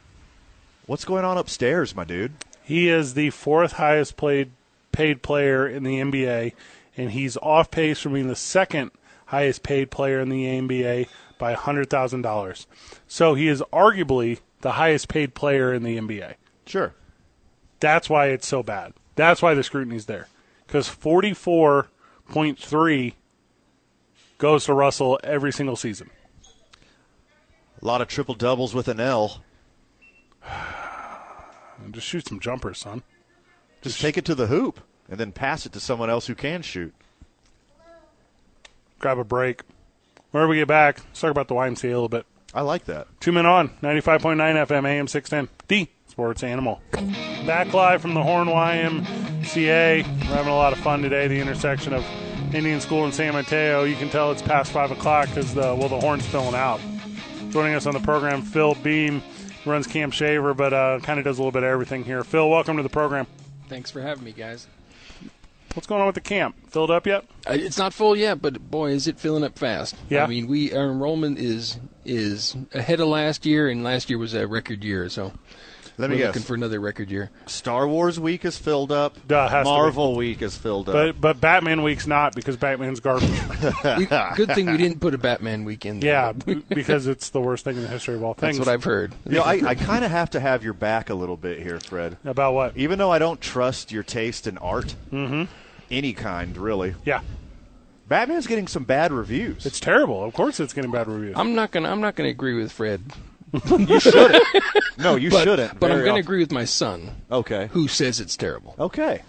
[0.86, 2.34] What's going on upstairs, my dude?
[2.64, 4.52] He is the fourth highest played
[4.92, 6.54] paid player in the NBA,
[6.96, 8.92] and he's off pace from being the second
[9.28, 11.08] highest paid player in the NBA
[11.38, 12.68] by hundred thousand dollars.
[13.08, 16.36] So he is arguably the highest paid player in the NBA.
[16.66, 16.94] Sure.
[17.80, 18.94] That's why it's so bad.
[19.16, 20.28] That's why the scrutiny's there.
[20.66, 21.88] Because forty four
[22.30, 23.16] point three
[24.38, 26.10] goes to Russell every single season.
[27.82, 29.44] A lot of triple doubles with an L.
[31.92, 33.04] Just shoot some jumpers, son.
[33.82, 34.80] Just take it to the hoop
[35.10, 36.94] and then pass it to someone else who can shoot.
[39.00, 39.62] Grab a break.
[40.32, 42.26] Whenever we get back, let's talk about the YMCA a little bit.
[42.54, 43.08] I like that.
[43.20, 46.82] Two men on, 95.9 FM, AM 610, D sports animal.
[47.46, 50.04] Back live from the Horn YMCA.
[50.04, 51.28] We're having a lot of fun today.
[51.28, 52.04] The intersection of
[52.54, 53.84] Indian School in San Mateo.
[53.84, 56.80] You can tell it's past 5 o'clock because the, well, the horn's filling out.
[57.50, 59.22] Joining us on the program, Phil Beam,
[59.66, 62.24] runs Camp Shaver, but uh, kind of does a little bit of everything here.
[62.24, 63.28] Phil, welcome to the program.
[63.68, 64.68] Thanks for having me, guys.
[65.74, 66.56] What's going on with the camp?
[66.72, 67.26] Filled up yet?
[67.48, 69.96] Uh, It's not full yet, but boy, is it filling up fast.
[70.10, 70.24] Yeah.
[70.24, 74.34] I mean, we our enrollment is is ahead of last year, and last year was
[74.34, 75.08] a record year.
[75.10, 75.34] So
[76.00, 76.28] Let me we're guess.
[76.36, 77.32] looking for another record year.
[77.48, 79.16] Star Wars week is filled up.
[79.28, 79.76] Duh, has to be.
[79.76, 80.94] Marvel week is filled up.
[80.94, 83.30] But but Batman Week's not because Batman's garbage.
[83.98, 86.04] We, good thing we didn't put a Batman weekend.
[86.04, 88.58] yeah, because it's the worst thing in the history of all things.
[88.58, 89.14] That's what I've heard.
[89.26, 91.80] you know, I, I kind of have to have your back a little bit here,
[91.80, 92.18] Fred.
[92.24, 92.78] About what?
[92.78, 95.44] Even though I don't trust your taste in art, Mm-hmm.
[95.90, 96.94] any kind, really.
[97.06, 97.22] Yeah.
[98.08, 99.66] Batman's getting some bad reviews.
[99.66, 100.24] It's terrible.
[100.24, 101.36] Of course, it's getting bad reviews.
[101.38, 103.02] I'm not gonna I'm not gonna agree with Fred.
[103.78, 104.44] you shouldn't.
[104.98, 105.80] No, you but, shouldn't.
[105.80, 107.68] But I'm gonna agree with my son, Okay.
[107.72, 108.76] who says it's terrible.
[108.80, 109.24] Okay.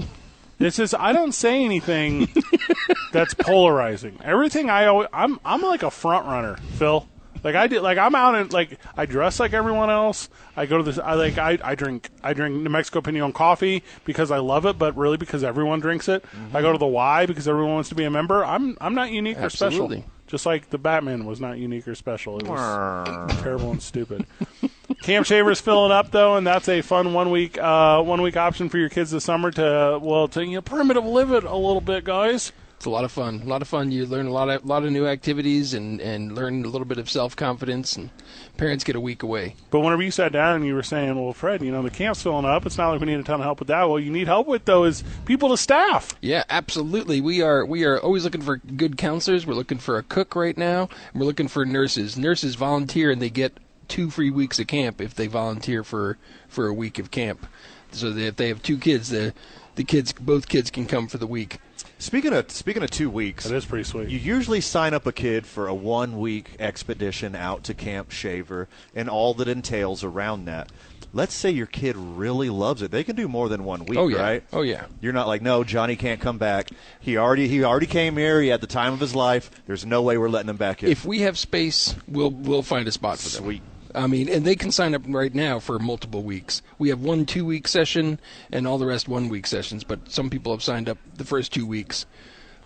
[0.58, 2.28] This is I don't say anything
[3.12, 4.18] that's polarizing.
[4.24, 7.06] Everything I always I'm I'm like a front runner, Phil.
[7.44, 10.28] Like I did like I'm out and like I dress like everyone else.
[10.56, 13.84] I go to this I like I, I drink I drink New Mexico Piñon coffee
[14.04, 16.24] because I love it, but really because everyone drinks it.
[16.24, 16.56] Mm-hmm.
[16.56, 18.44] I go to the Y because everyone wants to be a member.
[18.44, 20.02] I'm I'm not unique or special.
[20.28, 22.38] Just like the Batman was not unique or special.
[22.38, 24.26] It was terrible and stupid.
[25.02, 28.68] Camp Shaver's filling up though, and that's a fun one week uh, one week option
[28.68, 31.80] for your kids this summer to well to you know, primitive live it a little
[31.80, 32.52] bit, guys.
[32.78, 33.42] It's a lot of fun.
[33.44, 33.90] A lot of fun.
[33.90, 36.98] You learn a lot of lot of new activities and and learn a little bit
[36.98, 37.96] of self confidence.
[37.96, 38.10] And
[38.56, 39.56] parents get a week away.
[39.70, 42.22] But whenever you sat down and you were saying, "Well, Fred, you know the camp's
[42.22, 42.66] filling up.
[42.66, 44.46] It's not like we need a ton of help with that." Well, you need help
[44.46, 46.14] with though is people to staff.
[46.20, 47.20] Yeah, absolutely.
[47.20, 49.44] We are we are always looking for good counselors.
[49.44, 50.88] We're looking for a cook right now.
[51.12, 52.16] We're looking for nurses.
[52.16, 53.58] Nurses volunteer and they get
[53.88, 56.16] two free weeks of camp if they volunteer for
[56.46, 57.44] for a week of camp.
[57.90, 59.34] So that if they have two kids, the
[59.74, 61.58] the kids both kids can come for the week.
[62.00, 64.08] Speaking of speaking of two weeks, That is pretty sweet.
[64.08, 68.68] You usually sign up a kid for a one week expedition out to Camp Shaver
[68.94, 70.70] and all that entails around that.
[71.12, 72.90] Let's say your kid really loves it.
[72.90, 74.20] They can do more than one week, Oh, yeah.
[74.20, 74.44] right?
[74.52, 74.84] Oh, yeah.
[75.00, 76.68] You're not like, no, Johnny can't come back.
[77.00, 78.40] He already he already came here.
[78.42, 79.50] He had the time of his life.
[79.66, 80.90] There's no way we're letting him back in.
[80.90, 83.42] If we have space, we'll we'll find a spot for them.
[83.44, 83.62] Sweet.
[83.94, 86.62] I mean, and they can sign up right now for multiple weeks.
[86.78, 88.20] We have one two week session
[88.52, 91.52] and all the rest one week sessions, but some people have signed up the first
[91.52, 92.06] two weeks,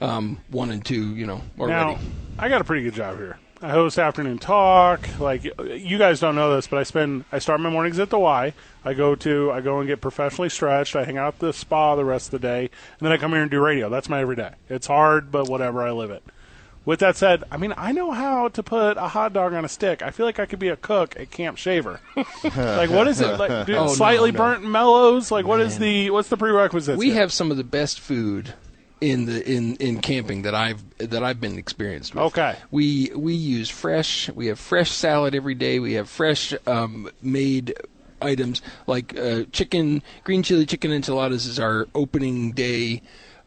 [0.00, 1.94] um, one and two, you know, already.
[1.94, 1.98] Now,
[2.38, 3.38] I got a pretty good job here.
[3.64, 5.20] I host afternoon talk.
[5.20, 8.18] Like you guys don't know this, but I spend I start my mornings at the
[8.18, 8.52] Y.
[8.84, 10.96] I go to I go and get professionally stretched.
[10.96, 13.30] I hang out at the spa the rest of the day, and then I come
[13.30, 13.88] here and do radio.
[13.88, 14.54] That's my everyday.
[14.68, 15.82] It's hard, but whatever.
[15.82, 16.24] I live it.
[16.84, 19.68] With that said, I mean I know how to put a hot dog on a
[19.68, 20.02] stick.
[20.02, 22.00] I feel like I could be a cook at Camp Shaver.
[22.56, 23.38] like what is it?
[23.38, 24.38] Like dude, Oh, slightly no.
[24.38, 25.30] burnt mellows.
[25.30, 26.98] Like what is the what's the prerequisites?
[26.98, 27.20] we here?
[27.20, 28.54] have some of the best food
[29.00, 32.24] in the in, in camping that I've that I've been experienced with.
[32.24, 32.56] Okay.
[32.70, 34.28] We we use fresh.
[34.30, 35.78] We have fresh salad every day.
[35.78, 37.74] We have fresh um, made
[38.20, 43.02] items like uh, chicken, green chili chicken enchiladas is our opening day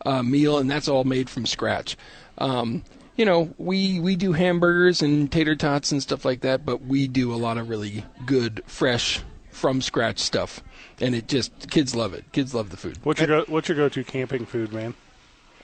[0.06, 1.98] uh, meal, and that's all made from scratch.
[2.38, 2.84] Um,
[3.16, 7.08] you know, we we do hamburgers and tater tots and stuff like that, but we
[7.08, 9.22] do a lot of really good, fresh,
[9.56, 10.62] from scratch stuff,
[11.00, 12.26] and it just kids love it.
[12.34, 13.00] Kids love the food.
[13.04, 14.96] What's your go, what's your go-to camping food, man?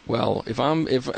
[0.07, 1.10] Well, if I'm if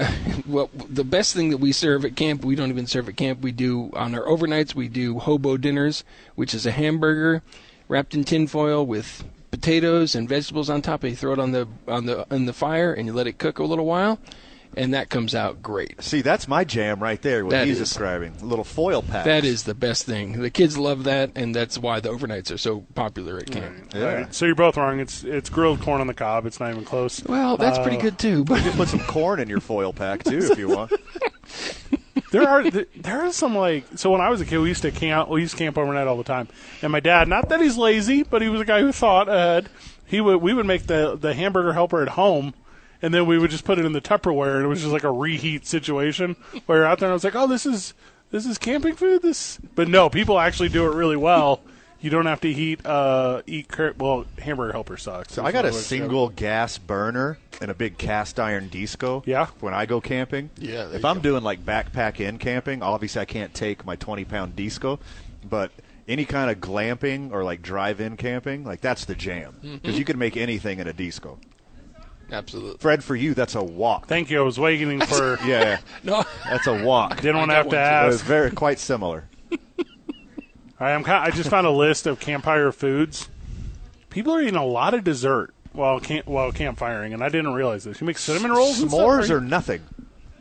[0.48, 3.42] well, the best thing that we serve at camp, we don't even serve at camp.
[3.42, 4.74] We do on our overnights.
[4.76, 6.04] We do hobo dinners,
[6.36, 7.44] which is a hamburger
[7.88, 11.04] wrapped in tinfoil with potatoes and vegetables on top.
[11.04, 13.38] And you throw it on the on the on the fire, and you let it
[13.38, 14.20] cook a little while,
[14.76, 16.02] and that comes out great.
[16.04, 17.44] See, that's my jam right there.
[17.45, 17.90] What That he's is.
[17.90, 19.26] describing, a little foil pack.
[19.26, 20.41] That is the best thing.
[20.41, 23.94] The kids love that, and that's why the overnights are so popular at camp.
[23.95, 25.00] All right, so you're both wrong.
[25.00, 26.45] It's it's grilled corn on the cob.
[26.45, 27.24] It's not even close.
[27.24, 28.44] Well, that's pretty Uh, good too.
[28.44, 30.91] But You can put some corn in your foil pack too if you want.
[32.32, 34.91] there are there are some like so when I was a kid we used to
[34.91, 36.48] camp we used to camp overnight all the time
[36.82, 39.70] and my dad not that he's lazy but he was a guy who thought ahead
[40.06, 42.54] he would we would make the the hamburger helper at home
[43.04, 45.04] and then we would just put it in the Tupperware and it was just like
[45.04, 46.36] a reheat situation
[46.66, 47.94] where you're out there and I was like oh this is
[48.32, 51.62] this is camping food this but no people actually do it really well
[52.02, 55.66] you don't have to heat uh eat cur- well hamburger helper sucks So I got
[55.66, 59.22] a single gas burner and a big cast iron disco.
[59.26, 59.46] Yeah.
[59.62, 60.50] When I go camping.
[60.58, 61.22] Yeah, there If you I'm go.
[61.22, 65.00] doing like backpack in camping, obviously I can't take my 20 pound disco,
[65.50, 65.72] but
[66.08, 69.92] any kind of glamping or like drive in camping, like that's the jam because Mm-hmm.
[69.98, 71.40] you can make anything in a disco.
[72.34, 72.78] Absolutely.
[72.80, 74.08] Fred, for you, that's a walk.
[74.08, 77.18] thank you I was waiting for Yeah, No, that's a walk.
[77.22, 79.26] didn't want to have to one, It was ask very quite similar.
[80.80, 83.30] I'm kind I just found a list of campfire foods.
[84.10, 87.84] People are eating a lot of dessert while camp while campfiring, and I didn't realize
[87.84, 88.02] this.
[88.02, 88.80] You make cinnamon rolls.
[88.82, 89.32] and stuff, S'mores right?
[89.32, 89.82] or nothing.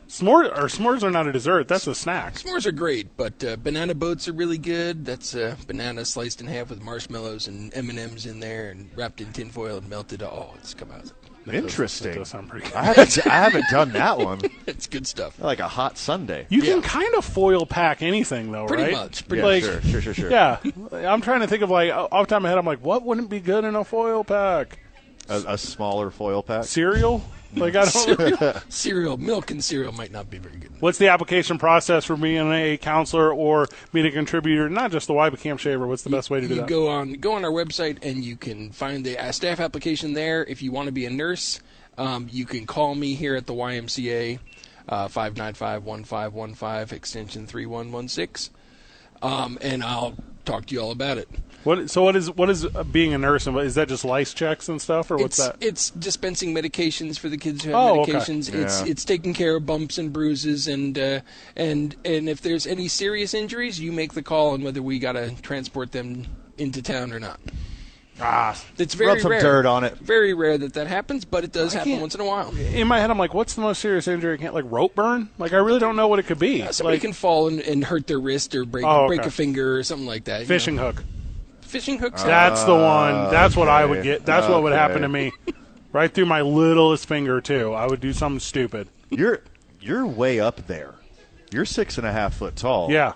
[0.07, 1.67] s'mores or s'mores are not a dessert.
[1.67, 2.35] That's a snack.
[2.35, 5.05] S'mores are great, but uh, banana boats are really good.
[5.05, 8.89] That's uh, banana sliced in half with marshmallows and M and M's in there, and
[8.95, 10.21] wrapped in tinfoil and melted.
[10.23, 11.11] Oh, it's come out.
[11.45, 12.15] That Interesting.
[12.15, 12.75] does sound pretty good.
[12.75, 14.41] I haven't, I haven't done that one.
[14.65, 15.39] It's good stuff.
[15.41, 16.47] Like a hot Sunday.
[16.49, 18.91] You can kind of foil pack anything, though, Pretty right?
[18.93, 20.31] much, pretty Yeah, like, sure, sure, sure, sure.
[20.31, 20.57] Yeah,
[20.93, 22.57] I'm trying to think of like off the top of my head.
[22.57, 24.79] I'm like, what wouldn't be good in a foil pack?
[25.29, 26.63] A, a smaller foil pack.
[26.63, 27.23] Cereal?
[27.63, 28.63] Like I don't.
[28.73, 30.71] Cereal, milk, and cereal might not be very good.
[30.79, 34.69] What's the application process for being a counselor or being a contributor?
[34.69, 35.85] Not just the Camp Shaver.
[35.85, 36.67] What's the best way to do you that?
[36.67, 40.43] go on go on our website and you can find the uh, staff application there.
[40.43, 41.59] If you want to be a nurse,
[41.97, 44.39] um, you can call me here at the YMCA,
[44.89, 48.49] uh, five nine five one five one five extension three one one six,
[49.21, 51.29] um, and I'll talk to you all about it.
[51.63, 51.89] What?
[51.89, 53.47] So what is what is uh, being a nurse?
[53.47, 55.57] And what, is that just lice checks and stuff, or what's it's, that?
[55.61, 58.13] It's dispensing medications for the kids who have Oh, okay.
[58.13, 58.53] medications.
[58.53, 58.87] It's Yeah.
[58.87, 61.21] it's taking care of bumps and bruises and uh,
[61.55, 65.13] and and if there's any serious injuries, you make the call on whether we got
[65.13, 66.25] to transport them
[66.57, 67.39] into town or not.
[68.21, 69.41] ah, It's very Rub some rare.
[69.41, 69.97] dirt on it.
[69.97, 72.55] Very rare that that happens, but it does I happen once in a while.
[72.55, 74.33] in my head, I'm like, what's the most serious injury?
[74.35, 75.29] I can't like rope burn.
[75.39, 76.61] Like I really don't know what it could be.
[76.61, 79.15] Uh, somebody like can fall and, and hurt their wrist or break Oh, okay.
[79.15, 80.41] break a finger or something like that.
[80.41, 80.91] you fishing know.
[80.91, 81.03] hook.
[81.73, 82.23] Fishing hooks.
[82.23, 83.31] Uh, That's the one.
[83.31, 84.25] That's what I would get.
[84.25, 85.31] That's what would happen to me.
[85.91, 87.71] Right through my littlest finger too.
[87.73, 88.89] I would do something stupid.
[89.11, 89.43] You're
[89.79, 90.95] you're way up there.
[91.51, 92.89] You're six and a half foot tall.
[92.91, 93.13] Yeah.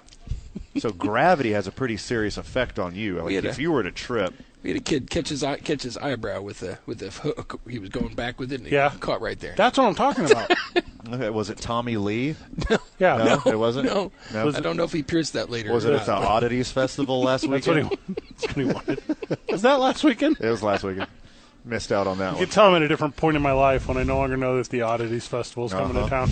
[0.79, 3.21] So gravity has a pretty serious effect on you.
[3.21, 5.84] Like if a- you were to trip, We had a kid catch his eye, catch
[5.84, 7.59] his eyebrow with a with a hook.
[7.69, 8.61] He was going back with it.
[8.61, 8.91] And Yeah.
[8.99, 9.53] caught right there.
[9.55, 10.51] That's what I'm talking about.
[11.13, 12.35] okay, was it Tommy Lee?
[12.99, 13.39] Yeah.
[13.45, 13.85] No, it wasn't.
[13.85, 14.47] no, No?
[14.49, 15.71] I don't know if he pierced that later.
[15.71, 16.23] Was or it at the not.
[16.23, 17.99] Oddities Festival last That's what he, weekend?
[18.31, 19.03] that's what he wanted.
[19.51, 20.38] Was that last weekend?
[20.39, 21.05] It was last weekend.
[21.63, 22.45] Missed out on that You one.
[22.45, 24.57] can tell I'm at a different point in my life when I no longer know
[24.57, 26.09] that the Oddities Festival is coming to Uh-huh.
[26.25, 26.29] town.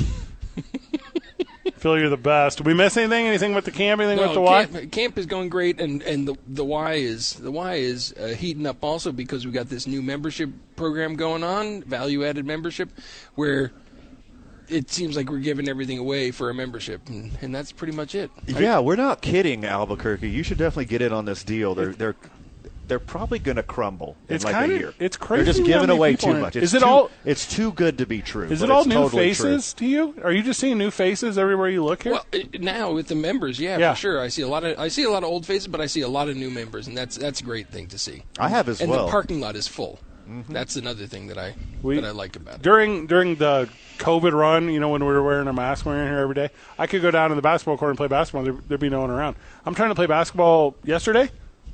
[1.85, 2.57] Phil, you're the best.
[2.57, 3.27] Did we miss anything?
[3.27, 4.01] Anything with the camp?
[4.01, 4.65] Anything No, with the Y?
[4.65, 8.29] camp, camp is going great, and, and the the Y is the Y is uh,
[8.29, 12.89] heating up also because we got this new membership program going on, value added membership,
[13.35, 13.71] where
[14.67, 18.15] it seems like we're giving everything away for a membership, and, and that's pretty much
[18.15, 18.31] it.
[18.47, 20.27] Yeah, we're not kidding, Albuquerque.
[20.27, 21.75] You should definitely get in on this deal.
[21.75, 22.15] They're they're
[22.87, 24.93] they're probably going to crumble in It's like kinda- a year.
[24.99, 25.43] it's crazy.
[25.45, 26.55] They're just giving away too are- much.
[26.55, 28.47] Is it too- all- It's too good to be true.
[28.47, 30.13] Is it all new totally faces to you?
[30.23, 32.13] Are you just seeing new faces everywhere you look here?
[32.13, 33.93] Well, it, now with the members, yeah, Yeah.
[33.93, 34.21] for sure.
[34.21, 36.01] I see a lot of I see a lot of old faces, but I see
[36.01, 38.23] a lot of new members, and that's that's a great thing to see.
[38.39, 38.99] I have as and well.
[39.01, 39.99] And the parking lot is full.
[40.29, 40.53] Mm-hmm.
[40.53, 41.53] That's another thing that I
[41.83, 42.61] We- that I like about it.
[42.63, 46.01] during during the COVID run, you know, when we were wearing our masks, we were
[46.01, 46.49] in here every day.
[46.79, 48.43] I could go down to the basketball court and play basketball.
[48.43, 49.35] There, there'd be no one around.
[49.65, 51.29] I'm trying to play basketball yesterday.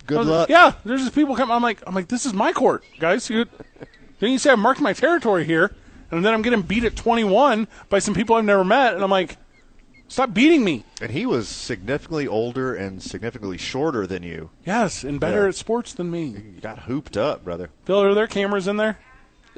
[0.07, 0.49] Good I was- luck.
[0.49, 1.55] Yeah, there's just people coming.
[1.55, 3.29] I'm like, I'm like, this is my court, guys.
[3.29, 3.45] You,
[4.19, 5.73] then you say I marked my territory here,
[6.11, 9.09] and then I'm getting beat at 21 by some people I've never met, and I'm
[9.11, 9.37] like,
[10.07, 10.83] stop beating me.
[11.01, 14.49] And he was significantly older and significantly shorter than you.
[14.65, 15.47] Yes, and better Yeah.
[15.49, 16.25] at sports than me.
[16.25, 17.69] You got hooped up, brother.
[17.85, 18.99] Phil, are there cameras in there?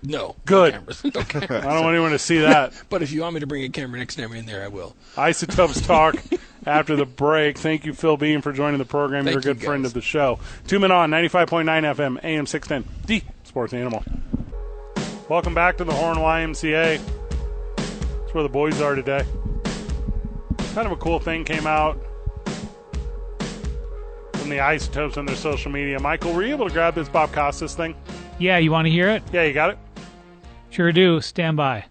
[0.01, 0.35] No.
[0.45, 0.73] Good.
[0.73, 1.03] No cameras.
[1.15, 1.65] No cameras.
[1.65, 2.73] I don't want anyone to see that.
[2.89, 4.67] but if you want me to bring a camera next time I'm in there, I
[4.67, 4.95] will.
[5.17, 6.15] Isotopes talk
[6.65, 7.57] after the break.
[7.57, 9.25] Thank you, Phil Bean, for joining the program.
[9.25, 10.39] Thank You're a good you, friend of the show.
[10.67, 14.03] Two men on 95.9 FM, AM 610, the Sports Animal.
[15.29, 17.01] Welcome back to the Horn YMCA.
[17.75, 19.25] That's where the boys are today.
[20.73, 21.97] Kind of a cool thing came out
[24.33, 25.99] from the Isotopes on their social media.
[25.99, 27.95] Michael, were you able to grab this Bob Costas thing?
[28.39, 29.23] Yeah, you want to hear it?
[29.31, 29.77] Yeah, you got it?
[30.69, 31.21] Sure do.
[31.21, 31.85] Stand by.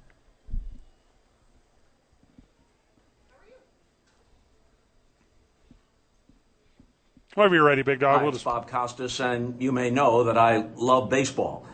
[7.34, 8.18] Whenever you're ready, big dog.
[8.18, 11.64] Hi, We'll it's just Bob Costas, and you may know that I love baseball.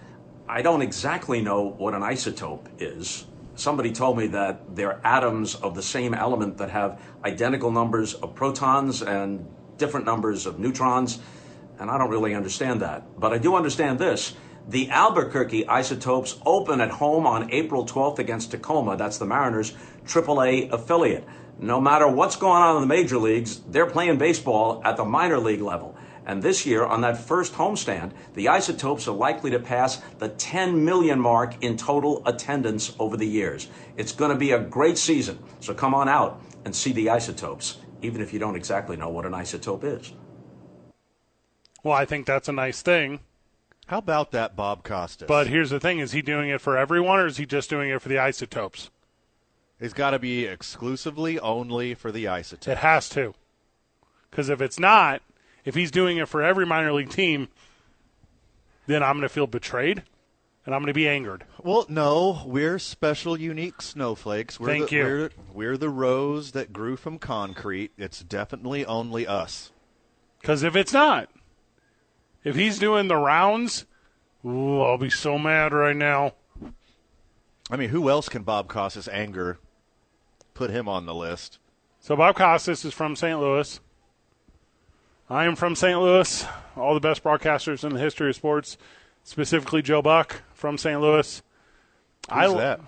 [0.49, 3.27] I don't exactly know what an isotope is.
[3.57, 8.37] Somebody told me that they're atoms of the same element that have identical numbers of
[8.37, 9.49] protons and
[9.79, 11.19] different numbers of neutrons,
[11.81, 13.19] and I don't really understand that.
[13.19, 14.37] But I do understand this.
[14.69, 18.97] The Albuquerque Isotopes open at home on April 12th against Tacoma.
[18.97, 19.73] That's the Mariners'
[20.07, 21.27] AAA affiliate.
[21.61, 25.39] No matter what's going on in the major leagues, they're playing baseball at the minor
[25.39, 25.97] league level.
[26.25, 30.85] And this year, on that first homestand, the Isotopes are likely to pass the 10
[30.85, 33.69] million mark in total attendance over the years.
[33.97, 35.39] It's going to be a great season.
[35.61, 39.27] So come on out and see the Isotopes, even if you don't exactly know what
[39.27, 40.13] an isotope is.
[41.83, 43.21] Well, I think that's a nice thing.
[43.87, 45.27] How about that, Bob Costas?
[45.27, 47.89] But here's the thing: is he doing it for everyone, or is he just doing
[47.89, 48.91] it for the isotopes?
[49.81, 52.67] It's got to be exclusively only for the isotopes.
[52.67, 53.35] It has to,
[54.31, 55.23] because if it's not,
[55.65, 57.49] if he's doing it for every minor league team,
[58.87, 60.03] then I'm going to feel betrayed,
[60.67, 61.45] and I'm going to be angered.
[61.63, 64.59] Well, no, we're special, unique snowflakes.
[64.59, 65.05] We're Thank the, you.
[65.05, 67.93] We're, we're the rose that grew from concrete.
[67.97, 69.71] It's definitely only us.
[70.41, 71.29] Because if it's not,
[72.43, 73.85] if he's doing the rounds,
[74.45, 76.33] ooh, I'll be so mad right now.
[77.71, 79.59] I mean, who else can Bob Costas anger?
[80.59, 81.61] Put him on the list.
[82.01, 83.39] So Bob Costas is from St.
[83.39, 83.79] Louis.
[85.31, 85.97] I am from St.
[86.01, 86.45] Louis.
[86.77, 88.77] All the best broadcasters in the history of sports,
[89.23, 91.01] specifically Joe Buck from St.
[91.01, 91.43] Louis.
[92.33, 92.81] Who's that?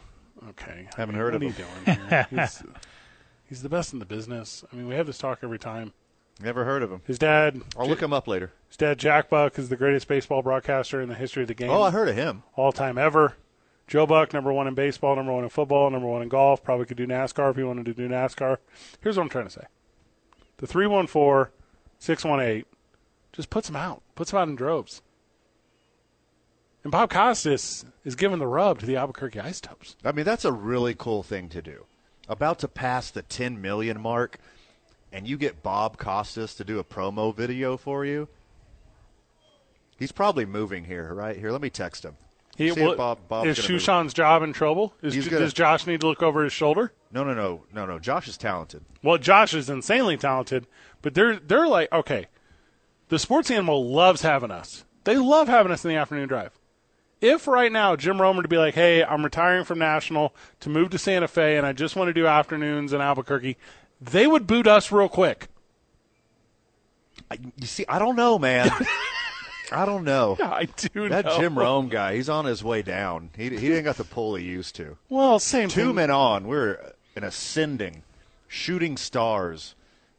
[0.48, 1.55] Okay, Haven't I mean, heard what of him.
[1.86, 2.62] you doing he's,
[3.48, 4.64] he's the best in the business.
[4.72, 5.92] I mean, we have this talk every time.
[6.42, 7.02] Never heard of him.
[7.06, 7.60] His dad.
[7.78, 8.51] I'll look him up later.
[8.66, 11.70] His dad, Jack Buck, is the greatest baseball broadcaster in the history of the game.
[11.70, 12.42] Oh, I heard of him.
[12.56, 13.36] All time ever.
[13.90, 16.62] Joe Buck, number one in baseball, number one in football, number one in golf.
[16.62, 18.58] Probably could do NASCAR if he wanted to do NASCAR.
[19.00, 19.64] Here's what I'm trying to say
[20.58, 21.52] the 314
[21.98, 22.64] 618
[23.32, 25.02] just puts them out, puts them out in droves.
[26.84, 29.96] And Bob Costas is giving the rub to the Albuquerque Isotopes.
[30.04, 31.84] I mean, that's a really cool thing to do.
[32.28, 34.38] About to pass the 10 million mark,
[35.12, 38.28] and you get Bob Costas to do a promo video for you.
[39.98, 41.36] He's probably moving here, right?
[41.36, 42.14] Here, let me text him.
[42.61, 43.57] He, See well, Bob, is.
[43.59, 44.93] Suchon's job in trouble?
[45.01, 46.93] Is, gonna- Does Josh need to look over his shoulder?
[47.11, 47.99] No, no, no, no, no.
[47.99, 48.85] Josh is talented.
[49.03, 50.66] Well, Josh is insanely talented,
[51.01, 52.27] but they're they're like okay.
[53.09, 54.85] The sports animal loves having us.
[55.05, 56.53] They love having us in the afternoon drive.
[57.23, 60.91] If right now Jim Romer to be like, "Hey, I'm retiring from national to move
[60.91, 63.57] to Santa Fe, and I just want to do afternoons in Albuquerque,"
[64.03, 65.49] they would boot us real quick.
[67.31, 68.70] I, you see, I don't know, man.
[69.72, 70.36] I don't know.
[70.38, 71.09] Yeah, I do.
[71.09, 71.38] That know.
[71.38, 73.30] Jim Rome guy, he's on his way down.
[73.36, 74.97] He he didn't got the pull he used to.
[75.09, 75.94] Well, same Two thing.
[75.97, 76.47] men on.
[76.47, 78.02] We're an ascending,
[78.48, 79.74] shooting stars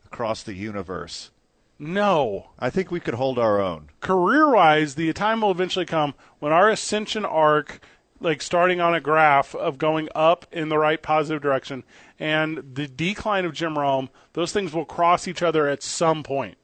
[0.05, 1.31] across the universe.
[1.79, 3.89] No, I think we could hold our own.
[4.01, 7.79] career-wise, the time will eventually come when our ascension arc,
[8.19, 11.83] like starting on a graph of going up in the right positive direction,
[12.19, 16.55] and the decline of Jim Rome, those things will cross each other at some point.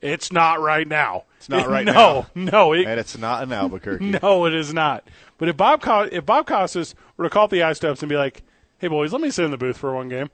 [0.00, 1.24] It's not right now.
[1.38, 2.26] It's not right no, now.
[2.34, 4.18] No, it, And it's not in Albuquerque.
[4.22, 5.06] no, it is not.
[5.38, 5.82] But if Bob
[6.12, 8.42] if Bob Costas were to call up the Isotopes and be like,
[8.78, 10.30] "Hey boys, let me sit in the booth for one game,"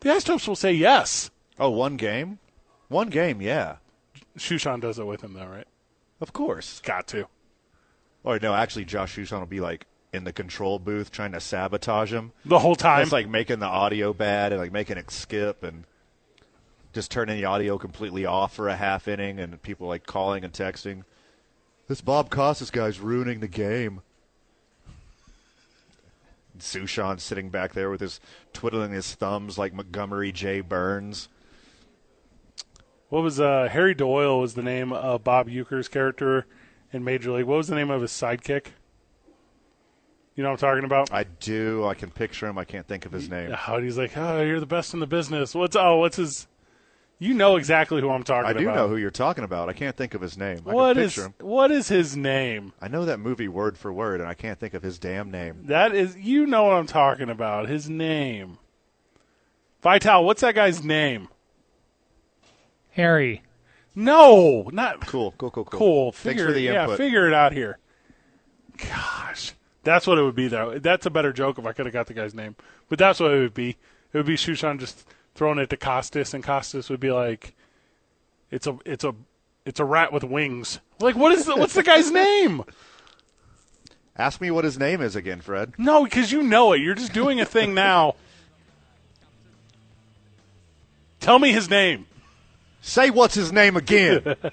[0.00, 1.30] the Isotopes will say yes.
[1.58, 2.38] Oh, one game?
[2.88, 3.76] One game, yeah.
[4.38, 5.66] Suchon does it with him though, right?
[6.20, 6.80] Of course.
[6.80, 7.26] Got to.
[8.24, 12.12] Or no, actually, Josh Suchon will be like in the control booth trying to sabotage
[12.12, 13.02] him The whole time.
[13.02, 15.84] It's like making the audio bad and like making it skip and
[16.96, 20.54] just turning the audio completely off for a half inning and people like calling and
[20.54, 21.02] texting.
[21.88, 24.00] This Bob Costas guy's ruining the game.
[26.58, 28.18] Suchon sitting back there with his
[28.54, 30.62] twiddling his thumbs like Montgomery J.
[30.62, 31.28] Burns.
[33.10, 36.46] What was uh, Harry Doyle was the name of Bob Uecker's character
[36.94, 37.44] in Major League.
[37.44, 38.68] What was the name of his sidekick?
[40.34, 41.12] You know what I'm talking about?
[41.12, 41.84] I do.
[41.84, 42.56] I can picture him.
[42.56, 43.50] I can't think of his name.
[43.50, 45.54] How he's like, oh, you're the best in the business.
[45.54, 46.48] What's oh, what's his?
[47.18, 48.60] You know exactly who I'm talking I about.
[48.60, 49.70] I do know who you're talking about.
[49.70, 50.60] I can't think of his name.
[50.66, 51.34] I can is him.
[51.40, 52.74] what is his name?
[52.80, 55.62] I know that movie word for word, and I can't think of his damn name.
[55.64, 57.68] That is you know what I'm talking about.
[57.70, 58.58] His name.
[59.82, 61.28] Vital, what's that guy's name?
[62.90, 63.42] Harry.
[63.94, 65.78] No, not Cool, cool, cool, cool.
[65.78, 66.12] cool.
[66.12, 66.90] Thanks Figure for the input.
[66.90, 67.78] yeah, figure it out here.
[68.76, 70.78] Gosh, that's what it would be though.
[70.78, 72.56] That's a better joke if I could have got the guy's name.
[72.90, 73.70] But that's what it would be.
[74.12, 75.06] It would be Suchon just
[75.36, 77.54] throwing it to Costas, and Costas would be like,
[78.50, 79.14] "It's a, it's a,
[79.64, 82.64] it's a rat with wings." Like, what is the, what's the guy's name?
[84.18, 85.74] Ask me what his name is again, Fred.
[85.76, 86.80] No, because you know it.
[86.80, 88.14] You're just doing a thing now.
[91.20, 92.06] Tell me his name.
[92.80, 94.36] Say what's his name again.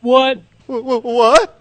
[0.00, 0.38] What?
[0.68, 1.60] Wh- wh- what?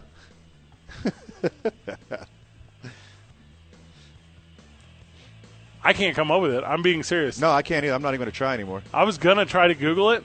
[5.88, 6.66] I can't come up with it.
[6.66, 7.40] I'm being serious.
[7.40, 7.94] No, I can't either.
[7.96, 8.84] I'm not even going to try anymore.
[8.94, 10.22] I was gonna try to Google it.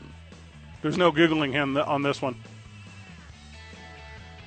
[0.83, 2.35] There's no googling him th- on this one.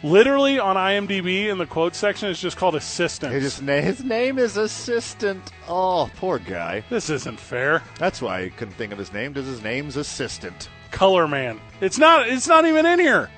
[0.04, 3.32] Literally on IMDb in the quote section, it's just called assistant.
[3.32, 5.54] His, na- his name is Assistant.
[5.70, 6.84] Oh, poor guy.
[6.90, 7.82] This isn't fair.
[7.98, 10.68] That's why I couldn't think of his name, because his name's Assistant.
[10.92, 11.62] Color man.
[11.80, 12.28] It's not.
[12.28, 13.30] It's not even in here.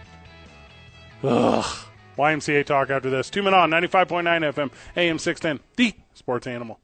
[1.22, 1.64] Ugh.
[2.18, 3.30] YMCA talk after this.
[3.30, 6.80] Two men on 95.9 FM, AM 610, the sports animal.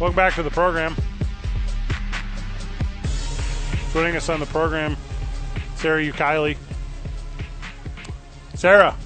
[0.00, 0.96] Welcome back to the program.
[3.92, 4.96] Joining us on the program,
[5.76, 6.56] Sarah Ukiley.
[8.54, 8.96] Sarah,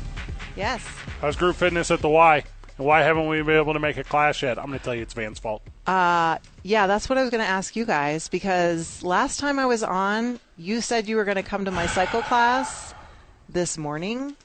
[0.57, 0.87] Yes.
[1.21, 2.45] how's group fitness at the Y?
[2.79, 4.57] And why haven't we been able to make a class yet?
[4.59, 5.63] I'm going to tell you it's Van's fault.
[5.87, 9.67] Uh, yeah, that's what I was going to ask you guys because last time I
[9.67, 12.95] was on, you said you were going to come to my cycle class
[13.49, 14.37] this morning,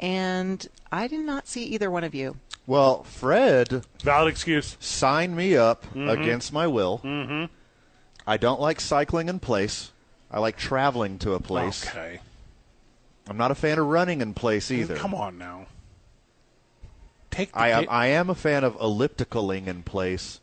[0.00, 2.36] and I did not see either one of you.
[2.66, 4.76] Well, Fred Valid excuse.
[4.80, 6.10] Sign me up Mhm.
[6.10, 7.00] against my will.
[7.04, 7.52] Mm-hmm.
[8.26, 9.90] I don't like cycling in place.
[10.30, 11.86] I like traveling to a place.
[11.86, 12.20] Okay.
[13.28, 14.96] I'm not a fan of running in place either.
[14.96, 15.66] Come on now.
[17.30, 20.40] Take the I am, I am a fan of ellipticaling in place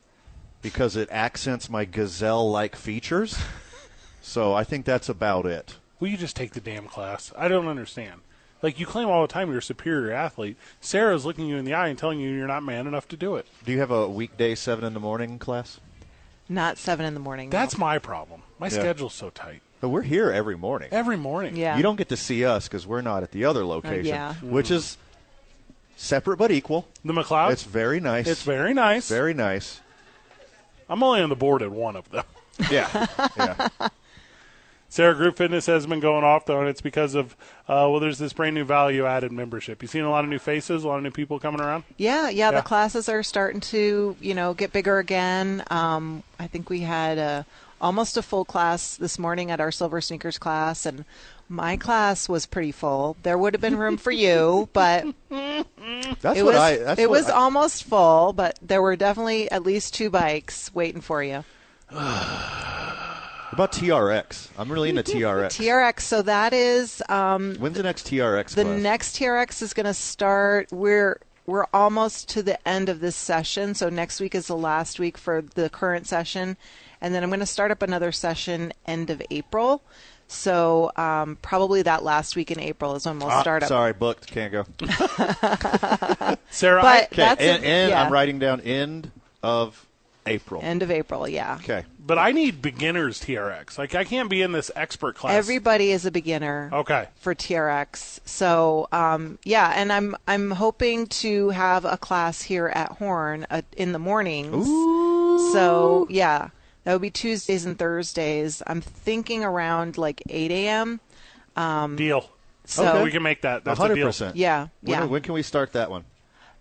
[0.62, 3.38] because it accents my gazelle-like features.
[4.22, 5.76] so I think that's about it.
[6.00, 7.32] Will you just take the damn class?
[7.38, 8.22] I don't understand.
[8.62, 10.58] Like you claim all the time you're a superior athlete.
[10.82, 13.36] Sarah's looking you in the eye and telling you you're not man enough to do
[13.36, 13.48] it.
[13.66, 15.80] Do you have a weekday seven in the morning class?
[16.50, 17.50] Not seven in the morning.
[17.50, 18.42] That's my problem.
[18.58, 18.74] My Yeah.
[18.80, 19.62] schedule's so tight.
[19.82, 20.90] But we're here every morning.
[20.92, 21.56] Every morning.
[21.56, 21.78] Yeah.
[21.78, 24.34] You don't get to see us because we're not at the other uh, location, yeah.
[24.42, 24.98] which is
[25.96, 26.88] separate but equal.
[27.06, 27.52] The McLeod.
[27.52, 28.28] It's very nice.
[28.28, 29.08] It's very nice.
[29.08, 29.80] Very nice.
[30.90, 32.26] I'm only on the board at one of them.
[32.70, 33.08] Yeah.
[33.38, 33.70] yeah.
[34.92, 37.34] Sarah Group Fitness has been going off though, and it's because of
[37.68, 39.82] uh, well, there's this brand new value added membership.
[39.82, 41.84] You've seen a lot of new faces, a lot of new people coming around.
[41.98, 42.58] Yeah, yeah, Yeah.
[42.58, 45.64] the classes are starting to, you know, get bigger again.
[45.70, 47.46] Um, I think we had a,
[47.80, 51.06] almost a full class this morning at our Silver Sneakers class, and
[51.48, 53.16] my class was pretty full.
[53.24, 56.78] There would have been room for you, but That's it what was, I.
[56.78, 60.74] That's it what was I- almost full, but there were definitely at least two bikes
[60.74, 61.44] waiting for you.
[63.50, 64.50] What about TRX?
[64.58, 65.48] I'm really into TRX.
[65.60, 68.82] TRX, so that is um, When's the next TRX the class?
[68.82, 70.72] next TRX is going to start.
[70.72, 75.00] We're we're almost to the end of this session, so next week is the last
[75.00, 76.58] week for the current session,
[77.02, 79.82] and then I'm going to start up another session end of April.
[80.28, 83.70] So um, probably that last week in April is when we'll Ah, start up.
[83.70, 84.28] Sorry, booked.
[84.28, 84.64] Can't go.
[86.52, 88.04] Sarah, But Okay, that's and, a- and yeah.
[88.04, 89.10] I'm writing down end
[89.42, 89.88] of
[90.30, 90.62] April.
[90.64, 91.56] End of April, yeah.
[91.64, 91.86] Okay.
[92.06, 93.78] But I need beginners TRX.
[93.78, 95.34] Like I can't be in this expert class.
[95.34, 96.70] Everybody is a beginner.
[96.74, 97.08] Okay.
[97.20, 102.94] For TRX, so um, yeah, and I'm I'm hoping to have a class here at
[102.94, 104.68] Horn uh, in the mornings.
[104.68, 105.52] Ooh.
[105.54, 106.50] So yeah,
[106.84, 108.64] that would be Tuesdays and Thursdays.
[108.66, 111.00] I'm thinking around like 8 a.m.
[111.56, 112.30] Um, Deal.
[112.66, 113.04] So okay.
[113.04, 113.64] we can make that.
[113.64, 114.08] That's a deal.
[114.08, 114.36] percent.
[114.36, 115.06] Yeah, When, yeah.
[115.06, 116.06] when can we start that one?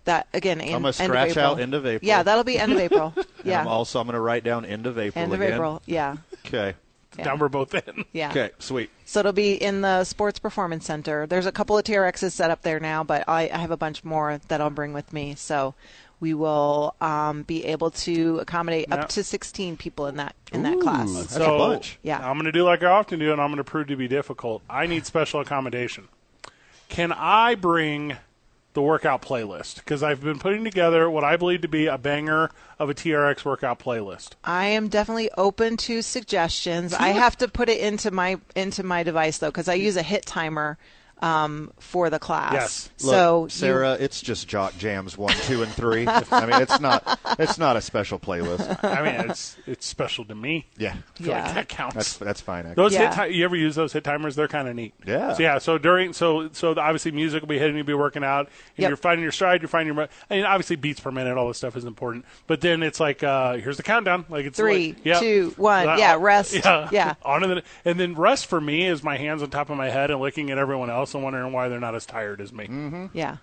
[0.09, 0.59] That again.
[0.61, 1.45] In, I'm gonna end of scratch April.
[1.45, 2.07] out end of April.
[2.07, 3.13] Yeah, that'll be end of April.
[3.45, 5.53] Yeah, I'm also I'm going to write down end of April end of again.
[5.53, 5.81] April.
[5.85, 6.73] Yeah, Okay.
[7.17, 7.23] Yeah.
[7.25, 8.03] Now we're both in.
[8.11, 8.29] yeah.
[8.31, 8.51] Okay.
[8.59, 8.89] Sweet.
[9.05, 11.25] So it'll be in the Sports Performance Center.
[11.25, 14.03] There's a couple of TRXs set up there now, but I, I have a bunch
[14.03, 15.35] more that I'll bring with me.
[15.35, 15.73] So
[16.19, 18.95] we will um, be able to accommodate Yeah.
[18.95, 21.11] up to 16 people in that in that class.
[21.13, 21.97] That's so a bunch.
[22.03, 22.17] Yeah.
[22.19, 24.09] I'm going to do like I often do, and I'm going to prove to be
[24.09, 24.61] difficult.
[24.69, 26.09] I need special accommodation.
[26.89, 28.17] Can I bring
[28.73, 29.75] the workout playlist?
[29.75, 33.45] Because I've been putting together what I believe to be a banger of a TRX
[33.45, 34.31] workout playlist.
[34.43, 36.93] I am definitely open to suggestions.
[36.93, 40.03] I have to put it into my into my device though, because I use a
[40.03, 40.77] hit timer
[41.21, 42.53] um, for the class.
[42.53, 42.89] Yes.
[42.97, 46.07] So Look, Sarah, it's just Jock Jams one, two, and three.
[46.07, 48.83] I mean, it's not it's not a special playlist.
[48.83, 50.65] I mean, it's it's special to me.
[50.77, 51.43] Yeah, I feel Yeah.
[51.45, 51.95] like that counts.
[51.95, 52.65] That's that's fine.
[52.65, 52.75] Actually.
[52.75, 53.13] Those Yeah.
[53.23, 54.35] hit ti- you ever use those hit timers?
[54.35, 54.93] They're kind of neat.
[55.05, 55.33] Yeah.
[55.33, 55.57] So yeah.
[55.57, 58.89] So during so so obviously music will be hitting, you'll be working out, and Yep.
[58.89, 59.61] you're finding your stride.
[59.61, 60.07] You're finding your.
[60.29, 62.25] I mean, obviously beats per minute, all this stuff is important.
[62.47, 64.25] But then it's like uh here's the countdown.
[64.29, 65.19] Like it's Three, like, yeah.
[65.19, 65.87] two, one.
[65.89, 66.53] Uh, Yeah, rest.
[66.53, 66.87] Yeah.
[66.91, 67.13] Yeah.
[67.23, 69.89] On to the and then rest for me is my hands on top of my
[69.89, 72.65] head and looking at everyone else and wondering why they're not as tired as me.
[72.65, 73.05] Mm-hmm.
[73.13, 73.37] Yeah.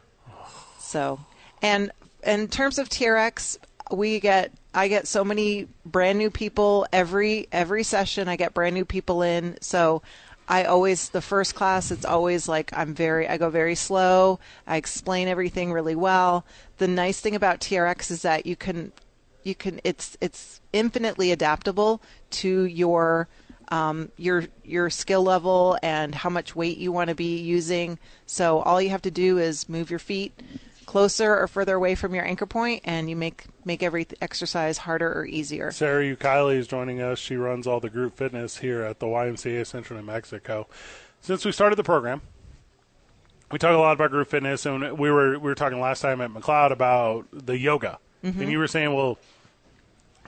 [0.79, 1.21] So,
[1.63, 1.91] and
[2.25, 3.59] in terms of TRX,
[3.91, 8.29] we get I get so many brand new people every every session.
[8.29, 9.57] I get brand new people in.
[9.61, 10.03] So,
[10.49, 11.91] I always the first class.
[11.91, 14.39] It's always like I'm very I go very slow.
[14.67, 16.45] I explain everything really well.
[16.79, 18.93] The nice thing about TRX is that you can
[19.43, 23.29] you can it's it's infinitely adaptable to your
[23.69, 27.99] um, your your skill level and how much weight you want to be using.
[28.27, 30.33] So all you have to do is move your feet
[30.87, 35.13] closer or further away from your anchor point, and you make make every exercise harder
[35.13, 35.73] or easier.
[35.73, 37.19] Sarah Ukili is joining us.
[37.19, 40.69] She runs all the group fitness here at the YMCA Central New Mexico.
[41.21, 42.23] Since we started the program,
[43.51, 46.21] we talk a lot about group fitness, and we were we were talking last time
[46.21, 48.41] at McLeod about the yoga, Mm-hmm.
[48.43, 49.19] and you were saying, well.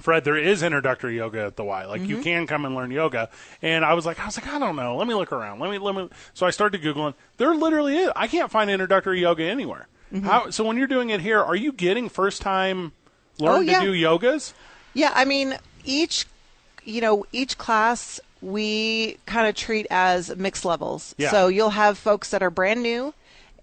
[0.00, 1.86] Fred, there is introductory yoga at the Y.
[1.86, 2.22] Like you mm-hmm.
[2.22, 3.30] can come and learn yoga,
[3.62, 4.96] and I was like, I was like, I don't know.
[4.96, 5.60] Let me look around.
[5.60, 6.08] Let me let me.
[6.34, 7.14] So I started googling.
[7.36, 8.10] There literally is.
[8.16, 9.88] I can't find introductory yoga anywhere.
[10.12, 10.26] Mm-hmm.
[10.26, 10.50] How?
[10.50, 12.92] So when you're doing it here, are you getting first time
[13.40, 13.80] oh, learn Oh, yeah.
[13.80, 14.52] to do yogas?
[14.94, 16.26] Yeah, I mean, each
[16.84, 21.14] you know, each class we kind of treat as mixed levels.
[21.18, 21.30] Yeah.
[21.30, 23.12] So you'll have folks that are brand new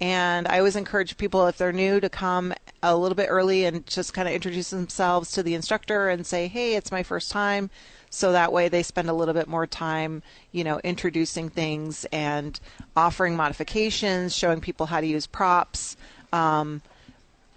[0.01, 2.53] and I always encourage people if they're new to come
[2.83, 6.47] a little bit early and just kind of introduce themselves to the instructor and say,
[6.47, 7.69] "Hey, it's my first time."
[8.09, 12.57] So that way they spend a little bit more time, you know, introducing things and
[12.95, 15.97] offering modifications, showing people how to use props.
[16.31, 16.81] Um,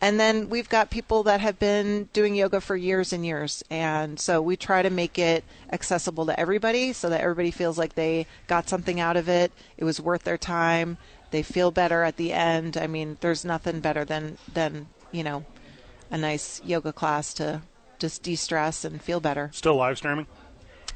[0.01, 3.65] and then we've got people that have been doing yoga for years and years.
[3.69, 7.94] And so we try to make it accessible to everybody so that everybody feels like
[7.94, 9.51] they got something out of it.
[9.77, 10.98] It was worth their time.
[11.31, 12.77] They feel better at the end.
[12.77, 15.45] I mean, there's nothing better than, than you know,
[16.11, 17.63] a nice yoga class to
[17.99, 19.51] just de stress and feel better.
[19.53, 20.27] Still live streaming?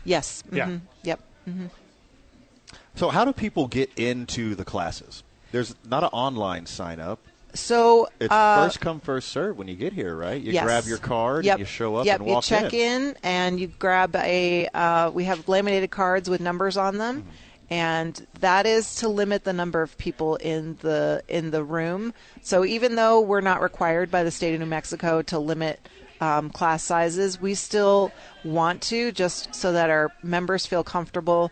[0.05, 0.43] Yes.
[0.51, 0.67] Yeah.
[0.69, 1.21] mhm, Yep.
[1.45, 1.67] hmm
[2.95, 5.23] So how do people get into the classes?
[5.51, 7.19] There's not an online sign up.
[7.55, 10.41] So It's uh, first come first serve when you get here, right?
[10.41, 10.65] You Yes.
[10.65, 11.53] grab your card Yep.
[11.55, 12.21] and you show up yep.
[12.21, 12.57] and walk in.
[12.57, 13.17] you check in.
[13.23, 14.69] and you grab a.
[14.73, 17.31] Uh, we have laminated cards with numbers on them, Mm-hmm.
[17.71, 22.13] And that is to limit the number of people in the in the room.
[22.43, 25.81] So even though we're not required by the state of New Mexico to limit
[26.21, 28.13] um, class sizes, we still
[28.45, 31.51] want to just so that our members feel comfortable.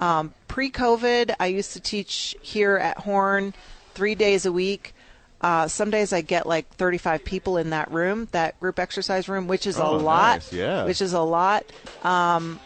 [0.00, 3.54] Um, Pre-COVID, I used to teach here at Horn
[3.94, 4.94] three days a week.
[5.40, 9.48] Uh, some days I get like 35 people in that room, that group exercise room,
[9.48, 10.34] which is Oh, a lot.
[10.36, 10.84] nice, yeah.
[10.84, 11.64] Which is a lot.
[12.04, 12.60] Um,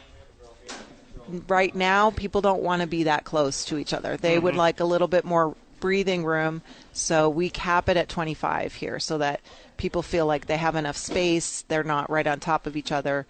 [1.48, 4.16] right now, people don't want to be that close to each other.
[4.16, 4.56] They would Mm-hmm.
[4.56, 4.58] Mhm.
[4.58, 6.62] like a little bit more breathing room.
[6.92, 9.40] So we cap it at 25 here so that
[9.76, 11.64] people feel like they have enough space.
[11.68, 13.26] They're not right on top of each other.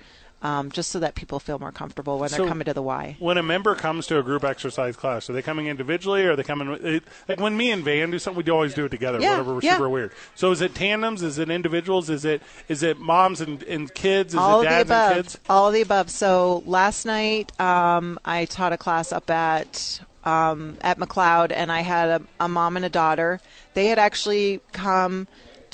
[0.47, 3.17] Um, just so that people feel more comfortable when So- they're coming to the Y.
[3.19, 6.37] When a member comes to a group exercise class, are they coming individually or are
[6.37, 7.03] they coming?
[7.29, 9.21] Like when me and Van do something, we always do it together.
[9.21, 9.73] Yeah, whatever, we're yeah.
[9.73, 10.13] super weird.
[10.37, 11.25] So is it tandems?
[11.25, 12.09] Is it individuals?
[12.09, 14.35] Is it is it moms and, and kids?
[14.35, 15.13] Is all it dads above.
[15.13, 15.41] and kids?
[15.49, 16.11] All of the above.
[16.11, 21.81] So last night, um, I taught a class up at um, at McLeod, and I
[21.81, 23.41] had a, a mom and a daughter.
[23.75, 25.27] They had actually come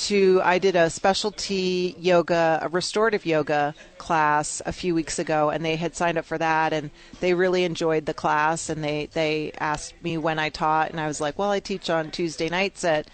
[0.09, 0.41] to.
[0.43, 5.77] I did a specialty yoga, a restorative yoga class a few weeks ago, and they
[5.77, 8.69] had signed up for that, and they really enjoyed the class.
[8.69, 11.91] And they they asked me when I taught, and I was like, well, I teach
[11.91, 13.09] on Tuesday nights at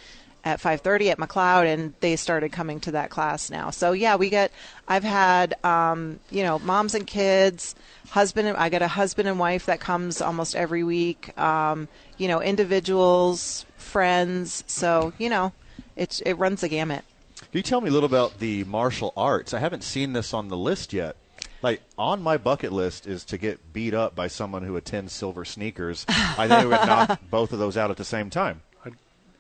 [0.44, 3.70] at 5:30 at McLeod, and they started coming to that class now.
[3.70, 4.52] So yeah, we get.
[4.86, 7.74] I've had um, you know moms and kids,
[8.10, 8.48] husband.
[8.48, 11.38] And, I got a husband and wife that comes almost every week.
[11.38, 14.64] Um, you know, individuals, friends.
[14.66, 15.52] So you know,
[15.98, 17.04] it's it runs the gamut.
[17.38, 19.52] Can you tell me a little about the martial arts?
[19.52, 21.16] I haven't seen this on the list yet.
[21.62, 25.44] Like on my bucket list is to get beat up by someone who attends Silver
[25.44, 26.06] Sneakers.
[26.08, 28.62] I think I would knock both of those out at the same time.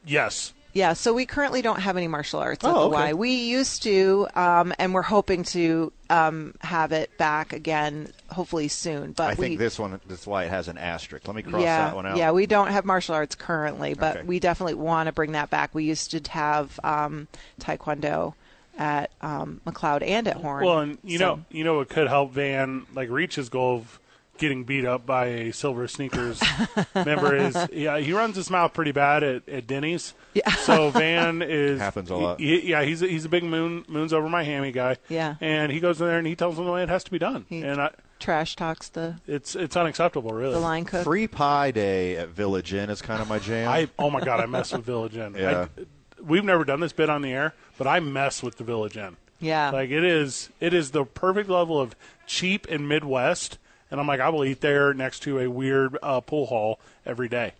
[0.04, 0.52] Yes.
[0.78, 3.12] Yeah, so we currently don't have any martial arts at Oh, the okay.
[3.12, 3.14] Y.
[3.14, 9.10] We used to, um, and we're hoping to um, have it back again, hopefully soon.
[9.10, 10.00] But I we, think this one.
[10.06, 11.26] That's why it has an asterisk.
[11.26, 12.16] Let me cross yeah, that one out.
[12.16, 14.26] Yeah, we don't have martial arts currently, but Okay.
[14.26, 15.74] we definitely want to bring that back.
[15.74, 17.26] We used to have um,
[17.60, 18.34] Taekwondo
[18.78, 20.64] at um, McLeod and at Horn.
[20.64, 23.78] Well, and you So- know, you know, it could help Van like reach his goal
[23.78, 23.98] of
[24.38, 26.40] getting beat up by a Silver Sneakers
[26.94, 30.14] member is yeah he runs his mouth pretty bad at, at Denny's.
[30.34, 30.50] Yeah.
[30.52, 32.40] So Van is Happens a lot.
[32.40, 34.96] he- yeah, he's a, he's a big moon moons over my hammy guy.
[35.08, 35.34] Yeah.
[35.40, 37.18] And he goes in there and he tells them the way it has to be
[37.18, 37.44] done.
[37.48, 37.90] He and I,
[38.20, 40.54] trash talks the it's it's unacceptable, really.
[40.54, 41.04] the line cook.
[41.04, 43.68] Free pie day at Village Inn is kind of my jam.
[43.68, 45.34] I oh my god, I mess with Village Inn.
[45.36, 45.66] Yeah.
[45.78, 45.82] I,
[46.22, 49.16] we've never done this bit on the air, but I mess with the Village Inn.
[49.40, 49.70] Yeah.
[49.70, 51.94] Like it is it is the perfect level of
[52.26, 53.58] cheap and Midwest,
[53.90, 57.28] and I'm like I will eat there next to a weird uh, pool hall every
[57.28, 57.52] day.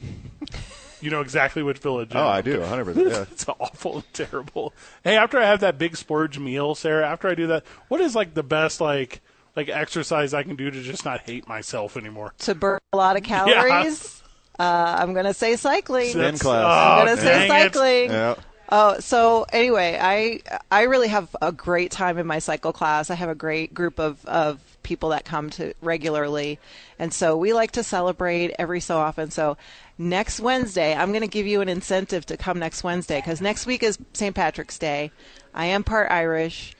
[1.00, 3.22] you know exactly which Village Oh, I do, 100%, yeah.
[3.30, 4.72] it's awful and terrible.
[5.04, 8.14] Hey, after I have that big splurge meal, Sarah, after I do that, what is
[8.14, 9.20] like the best like
[9.54, 12.34] like exercise I can do to just not hate myself anymore?
[12.40, 14.22] to burn a lot of calories.
[14.58, 16.10] Uh, I'm gonna say cycling.
[16.10, 16.64] Spin class.
[16.64, 18.10] I'm Oh, gonna say cycling.
[18.10, 18.34] Yeah.
[18.68, 20.40] Oh, so anyway, I
[20.70, 23.10] I really have a great time in my cycle class.
[23.10, 26.60] I have a great group of of people that come to regularly,
[26.96, 29.30] and so we like to celebrate every so often.
[29.32, 29.56] So
[29.98, 33.66] next Wednesday, I'm going to give you an incentive to come next Wednesday because next
[33.66, 34.34] week is St.
[34.34, 35.10] Patrick's Day.
[35.52, 36.76] I am part Irish.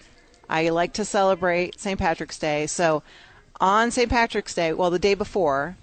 [0.49, 1.99] I like to celebrate St.
[1.99, 2.69] Patrick's Day.
[2.69, 3.03] So
[3.61, 4.09] on St.
[4.09, 5.77] Patrick's Day, well, the day before,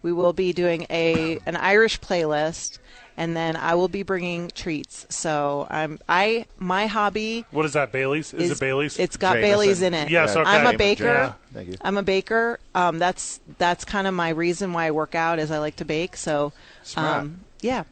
[0.00, 2.78] we will be doing a an Irish playlist,
[3.16, 5.06] and then I will be bringing treats.
[5.10, 8.34] So I'm I my hobby What is that, Bailey's?
[8.34, 8.98] Is, it Bailey's?
[8.98, 9.50] It's got Jameson.
[9.50, 10.10] Bailey's in it.
[10.10, 10.48] Yes, okay.
[10.48, 11.36] I'm a Yeah, baker.
[11.52, 11.76] thank you.
[11.80, 12.58] I'm a baker.
[12.74, 15.84] Um, that's that's kind of my reason why I work out is I like to
[15.84, 16.16] bake.
[16.16, 17.22] So, Smart.
[17.22, 17.84] um, yeah.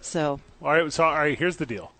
[0.00, 1.92] So All right, so all right, here's the deal.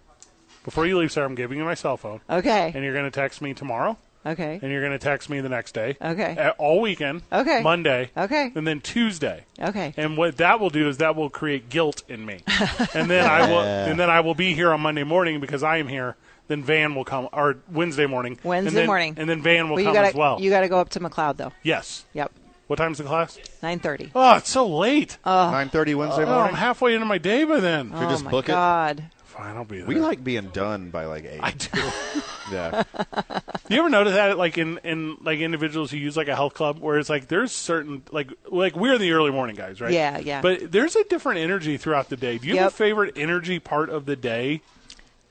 [0.64, 2.20] Before you leave, sir, I'm giving you my cell phone.
[2.28, 5.40] okay, And you're going to text me tomorrow, okay, and you're going to text me
[5.40, 5.96] the next day.
[6.00, 6.36] Okay.
[6.36, 7.22] Uh, All weekend.
[7.32, 7.62] Okay.
[7.62, 8.10] Monday.
[8.16, 8.52] Okay.
[8.54, 9.44] And then Tuesday.
[9.60, 9.94] okay.
[9.96, 12.40] And what that will do is that will create guilt in me.
[12.94, 13.86] and then I will Yeah.
[13.86, 16.16] and then I will be here on Monday morning because I am here.
[16.46, 18.34] Then Van will come or Wednesday morning.
[18.34, 19.14] and Wednesday then- morning.
[19.16, 20.40] And then Van will well, you come gotta as well.
[20.40, 21.52] you gotta go up to McLeod though.
[21.62, 22.04] yes.
[22.12, 22.32] Yep,
[22.66, 23.38] What time's the class?
[23.62, 24.10] nine thirty.
[24.14, 25.16] Oh, it's so late.
[25.24, 26.56] Nine thirty Wednesday oh, I'm morning.
[26.56, 27.92] halfway into my day by then.
[27.94, 28.52] Oh just my book it?
[28.52, 29.04] God.
[29.36, 29.86] Fine, I'll be there.
[29.86, 31.40] we like being done by like eight.
[31.42, 31.68] I do.
[32.52, 32.84] yeah.
[33.68, 36.78] you ever notice that, like in, in like individuals who use like a health club,
[36.78, 39.92] where it's like there's certain like like we're the early morning guys, right?
[39.92, 40.40] Yeah, yeah.
[40.40, 42.38] But there's a different energy throughout the day.
[42.38, 44.60] Do you have a favorite energy part of the day?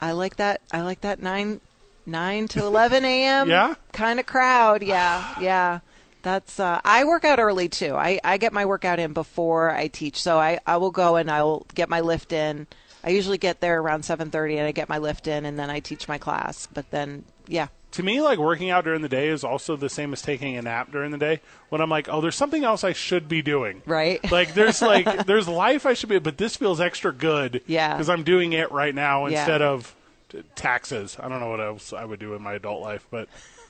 [0.01, 0.59] I like that.
[0.73, 1.61] I like that nine
[2.05, 3.49] nine to eleven a.m.
[3.49, 3.75] Yeah?
[3.93, 4.83] kind of crowd.
[4.83, 5.79] Yeah, yeah.
[6.23, 6.59] That's.
[6.59, 7.95] Uh, I work out early too.
[7.95, 11.31] I I get my workout in before I teach, so I I will go and
[11.31, 12.67] I will get my lift in.
[13.03, 15.69] I usually get there around seven thirty, and I get my lift in, and then
[15.69, 16.67] I teach my class.
[16.73, 20.13] But then, yeah, To me, like working out during the day is also the same
[20.13, 21.41] as taking a nap during the day.
[21.69, 23.81] When I'm like, oh, there's something else I should be doing.
[23.85, 24.19] right.
[24.31, 27.61] Like there's like there's life I should be, but this feels extra good.
[27.67, 27.93] Yeah.
[27.93, 29.39] Because I'm doing it right now Yeah.
[29.39, 29.93] instead of
[30.29, 31.17] t- taxes.
[31.19, 33.27] I don't know what else I would do in my adult life, but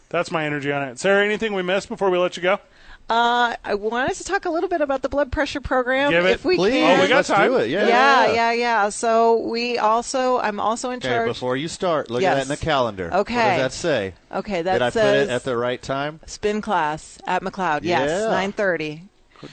[0.09, 0.99] that's my energy on it.
[0.99, 2.59] Sarah, anything we missed before we let you go?
[3.09, 6.31] Uh, I wanted to talk a little bit about the blood pressure program, Give it.
[6.31, 6.99] if we Please, can.
[6.99, 7.51] Oh, we got let's time.
[7.51, 7.69] do it.
[7.69, 7.87] Yeah.
[7.87, 8.89] yeah, yeah, yeah.
[8.89, 12.31] So we also, I'm also in Okay, before you start, look Yes.
[12.31, 13.13] at that in the calendar.
[13.13, 13.35] Okay.
[13.35, 14.13] What does that say?
[14.31, 16.21] okay, that Did I put it at the right time?
[16.25, 17.81] spin class at McLeod.
[17.83, 18.29] Yes, Yeah.
[18.29, 19.03] nine thirty.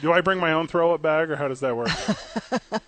[0.01, 1.90] Do I bring my own throw up bag, or how does that work?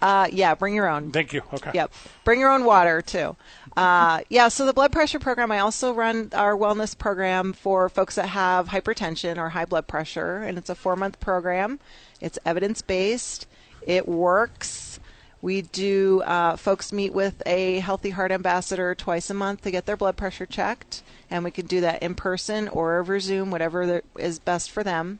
[0.00, 1.10] Uh, yeah, bring your own.
[1.10, 1.42] Thank you.
[1.52, 1.70] Okay.
[1.74, 1.92] Yep.
[2.24, 3.34] Bring your own water too.
[3.76, 4.48] Uh, yeah.
[4.48, 5.50] So the blood pressure program.
[5.50, 10.36] I also run our wellness program for folks that have hypertension or high blood pressure,
[10.38, 11.80] and it's a four month program.
[12.20, 13.46] It's evidence based.
[13.86, 15.00] It works.
[15.42, 16.22] We do.
[16.22, 20.16] Uh, folks meet with a Healthy Heart ambassador twice a month to get their blood
[20.16, 24.70] pressure checked, and we can do that in person or over Zoom, whatever is best
[24.70, 25.18] for them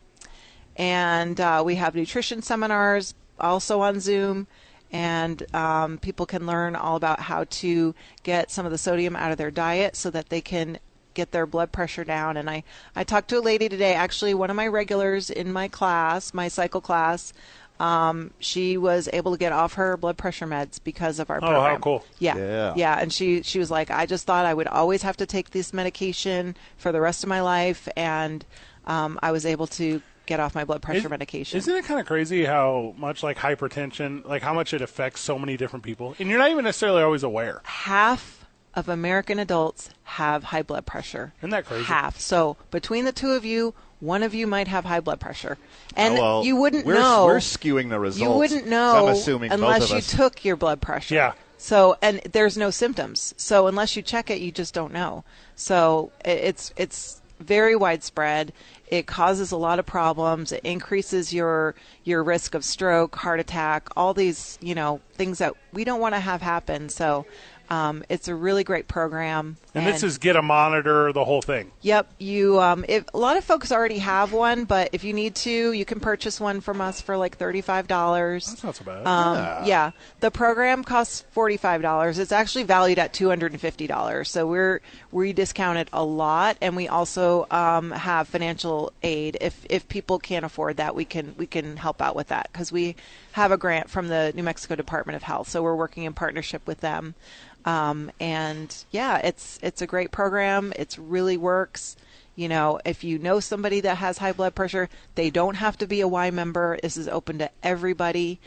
[0.77, 4.47] and uh, we have nutrition seminars also on Zoom,
[4.95, 9.33] and um, people can learn all about how to get some of the sodium out
[9.33, 10.79] of their diet so that they can
[11.15, 12.37] get their blood pressure down.
[12.37, 12.63] And I,
[12.95, 16.47] I talked to a lady today, actually, one of my regulars in my class, my
[16.47, 17.33] cycle class.
[17.81, 21.61] Um, she was able to get off her blood pressure meds because of our program.
[21.61, 22.07] Oh, how cool.
[22.21, 22.37] Yeah.
[22.37, 22.75] Yeah.
[22.77, 22.97] Yeah.
[23.01, 25.73] And she, she was like, I just thought I would always have to take this
[25.73, 27.89] medication for the rest of my life.
[27.97, 28.47] And
[28.87, 31.59] um, I was able to get off my blood pressure Is- medication.
[31.59, 35.39] Isn't it kind of crazy how much like hypertension, like how much it affects so
[35.39, 37.61] many different people, and you're not even necessarily always aware.
[37.65, 41.33] Half of American adults have high blood pressure.
[41.39, 41.85] Isn't that crazy?
[41.85, 42.19] Half.
[42.19, 45.57] So between the two of you, one of you might have high blood pressure,
[45.97, 47.27] and Oh, well, you wouldn't we're, know.
[47.27, 48.21] We're skewing the results.
[48.21, 50.11] you wouldn't know I'm assuming unless both of you us.
[50.13, 51.15] took your blood pressure.
[51.15, 51.33] Yeah.
[51.57, 53.33] So and there's no symptoms.
[53.39, 55.25] So unless you check it, you just don't know.
[55.55, 58.53] So it's it's very widespread.
[58.89, 60.53] It causes a lot of problems.
[60.53, 61.75] It increases your
[62.05, 66.15] your risk of stroke, heart attack, all these you know things that we don't want
[66.15, 66.89] to have happen.
[66.89, 67.27] So
[67.71, 69.57] Um, it's a really great program.
[69.75, 71.73] And, this is get a monitor, the whole thing.
[71.83, 72.61] Yep, you.
[72.61, 75.85] Um, if, a lot of folks already have one, but if you need to, you
[75.85, 78.47] can purchase one from us for like thirty-five dollars.
[78.47, 79.07] That's not so bad.
[79.07, 79.65] Um, Yeah.
[79.67, 79.91] yeah.
[80.21, 82.19] the program costs forty-five dollars.
[82.19, 84.31] It's actually valued at two hundred and fifty dollars.
[84.31, 84.81] So we're
[85.11, 90.19] we discount it a lot, and we also um, have financial aid if if people
[90.21, 90.95] can't afford that.
[90.95, 92.95] We can we can help out with that because we
[93.35, 95.49] have a grant from the New Mexico Department of Health.
[95.49, 97.17] So we're working in partnership with them.
[97.65, 100.73] Um, and yeah, it's it's a great program.
[100.77, 101.97] It's really works.
[102.37, 105.87] You know, if you know somebody that has high blood pressure, they don't have to
[105.89, 106.79] be a Y member.
[106.81, 108.39] This is open to everybody.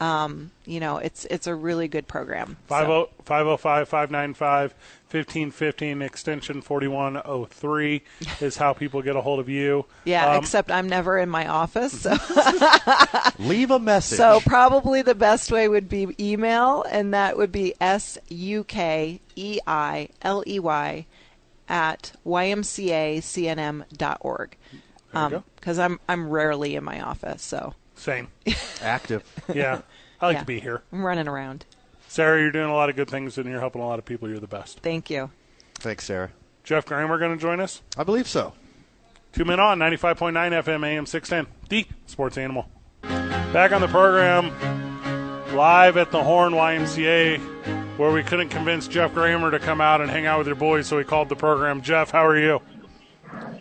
[0.00, 2.56] Um, you know, it's it's a really good program.
[2.68, 8.02] 50- 505-595-1515 extension 4103
[8.40, 9.84] is how people get a hold of you.
[10.04, 12.02] Yeah, Um, except I'm never in my office.
[12.02, 12.10] So
[13.38, 14.18] Leave a message.
[14.18, 19.20] So probably the best way would be email, and that would be s u k
[19.36, 21.06] e i l e y
[21.68, 24.56] at ymcacnm.org.
[25.12, 25.44] There you go.
[25.56, 27.74] Because I'm I'm rarely in my office, so
[28.04, 28.28] Same.
[28.82, 29.22] Active.
[29.54, 29.80] Yeah.
[30.20, 30.40] I like Yeah.
[30.40, 30.82] to be here.
[30.92, 31.64] I'm running around.
[32.06, 34.28] Sarah, you're doing a lot of good things and you're helping a lot of people.
[34.28, 34.80] You're the best.
[34.80, 35.30] Thank you.
[35.76, 36.30] Thanks, Sarah.
[36.64, 37.80] Jeff Grammer going to join us?
[37.96, 38.52] I believe so.
[39.32, 41.52] Two men on 95.9 FM AM 610.
[41.70, 42.68] The Sports Animal.
[43.02, 44.50] Back on the program,
[45.56, 47.38] live at the Horn YMCA,
[47.98, 50.86] where we couldn't convince Jeff Grammer to come out and hang out with your boys,
[50.86, 51.80] so we called the program.
[51.82, 52.60] Jeff, how are you?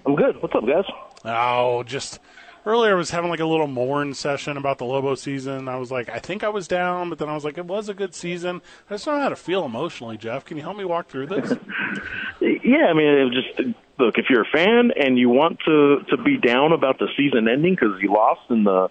[0.06, 0.42] I'm good.
[0.42, 0.86] What's up, guys?
[1.26, 2.20] Oh, just
[2.66, 5.68] earlier I was having like a little mourn session about the Lobo season.
[5.68, 7.90] I was like, I think I was down, but then I was like, it was
[7.90, 8.62] a good season.
[8.90, 10.46] I just don't know how to feel emotionally, Jeff.
[10.46, 11.54] Can you help me walk through this?
[12.42, 16.18] Yeah, I mean, it just look if you're a fan and you want to to
[16.22, 18.90] be down about the season ending because you lost in the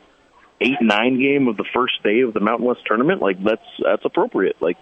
[0.60, 4.04] eight nine game of the first day of the Mountain West tournament, like that's that's
[4.04, 4.56] appropriate.
[4.60, 4.78] Like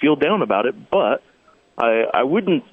[0.00, 1.22] feel down about it, but
[1.76, 2.64] I I wouldn't.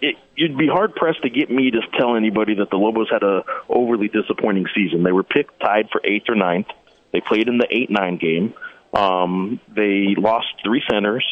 [0.00, 3.22] It, you'd be hard pressed to get me to tell anybody that the Lobos had
[3.22, 5.02] a overly disappointing season.
[5.02, 6.66] They were picked tied for eighth or ninth.
[7.12, 8.54] They played in the eight nine game.
[8.92, 11.24] Um, they lost three centers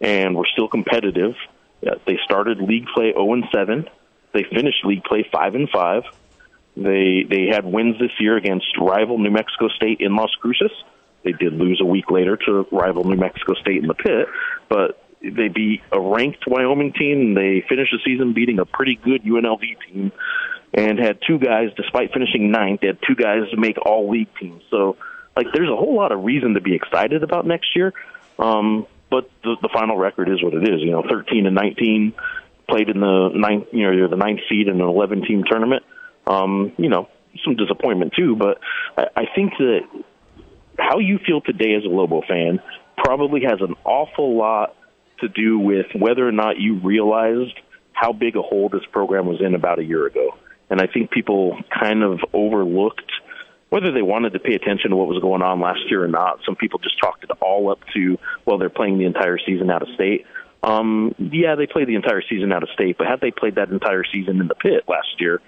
[0.00, 1.34] and were still competitive.
[1.80, 3.88] They started league play 0 and 7.
[4.32, 6.02] They finished league play 5 and 5.
[6.76, 10.70] They they had wins this year against rival New Mexico State in Las Cruces.
[11.24, 14.28] They did lose a week later to rival New Mexico State in the pit,
[14.68, 17.20] but they beat a ranked Wyoming team.
[17.20, 20.12] And they finished the season beating a pretty good UNLV team,
[20.74, 24.62] and had two guys, despite finishing ninth, they had two guys make all league teams.
[24.70, 24.96] So,
[25.36, 27.92] like, there's a whole lot of reason to be excited about next year.
[28.38, 30.80] Um, but the, the final record is what it is.
[30.80, 32.12] You know, 13 and 19
[32.68, 35.82] played in the ninth, you know, you're the ninth seed in an 11 team tournament.
[36.26, 37.08] Um, you know,
[37.44, 38.58] some disappointment too, but
[38.96, 39.80] I, I think that
[40.78, 42.60] how you feel today as a Lobo fan
[42.96, 44.76] probably has an awful lot
[45.20, 47.58] to do with whether or not you realized
[47.92, 50.36] how big a hole this program was in about a year ago.
[50.70, 53.10] And I think people kind of overlooked
[53.70, 56.40] whether they wanted to pay attention to what was going on last year or not.
[56.46, 59.82] Some people just chalked it all up to, well, they're playing the entire season out
[59.82, 60.24] of state.
[60.62, 63.68] Um, yeah, they played the entire season out of state, but had they played that
[63.68, 65.40] entire season in the pit last year,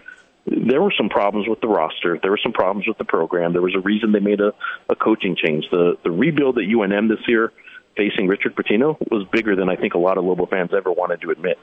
[0.47, 2.19] there were some problems with the roster.
[2.21, 3.53] There were some problems with the program.
[3.53, 4.53] There was a reason they made a,
[4.89, 5.65] a coaching change.
[5.71, 7.53] The the rebuild at UNM this year,
[7.97, 11.21] facing Richard Pitino, was bigger than I think a lot of Lobo fans ever wanted
[11.23, 11.59] to admit.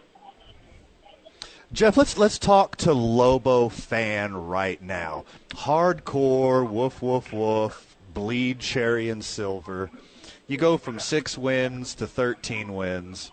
[1.74, 5.26] Jeff, let's let's talk to Lobo fan right now.
[5.50, 9.92] Hardcore, woof woof woof, bleed cherry and silver.
[10.48, 13.32] You go from six wins to thirteen wins.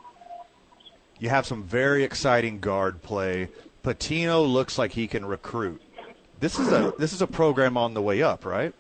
[1.21, 3.51] You have some very exciting guard play.
[3.85, 5.81] Pitino looks like he can recruit.
[6.41, 8.75] This is a this is a program on the way up, right?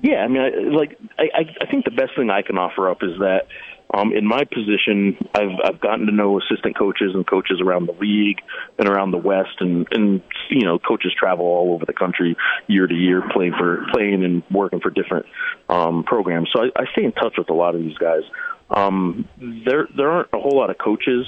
[0.00, 3.02] Yeah, I mean, I, like I, I- think the best thing I can offer up
[3.02, 3.46] is that
[3.92, 7.92] um, in my position, I've I've gotten to know assistant coaches and coaches around the
[7.92, 8.40] league
[8.78, 12.86] and around the West, and and you know, coaches travel all over the country year
[12.86, 15.26] to year, playing for playing and working for different
[15.68, 16.48] um, programs.
[16.52, 18.22] So I, I stay in touch with a lot of these guys.
[18.70, 21.26] Um, there there aren't a whole lot of coaches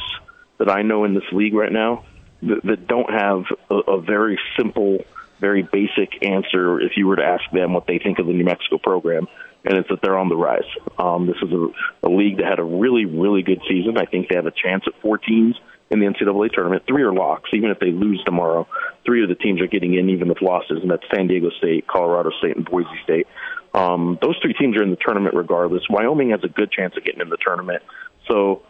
[0.58, 2.04] that I know in this league right now
[2.42, 4.98] that, that don't have a, a very simple,
[5.40, 8.44] very basic answer if you were to ask them what they think of the New
[8.44, 9.26] Mexico program,
[9.64, 10.68] and it's that they're on the rise.
[10.98, 13.98] Um, this is a, a league that had a really, really good season.
[13.98, 15.56] I think they have a chance at four teams
[15.90, 16.84] in the NCAA tournament.
[16.86, 17.50] Three are locks.
[17.52, 18.66] Even if they lose tomorrow,
[19.04, 21.86] three of the teams are getting in, even with losses, and that's San Diego State,
[21.86, 23.26] Colorado State, and Boise State.
[23.74, 25.82] Um, those three teams are in the tournament regardless.
[25.90, 27.82] Wyoming has a good chance of getting in the tournament.
[28.28, 28.62] So,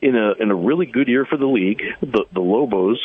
[0.00, 2.98] in a in a really good year for the league, the the Lobos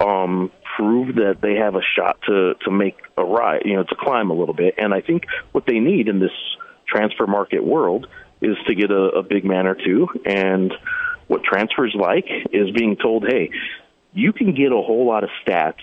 [0.00, 3.94] um, prove that they have a shot to to make a ride, you know, to
[3.98, 4.74] climb a little bit.
[4.78, 6.32] And I think what they need in this
[6.86, 8.06] transfer market world
[8.40, 10.08] is to get a, a big man or two.
[10.24, 10.72] And
[11.26, 13.50] what transfers like is being told, hey,
[14.12, 15.82] you can get a whole lot of stats.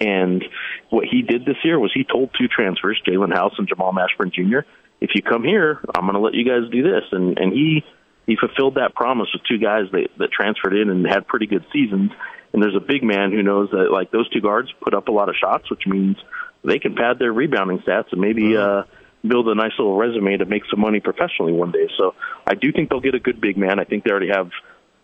[0.00, 0.44] And
[0.90, 4.32] what he did this year was he told two transfers, Jaelen House and Jamal Mashburn
[4.32, 4.60] Jr.,
[5.00, 7.04] if you come here, I'm going to let you guys do this.
[7.10, 7.84] And and he
[8.30, 11.64] he fulfilled that promise with two guys that that transferred in and had pretty good
[11.72, 12.12] seasons.
[12.52, 15.12] And there's a big man who knows that like those two guards put up a
[15.12, 16.16] lot of shots, which means
[16.64, 18.82] they can pad their rebounding stats and maybe uh
[19.26, 21.88] build a nice little resume to make some money professionally one day.
[21.98, 22.14] So
[22.46, 23.78] I do think they'll get a good big man.
[23.78, 24.50] I think they already have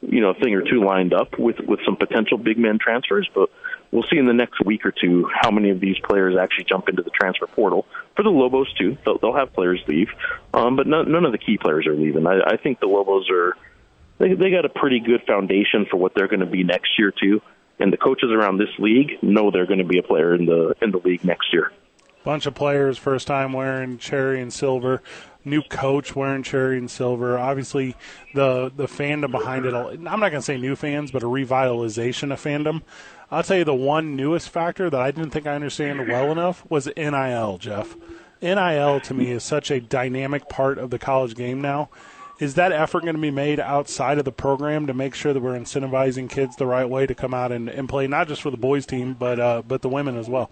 [0.03, 3.29] you know a thing or two lined up with with some potential big men transfers,
[3.35, 3.51] but
[3.91, 6.89] we'll see in the next week or two how many of these players actually jump
[6.89, 7.87] into the transfer portal.
[8.17, 10.09] For the Lobos too, they'll, they'll have players leave,
[10.55, 12.27] um, but none, none of the key players are leaving.
[12.27, 13.57] I, I think the Lobos are
[14.19, 17.13] they they got a pretty good foundation for what they're going to be next year
[17.13, 17.41] too.
[17.79, 20.75] And the coaches around this league know they're going to be a player in the
[20.81, 21.73] in the league next year.
[22.25, 25.01] Bunch of players, first time wearing cherry and silver.
[25.47, 27.39] New coach wearing cherry and silver.
[27.39, 27.95] Obviously,
[28.35, 29.75] the the fandom behind it.
[29.75, 32.83] I'm not going to say new fans, but a revitalization of fandom.
[33.31, 36.69] I'll tell you the one newest factor that I didn't think I understand well enough
[36.69, 37.97] was NIL, Jeff.
[38.43, 41.89] NIL to me is such a dynamic part of the college game now.
[42.39, 45.41] Is that effort going to be made outside of the program to make sure that
[45.41, 48.51] we're incentivizing kids the right way to come out and, and play not just for
[48.51, 50.51] the boys team but uh, but the women as well?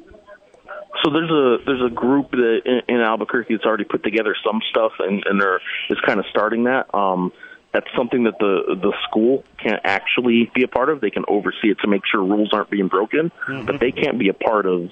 [1.05, 4.61] So there's a there's a group that in, in Albuquerque that's already put together some
[4.71, 5.61] stuff and, and they're
[5.91, 6.93] is kind of starting that.
[6.95, 7.33] Um,
[7.73, 11.01] that's something that the the school can't actually be a part of.
[11.01, 13.67] They can oversee it to make sure rules aren't being broken, Mm-hmm.
[13.67, 14.91] but they can't be a part of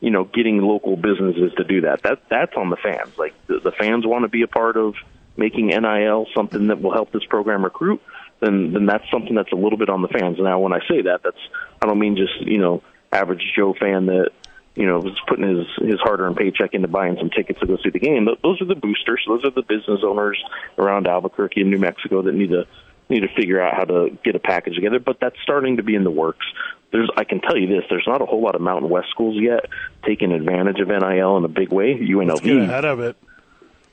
[0.00, 2.02] you know getting local businesses to do that.
[2.02, 3.16] That that's on the fans.
[3.16, 4.96] Like the, the fans want to be a part of
[5.36, 8.02] making NIL something that will help this program recruit.
[8.40, 10.36] Then then that's something that's a little bit on the fans.
[10.38, 11.40] Now when I say that, that's
[11.80, 12.82] I don't mean just you know
[13.12, 14.32] average Joe fan that
[14.74, 17.90] you know, was putting his his hard-earned paycheck into buying some tickets to go see
[17.90, 18.26] the game.
[18.26, 19.22] Th- Those are the boosters.
[19.26, 20.42] Those are the business owners
[20.78, 22.66] around Albuquerque and New Mexico that need to
[23.08, 24.98] need to figure out how to get a package together.
[24.98, 26.46] But that's starting to be in the works.
[26.90, 29.36] There's, I can tell you this: there's not a whole lot of Mountain West schools
[29.40, 29.66] yet
[30.06, 31.94] taking advantage of NIL in a big way.
[31.94, 33.16] Let's get UNLV ahead of it.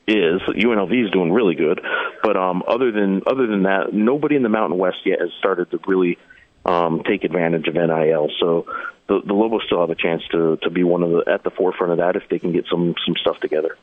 [0.07, 1.81] is UNLV is doing really good,
[2.23, 5.69] but um, other than other than that, nobody in the Mountain West yet has started
[5.71, 6.17] to really
[6.65, 8.29] um, take advantage of NIL.
[8.39, 8.65] So
[9.11, 11.49] the, the Lobos still have a chance to to be one of the at the
[11.49, 13.77] forefront of that if they can get some some stuff together.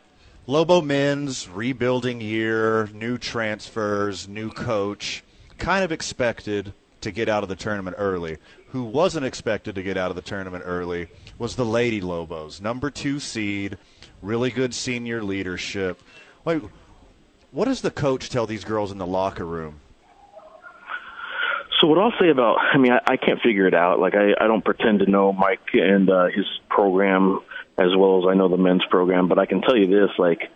[0.46, 5.22] Lobo men's rebuilding year, new transfers, new coach,
[5.59, 6.72] kind of expected
[7.02, 8.38] to get out of the tournament early.
[8.68, 12.90] Who wasn't expected to get out of the tournament early was the Lady Lobos, number
[12.90, 13.76] two seed,
[14.22, 16.00] really good senior leadership.
[16.44, 19.80] What does the coach tell these girls in the locker room?
[21.80, 24.00] So what I'll say about, I mean, I, I can't figure it out.
[24.00, 27.40] Like I, I don't pretend to know Mike and uh, his program
[27.78, 30.50] as well as I know the men's program, but I can tell you this: like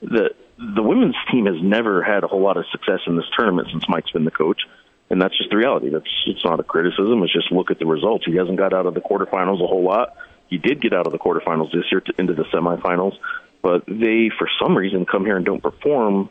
[0.00, 3.68] the the women's team has never had a whole lot of success in this tournament
[3.70, 4.62] since Mike's been the coach,
[5.10, 5.90] and that's just the reality.
[5.90, 7.22] That's it's not a criticism.
[7.22, 8.24] It's just look at the results.
[8.24, 10.16] He hasn't got out of the quarterfinals a whole lot.
[10.48, 13.16] He did get out of the quarterfinals this year to, into the semifinals,
[13.60, 16.30] but they, for some reason, come here and don't perform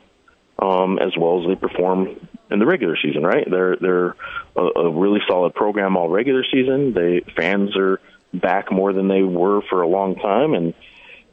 [0.64, 3.24] um, as well as they perform in the regular season.
[3.24, 3.46] Right?
[3.50, 4.16] They're they're
[4.56, 6.94] a, a really solid program all regular season.
[6.94, 8.00] They fans are
[8.34, 10.74] back more than they were for a long time, and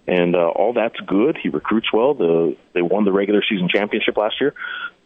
[0.07, 1.39] and uh, all that's good.
[1.41, 2.15] He recruits well.
[2.15, 4.55] The they won the regular season championship last year,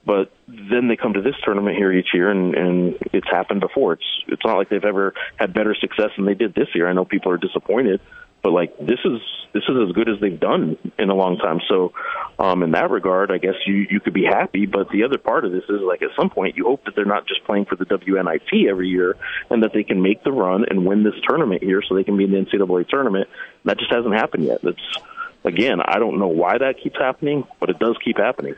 [0.06, 3.94] but then they come to this tournament here each year, and and it's happened before.
[3.94, 6.88] It's it's not like they've ever had better success than they did this year.
[6.88, 8.00] I know people are disappointed,
[8.44, 9.20] but like this is
[9.54, 11.60] this is as good as they've done in a long time.
[11.66, 11.92] So,
[12.38, 14.66] um, in that regard, I guess you you could be happy.
[14.66, 17.06] But the other part of this is like at some point you hope that they're
[17.06, 19.16] not just playing for the WNIT every year,
[19.48, 22.18] and that they can make the run and win this tournament here, so they can
[22.18, 23.28] be in the NCAA tournament.
[23.64, 24.60] That just hasn't happened yet.
[24.62, 24.98] That's
[25.42, 28.56] again, I don't know why that keeps happening, but it does keep happening.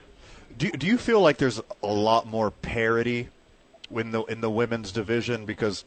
[0.58, 3.28] Do do you feel like there's a lot more parity
[3.92, 5.84] in the in the women's division because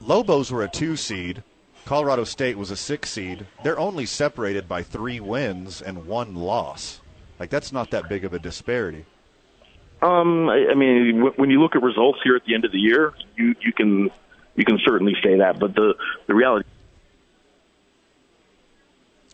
[0.00, 1.42] Lobos were a two seed,
[1.90, 3.48] Colorado State was a six seed.
[3.64, 7.00] They're only separated by three wins and one loss.
[7.40, 9.06] Like that's not that big of a disparity.
[10.00, 12.70] Um, I, I mean, w- when you look at results here at the end of
[12.70, 14.08] the year, you you can
[14.54, 15.94] you can certainly say that, but the
[16.28, 16.68] the reality.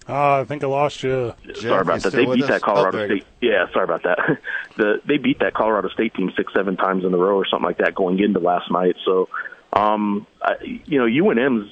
[0.09, 1.35] Uh, I think I lost you.
[1.57, 2.15] sorry about that.
[2.15, 3.27] They beat that Colorado Oh, State.
[3.43, 4.39] Yeah, sorry about that.
[4.79, 7.67] the they beat that Colorado State team six, seven times in a row or something
[7.67, 8.97] like that going into last night.
[9.05, 9.29] So,
[9.75, 10.55] um, I,
[10.87, 11.71] you know, UNM's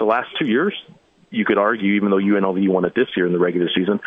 [0.00, 0.74] the last two years.
[1.32, 4.00] You could argue, even though UNLV won it this year in the regular season,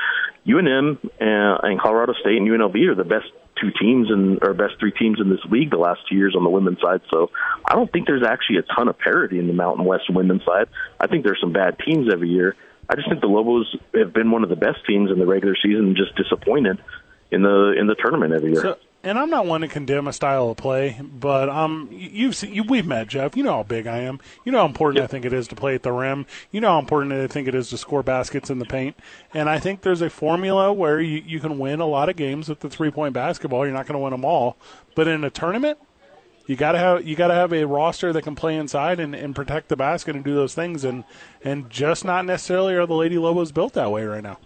[0.45, 3.27] UNM and, uh, and Colorado State and UNLV are the best
[3.61, 6.43] two teams and or best three teams in this league the last two years on
[6.43, 6.99] the women's side.
[7.09, 7.29] So
[7.65, 10.67] I don't think there's actually a ton of parity in the Mountain West women's side.
[10.99, 12.57] I think there's some bad teams every year.
[12.89, 15.55] I just think the Lobos have been one of the best teams in the regular
[15.55, 16.79] season, and just disappointed
[17.31, 18.61] in the in the tournament every year.
[18.61, 22.53] So, and I'm not one to condemn a style of play, but um, you've seen,
[22.53, 23.35] you, we've met Jeff.
[23.35, 24.19] You know how big I am.
[24.45, 25.09] You know how important yep.
[25.09, 26.25] I think it is to play at the rim.
[26.51, 28.95] You know how important I think it is to score baskets in the paint.
[29.33, 32.47] And I think there's a formula where you, you can win a lot of games
[32.47, 33.65] with the three point basketball.
[33.65, 34.55] You're not going to win them all,
[34.95, 35.77] but in a tournament,
[36.45, 39.69] you gotta have you gotta have a roster that can play inside and, and protect
[39.69, 41.05] the basket and do those things and
[41.41, 44.37] and just not necessarily are the Lady Lobos built that way right now.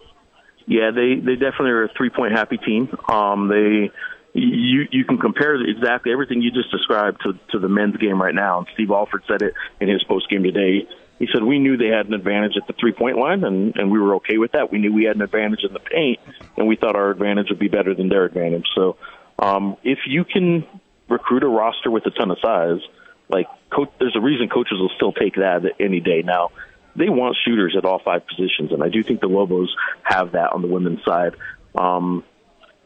[0.68, 2.96] Yeah, they they definitely are a three point happy team.
[3.10, 3.90] Um, they
[4.38, 8.36] you you can compare exactly everything you just described to to the men's game right
[8.36, 8.60] now.
[8.60, 10.88] And Steve Alford said it in his post game today.
[11.20, 13.92] He said we knew they had an advantage at the three point line, and and
[13.92, 14.72] we were okay with that.
[14.72, 16.20] We knew we had an advantage in the paint,
[16.56, 18.68] and we thought our advantage would be better than their advantage.
[18.76, 18.98] So
[19.40, 20.66] um, if you can
[21.10, 22.82] recruit a roster with a ton of size,
[23.30, 26.52] like coach, there's a reason coaches will still take that any day now.
[26.96, 30.54] They want shooters at all five positions, and I do think the Lobos have that
[30.54, 31.36] on the women's side.
[31.76, 32.24] Um,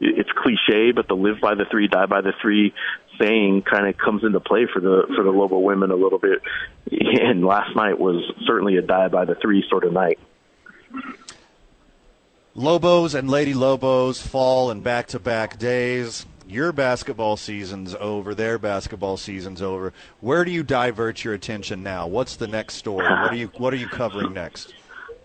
[0.02, 2.74] it's cliche, but the live by the three, die by the three
[3.20, 6.42] saying kind of comes into play for the for the Lobo women a little bit.
[6.90, 10.18] And last night was certainly a die by the three sort of night.
[12.54, 16.26] Lobos and Lady Lobos fall in back to back days.
[16.46, 19.94] Your basketball season's over, their basketball season's over.
[20.20, 22.06] Where do you divert your attention now?
[22.08, 23.08] What's the next story?
[23.08, 24.74] What are you what are you covering next?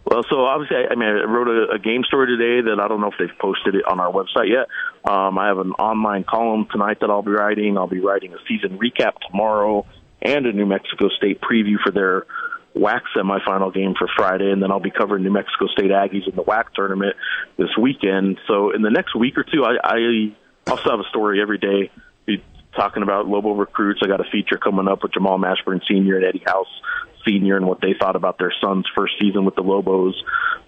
[0.10, 2.88] Well, so obviously, I, I mean, I wrote a, a game story today that I
[2.88, 4.68] don't know if they've posted it on our website yet.
[5.04, 7.78] Um, I have an online column tonight that I'll be writing.
[7.78, 9.86] I'll be writing a season recap tomorrow
[10.22, 12.26] and a New Mexico State preview for their
[12.74, 16.38] WAC semifinal game for Friday, and then I'll be covering New Mexico State Aggies in
[16.38, 17.18] the WAC tournament
[17.58, 18.40] this weekend.
[18.48, 21.92] So in the next week or two, I, I also have a story every day
[22.78, 24.00] talking about Lobo recruits.
[24.04, 26.16] I got a feature coming up with Jamal Mashburn Sr.
[26.16, 26.68] and Eddie House
[27.28, 27.58] Sr.
[27.58, 30.16] and what they thought about their son's first season with the Lobos.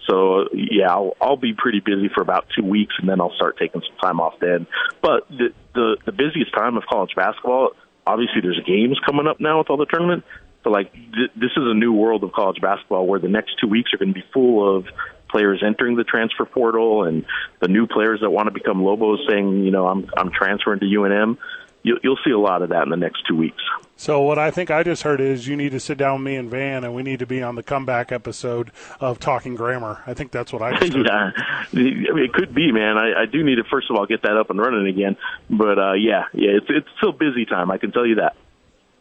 [0.10, 3.58] So yeah, I'll, I'll be pretty busy for about two weeks, and then I'll start
[3.58, 4.68] taking some time off then.
[5.02, 7.72] But the the, the busiest time of college basketball,
[8.06, 10.24] obviously, there's games coming up now with all the tournament.
[10.64, 13.68] So like th- this is a new world of college basketball where the next two
[13.68, 14.86] weeks are going to be full of
[15.30, 17.26] players entering the transfer portal and
[17.62, 20.86] the new players that want to become Lobos saying, you know, I'm I'm transferring to
[20.86, 21.38] UNM.
[21.84, 23.62] You'll, you'll see a lot of that in the next two weeks.
[23.96, 26.36] So what I think I just heard is you need to sit down with me
[26.36, 30.02] and Van, and we need to be on the comeback episode of Talking Grammar.
[30.08, 31.06] I think that's what I just heard.
[31.06, 32.98] yeah, I mean, it could be, man.
[32.98, 35.18] I, I do need to first of all get that up and running again.
[35.50, 37.72] But uh, yeah, yeah, it's it's still busy time.
[37.72, 38.36] I can tell you that.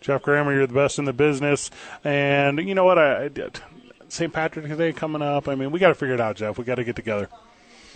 [0.01, 1.71] Jeff Grammer, you're the best in the business,
[2.05, 2.99] and you know what?
[2.99, 3.61] I, I did.
[4.09, 4.33] St.
[4.33, 5.49] Patrick's Day coming up.
[5.49, 6.57] I mean, we got to figure it out, Jeff.
[6.59, 7.29] We got to get together.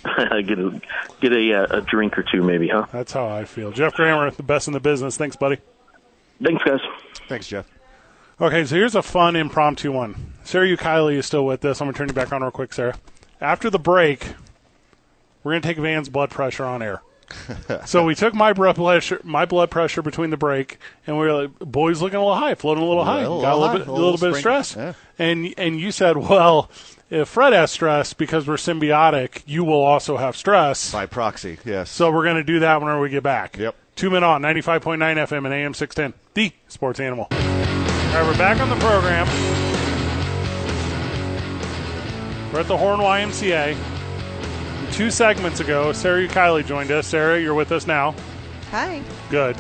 [0.43, 0.81] get a
[1.21, 2.87] get a, uh, a drink or two, maybe, huh?
[2.93, 3.71] That's how I feel.
[3.71, 5.17] Jeff Grammer, the best in the business.
[5.17, 5.59] Thanks, buddy.
[6.43, 6.81] Thanks, guys.
[7.29, 7.67] Thanks, Jeff.
[8.41, 10.33] Okay, so here's a fun impromptu one.
[10.43, 11.81] Sarah Ukeiley is still with us.
[11.81, 12.99] I'm going to turn you back on real quick, Sarah.
[13.41, 14.27] After the break,
[15.45, 17.03] we're going to take Van's blood pressure on air.
[17.87, 21.43] so we took my blood pressure, my blood pressure between the break, and we were
[21.45, 23.79] like, "Boys looking a little high, floating a little high, little got a little high,
[23.79, 24.93] bit, a a little, little bit of stress." yeah.
[25.19, 26.71] And and you said, "Well,
[27.13, 31.91] if Fred has stress because we're symbiotic, you will also have stress by proxy." Yes.
[31.91, 33.59] So we're going to do that whenever we get back.
[33.59, 33.77] Yep.
[33.95, 37.29] Two men on 95.9 FM and AM 610, the Sports Animal.
[37.31, 39.27] All right, we're back on the program.
[42.53, 43.77] We're at the Horn YMCA.
[44.93, 47.07] Two segments ago, Sarah Ukeiley joined us.
[47.07, 48.15] Sarah, you're with us now.
[48.71, 49.03] Hi.
[49.31, 49.57] Good.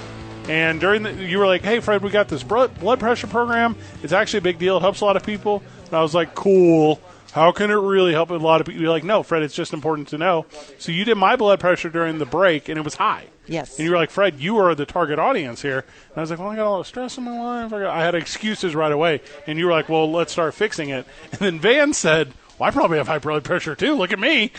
[0.48, 3.76] And during the, you were like, "Hey, Fred, we got this blood blood pressure program.
[4.02, 4.78] It's actually a big deal.
[4.78, 7.00] It helps a lot of people." And I was like, "Cool.
[7.32, 9.72] How can it really help a lot of people?" You're like, "No, Fred, it's just
[9.72, 10.46] important to know."
[10.78, 13.24] So you did my blood pressure during the break, and it was high.
[13.46, 13.76] Yes.
[13.78, 16.38] And you were like, "Fred, you are the target audience here." And I was like,
[16.38, 17.72] "Well, I got a lot of stress in my life.
[17.72, 20.90] I, got, I had excuses right away." And you were like, "Well, let's start fixing
[20.90, 22.32] it." And then Van said.
[22.58, 23.94] Well, I probably have high blood pressure too.
[23.94, 24.52] Look at me.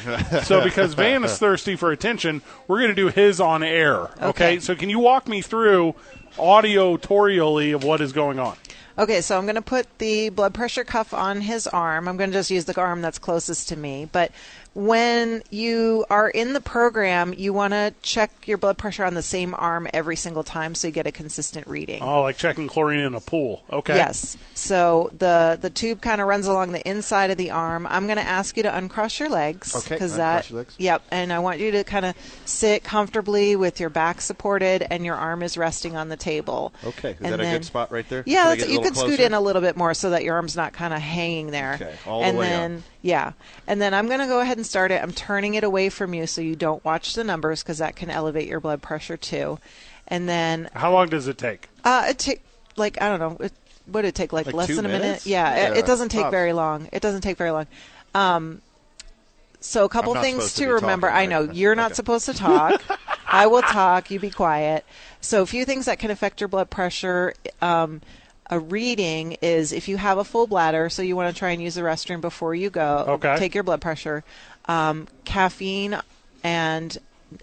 [0.43, 4.01] so, because Van is thirsty for attention, we're going to do his on air.
[4.01, 4.25] Okay?
[4.25, 4.59] Okay.
[4.59, 5.93] So, can you walk me through
[6.39, 8.57] audio-torially of what is going on?
[8.95, 12.07] Okay, so I'm going to put the blood pressure cuff on his arm.
[12.07, 14.07] I'm going to just use the arm that's closest to me.
[14.11, 14.31] But
[14.75, 19.21] when you are in the program, you want to check your blood pressure on the
[19.21, 22.01] same arm every single time so you get a consistent reading.
[22.01, 23.63] Oh, like checking chlorine in a pool.
[23.71, 23.95] Okay.
[23.95, 24.35] Yes.
[24.55, 27.85] So the the tube kind of runs along the inside of the arm.
[27.87, 30.17] I'm going to ask you to uncross your legs Okay, because uncross
[30.47, 30.75] that your legs.
[30.79, 35.05] yep, and I want you to kind of sit comfortably with your back supported and
[35.05, 36.73] your arm is resting on the table.
[36.83, 37.11] Okay.
[37.11, 38.23] Is And that a good spot right there?
[38.25, 40.55] Yeah, that's, you little could scoot in a little bit more so that your arm's
[40.55, 41.75] not kind of hanging there.
[41.75, 42.81] Okay, all the and way up.
[43.03, 43.33] Then yeah,
[43.67, 45.01] and then I'm going to go ahead and start it.
[45.01, 48.09] I'm turning it away from you so you don't watch the numbers because that can
[48.09, 49.59] elevate your blood pressure too.
[50.07, 51.69] And then How long does it take?
[51.83, 52.41] uh, it take
[52.77, 53.37] like I don't know.
[53.45, 53.53] It,
[53.87, 55.01] would it take like, Like less than a minute?
[55.01, 55.27] minutes?
[55.27, 56.31] Yeah, it, it doesn't take tops.
[56.31, 56.87] very long.
[56.93, 57.67] It doesn't take very long.
[58.15, 58.61] Um,
[59.59, 61.07] so a couple things to, to remember.
[61.07, 61.53] talking, I know right?
[61.55, 61.95] you're not Okay.
[61.95, 62.81] supposed to talk.
[63.31, 64.11] I will talk.
[64.11, 64.85] You be quiet.
[65.19, 67.33] So, a few things that can affect your blood pressure.
[67.61, 68.01] Um,
[68.53, 71.61] a reading is if you have a full bladder, so you want to try and
[71.61, 73.03] use the restroom before you go.
[73.07, 73.35] Okay.
[73.37, 74.23] Take your blood pressure.
[74.65, 75.99] Um, caffeine
[76.43, 76.95] and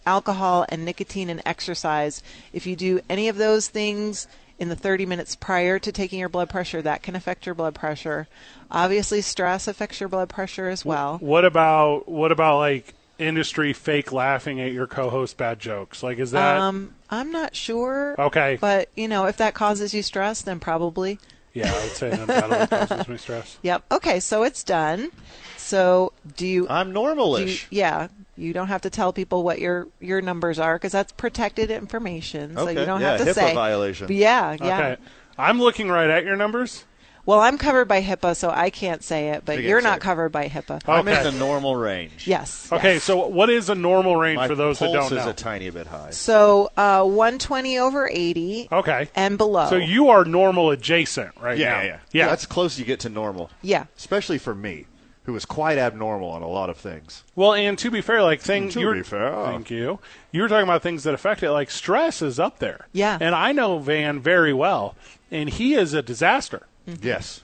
[0.07, 2.23] alcohol and nicotine and exercise.
[2.53, 4.29] If you do any of those things
[4.61, 7.75] in the 30 minutes prior to taking your blood pressure, that can affect your blood
[7.75, 8.29] pressure.
[8.71, 11.19] Obviously, stress affects your blood pressure as well.
[11.19, 16.03] What about what about like industry fake laughing at your co-host bad jokes?
[16.03, 18.15] Like, is that Um, I'm not sure.
[18.19, 18.59] Okay.
[18.61, 21.19] But you know, if that causes you stress, then probably.
[21.53, 21.69] yeah?
[21.73, 23.59] I would say that undoubtedly causes me stress.
[23.63, 23.85] Yep.
[23.93, 25.11] Okay, so it's done.
[25.57, 26.67] So do you?
[26.69, 27.67] I'm do you- normalish.
[27.71, 28.09] yeah.
[28.37, 32.55] You don't have to tell people what your your numbers are because that's protected information.
[32.57, 33.55] So Okay, you don't yeah, have to HIPAA say.
[33.55, 34.07] violation.
[34.11, 34.79] Yeah, yeah.
[34.79, 34.97] Okay.
[35.37, 36.85] I'm looking right at your numbers.
[37.31, 39.45] Well, I'm covered by HIPAA, so I can't say it.
[39.45, 40.03] But You you're can't it.
[40.03, 40.81] covered by HIPAA.
[40.89, 41.23] I'm in Okay.
[41.31, 42.27] the normal range.
[42.27, 42.69] Yes.
[42.73, 43.05] Okay, yes.
[43.05, 45.29] so what is a normal range My for those that don't is know?
[45.31, 46.11] a tiny bit high.
[46.11, 49.09] So uh, 120 over 80 okay.
[49.15, 49.71] and below.
[49.71, 51.81] So you are normal adjacent right yeah, now.
[51.83, 51.99] yeah, Yeah.
[52.11, 52.27] yeah.
[52.31, 53.49] That's close you get to normal.
[53.63, 53.85] Yeah.
[53.97, 54.87] Especially for me,
[55.23, 57.23] who is quite abnormal on a lot of things.
[57.37, 59.31] Well, and to be fair, like things To be fair.
[59.45, 60.01] thank you.
[60.33, 61.53] You were talking about things that affect it.
[61.53, 62.89] Like stress is up there.
[62.93, 63.19] Yeah.
[63.21, 64.97] And I know Van very well,
[65.31, 66.67] and he is a disaster.
[67.03, 67.43] Yes.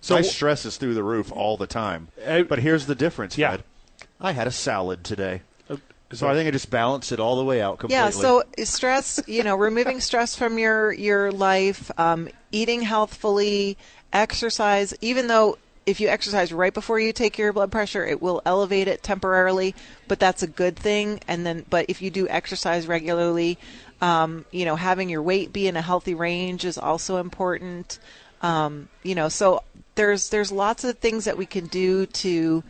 [0.00, 2.08] So- My stress is through the roof all the time.
[2.24, 3.50] Uh, but here's the difference, Yeah.
[3.50, 3.64] Fred.
[4.20, 5.42] I had a salad today.
[5.68, 5.76] Uh,
[6.12, 8.04] So I think I just balanced it all the way out completely.
[8.04, 13.76] Yeah, so stress, you know, removing stress from your your life, um, eating healthfully,
[14.12, 14.94] exercise.
[15.00, 18.88] Even though if you exercise right before you take your blood pressure, it will elevate
[18.88, 19.74] it temporarily,
[20.08, 21.20] but that's a good thing.
[21.28, 23.58] And then, but if you do exercise regularly,
[24.00, 27.98] um, you know, having your weight be in a healthy range is also important.
[28.42, 29.62] Um, you know, so
[29.94, 32.62] there's there's lots of things that we can do to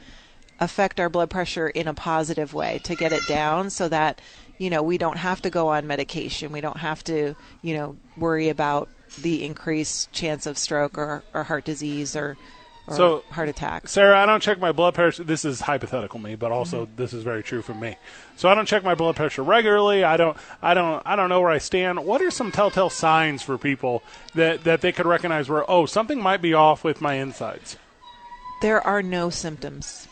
[0.60, 4.20] affect our blood pressure in a positive way to get it down so that
[4.58, 6.52] you know we don't have to go on medication.
[6.52, 8.88] We don't have to you know worry about
[9.22, 12.36] the increased chance of stroke or, or heart disease or, or
[12.94, 15.24] So- heart attack Sarah, I don't check my blood pressure.
[15.24, 16.96] This is hypothetical me, but also Mm-hmm.
[16.96, 17.96] this is very true for me.
[18.36, 20.04] So I don't check my blood pressure regularly.
[20.04, 20.36] I don't.
[20.62, 21.02] I don't.
[21.04, 22.04] I don't know where I stand.
[22.04, 24.02] What are some telltale signs for people
[24.34, 27.76] that that they could recognize where oh something might be off with my insides?
[28.62, 30.08] there are no symptoms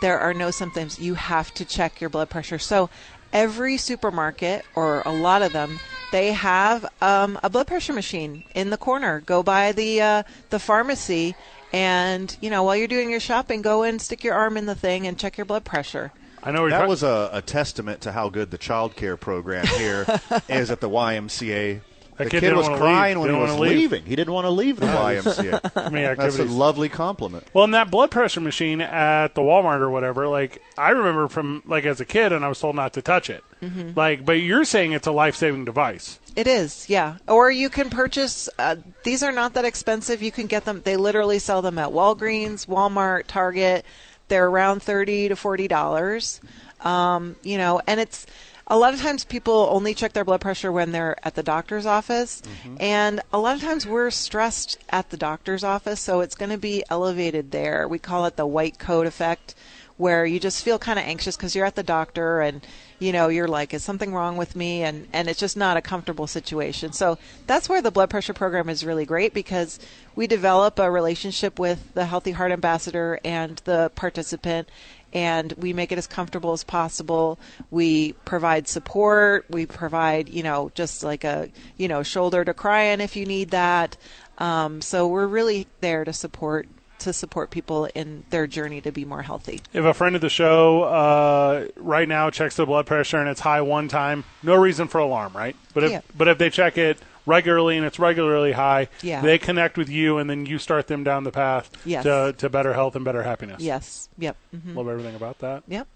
[0.00, 2.88] there are no symptoms you have to check your blood pressure so
[3.34, 5.78] every supermarket or a lot of them
[6.10, 10.58] they have um, a blood pressure machine in the corner go by the uh, the
[10.58, 11.36] pharmacy
[11.72, 14.74] and you know while you're doing your shopping go and stick your arm in the
[14.74, 16.12] thing and check your blood pressure
[16.42, 20.06] I know that was a, a testament to how good the child care program here
[20.48, 21.80] is at the YMCA.
[22.18, 23.26] That the kid kid, was crying leave.
[23.26, 23.78] when he Didn't was leave.
[23.92, 24.04] leaving.
[24.06, 25.90] He didn't want to leave the YMCA.
[25.92, 27.48] Many That's a lovely compliment.
[27.52, 31.64] Well, in that blood pressure machine at the Walmart or whatever, like I remember from
[31.66, 33.42] like as a kid, and I was told not to touch it.
[33.60, 33.96] Mhm.
[33.96, 36.20] Like, but you're saying it's a life saving device.
[36.36, 37.16] It is, yeah.
[37.26, 38.48] Or you can purchase.
[38.58, 40.22] Uh, these are not that expensive.
[40.22, 40.82] You can get them.
[40.84, 43.86] They literally sell them at Walgreens, Walmart, Target.
[44.28, 46.40] They're around thirty to forty dollars.
[46.82, 48.26] Um, you know, and it's
[48.66, 51.86] a lot of times people only check their blood pressure when they're at the doctor's
[51.86, 52.42] office,
[52.80, 56.58] and a lot of times we're stressed at the doctor's office, so it's going to
[56.58, 57.88] be elevated there.
[57.88, 59.54] We call it the white coat effect
[59.96, 62.66] where you just feel kind of anxious because you're at the doctor and
[62.98, 64.82] you know you're like is something wrong with me?
[64.82, 66.92] And and it's just not a comfortable situation.
[66.92, 69.78] So that's where the blood pressure program is really great because
[70.14, 74.68] we develop a relationship with the healthy heart ambassador and the participant
[75.12, 77.38] and we make it as comfortable as possible.
[77.70, 79.46] We provide support.
[79.48, 83.24] We provide you know just like a you know shoulder to cry on if you
[83.24, 83.96] need that.
[84.38, 86.68] Um, so we're really there to support
[87.00, 89.60] to support people in their journey to be more healthy.
[89.72, 93.40] If a friend of the show uh, right now checks their blood pressure and it's
[93.40, 95.56] high one time, no reason for alarm, right?
[95.74, 96.00] But if Yeah.
[96.16, 99.20] but if they check it regularly and it's regularly high, Yeah.
[99.20, 102.04] they connect with you and then you start them down the path Yes.
[102.04, 103.60] to, to better health and better happiness.
[103.62, 104.08] Yes.
[104.18, 104.36] Yep.
[104.54, 104.74] Mhm.
[104.76, 105.64] Love everything about that.
[105.68, 105.86] Yep.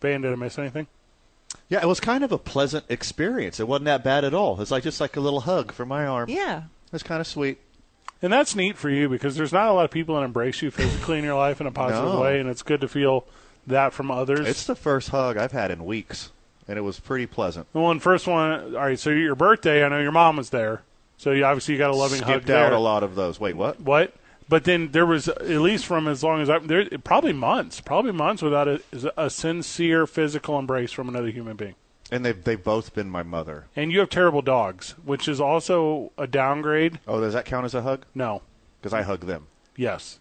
[0.00, 0.86] Van, did I miss anything?
[1.68, 3.58] Yeah, it was kind of a pleasant experience.
[3.58, 4.60] It wasn't that bad at all.
[4.60, 6.28] It's like just like a little hug for my arm.
[6.30, 6.58] Yeah.
[6.58, 7.58] It was kind of sweet.
[8.20, 10.70] And that's neat for you because there's not a lot of people that embrace you
[10.70, 12.20] physically in your life in a positive No.
[12.20, 13.24] way, and it's good to feel
[13.66, 14.40] that from others.
[14.46, 16.32] It's the first hug I've had in weeks,
[16.66, 17.72] and it was pretty pleasant.
[17.72, 18.74] the one first one.
[18.74, 20.82] All right, so your birthday, I know your mom was there,
[21.16, 22.64] so you obviously you got a loving hug Skipped there.
[22.66, 23.38] out a lot of those.
[23.38, 23.80] Wait, what?
[23.80, 24.14] What?
[24.48, 28.12] But then there was at least from as long as I there probably months, probably
[28.12, 28.80] months without a,
[29.16, 31.74] a sincere physical embrace from another human being.
[32.10, 33.66] And they've they've both been my mother.
[33.76, 37.00] And you have terrible dogs, which is also a downgrade.
[37.06, 38.04] Oh, does that count as a hug?
[38.14, 38.42] No.
[38.80, 39.48] Because I hug them.
[39.76, 40.18] Yes.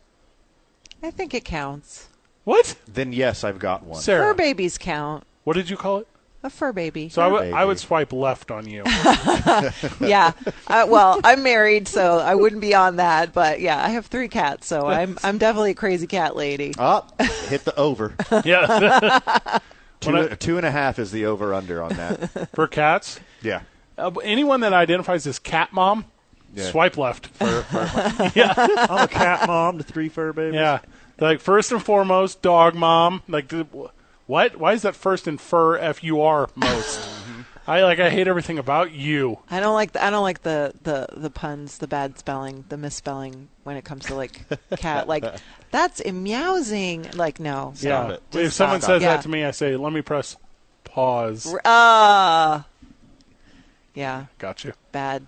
[1.02, 2.08] I think it counts.
[2.44, 2.76] What?
[2.88, 4.02] Then yes, I've got one.
[4.02, 4.26] Sarah.
[4.26, 5.26] Fur babies count.
[5.44, 6.08] What did you call it?
[6.44, 7.10] A fur baby.
[7.10, 8.84] So I would I would swipe left on you.
[10.00, 10.32] yeah.
[10.68, 13.34] Uh, well, I'm married, so I wouldn't be on that.
[13.34, 16.74] But yeah, I have three cats, so I'm I'm definitely a crazy cat lady.
[16.78, 17.20] Up,
[17.50, 18.14] hit the over.
[18.46, 19.60] yeah.
[20.00, 22.50] two, two and a half is the over under on that.
[22.56, 23.20] For cats?
[23.42, 23.62] Yeah.
[23.98, 26.06] Uh, anyone that identifies as cat mom,
[26.54, 26.70] Yeah.
[26.72, 27.28] swipe left.
[27.38, 28.54] For, for, yeah.
[28.58, 30.56] I'm a cat mom to three fur babies.
[30.56, 30.80] Yeah.
[31.20, 33.24] Like first and foremost, dog mom.
[33.28, 33.52] Like
[34.28, 34.56] what?
[34.58, 37.00] Why is that first in fur F U R most?
[37.68, 39.40] I like I hate everything about you.
[39.52, 42.78] I don't like the, I don't like the, the, the puns, the bad spelling, the
[42.78, 44.42] misspelling when it comes to like
[44.78, 45.08] cat.
[45.08, 45.26] Like
[45.72, 47.14] that's a meowsing.
[47.16, 47.74] Like no.
[47.80, 48.06] yeah.
[48.08, 48.12] stop.
[48.12, 48.88] If Just someone stop.
[48.90, 49.16] says Yeah.
[49.18, 50.38] that to me, I say, "Let me press
[50.86, 52.64] pause." Uh,
[53.94, 54.26] yeah.
[54.38, 54.74] Got you.
[54.94, 55.26] Bad.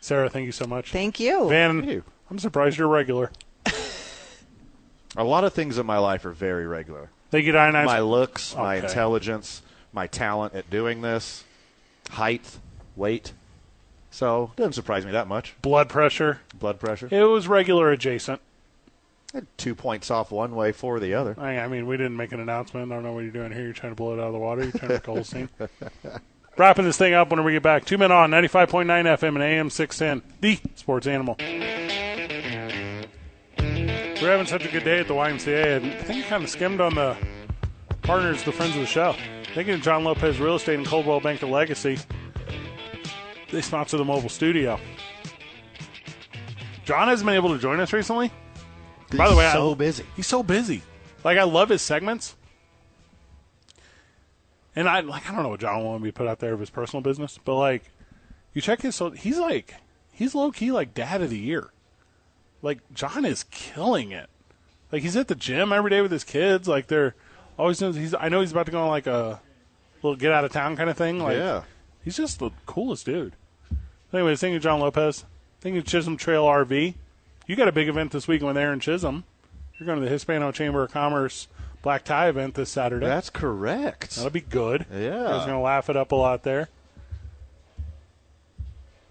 [0.00, 0.92] Sarah, thank you so much.
[0.92, 1.48] Thank you.
[1.48, 3.32] Van, I'm surprised you're regular.
[5.16, 7.10] A lot of things in my life are very regular.
[7.30, 7.72] Thank you, Diane.
[7.72, 11.44] My looks, my intelligence, my talent at doing this,
[12.10, 12.58] height,
[12.96, 13.32] weight.
[14.10, 15.54] So doesn't surprise me that much.
[15.62, 16.40] Blood pressure.
[16.58, 17.08] Blood pressure.
[17.10, 18.40] It was regular adjacent.
[19.56, 21.36] Two points off one way, four the other.
[21.38, 22.90] I, I mean, we didn't make an announcement.
[22.90, 23.62] I don't know what you're doing here.
[23.62, 24.62] You're trying to blow it out of the water.
[24.62, 25.48] You're trying to make a whole scene.
[26.56, 27.84] Wrapping this thing up when we get back.
[27.84, 30.34] Two men on 95.9 FM and AM 610.
[30.40, 31.36] The Sports Animal.
[34.20, 35.76] We're having such a good day at the YMCA.
[35.76, 37.16] and I think I kind of skimmed on the
[38.02, 39.14] partners, the friends of the show.
[39.54, 41.98] Thinking of John Lopez Real Estate and Coldwell Banker Legacy.
[43.50, 44.78] They sponsor the mobile studio.
[46.84, 48.30] John hasn't been able to join us recently.
[49.10, 50.04] By the He's way, I- so busy.
[50.16, 50.82] He's so busy.
[51.24, 52.36] Like I love his segments.
[54.76, 56.60] And I like I don't know what John want to be put out there of
[56.60, 57.90] his personal business, but like
[58.54, 59.74] you check his so he's like
[60.12, 61.70] he's low key like dad of the year.
[62.62, 64.30] Like John is killing it.
[64.92, 66.68] Like he's at the gym every day with his kids.
[66.68, 67.16] Like they're
[67.60, 69.40] always doing he's I know he's about to go on like a
[70.02, 71.20] little get out of town kind of thing.
[71.22, 71.62] Like Yeah.
[72.04, 73.34] he's just the coolest dude.
[74.12, 75.24] Anyway, thank you, John Lopez.
[75.60, 76.94] Thank you, Chisholm Trail RV.
[77.46, 79.24] You got a big event this weekend there in Chisholm.
[79.78, 81.48] You're going to the Hispano Chamber of Commerce
[81.82, 83.06] black tie event this Saturday.
[83.06, 84.16] That's correct.
[84.16, 84.86] That'll be good.
[84.92, 84.98] Yeah.
[84.98, 86.68] You guys going to laugh it up a lot there.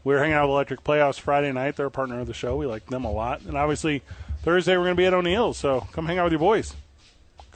[0.03, 1.75] We're hanging out with Electric Playhouse Friday night.
[1.75, 2.55] They're a partner of the show.
[2.55, 3.41] We like them a lot.
[3.41, 4.01] And obviously,
[4.43, 5.57] Thursday we're going to be at O'Neill's.
[5.57, 6.75] So come hang out with your boys.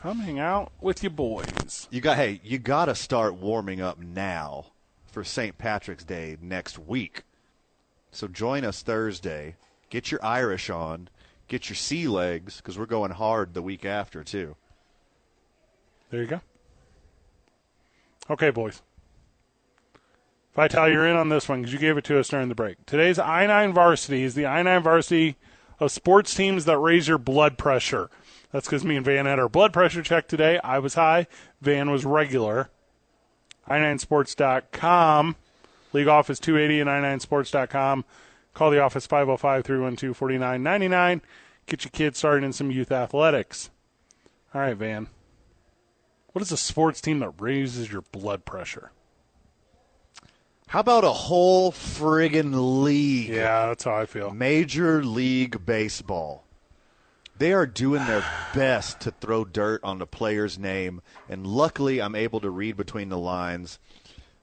[0.03, 1.87] Come hang out with your boys.
[1.89, 4.65] You got hey, you got to start warming up now
[5.05, 5.57] for St.
[5.57, 7.23] Patrick's Day next week.
[8.11, 9.55] So join us Thursday.
[9.89, 11.07] Get your Irish on.
[11.47, 14.57] Get your sea legs because we're going hard the week after too.
[16.09, 16.41] There you go.
[18.29, 18.81] Okay, boys.
[20.51, 22.49] If I Vital, you're in on this one because you gave it to us during
[22.49, 22.85] the break.
[22.85, 25.37] Today's I 9 varsity is the I 9 varsity
[25.79, 28.09] of sports teams that raise your blood pressure.
[28.53, 30.59] That's because me and Van had our blood pressure check today.
[30.63, 31.27] I was high,
[31.59, 32.69] Van was regular.
[33.67, 35.35] i9sports.com.
[35.91, 38.05] League office 280 and i9sports.com.
[38.53, 41.21] Call the office 505 312 4999.
[41.65, 43.71] Get your kids started in some youth athletics.
[44.53, 45.07] All right, Van.
[46.33, 48.91] What is a sports team that raises your blood pressure?
[50.67, 53.29] How about a whole friggin' league?
[53.29, 54.31] Yeah, that's how I feel.
[54.31, 56.42] Major League Baseball.
[57.37, 58.23] They are doing their
[58.53, 63.09] best to throw dirt on the player's name, and luckily I'm able to read between
[63.09, 63.79] the lines.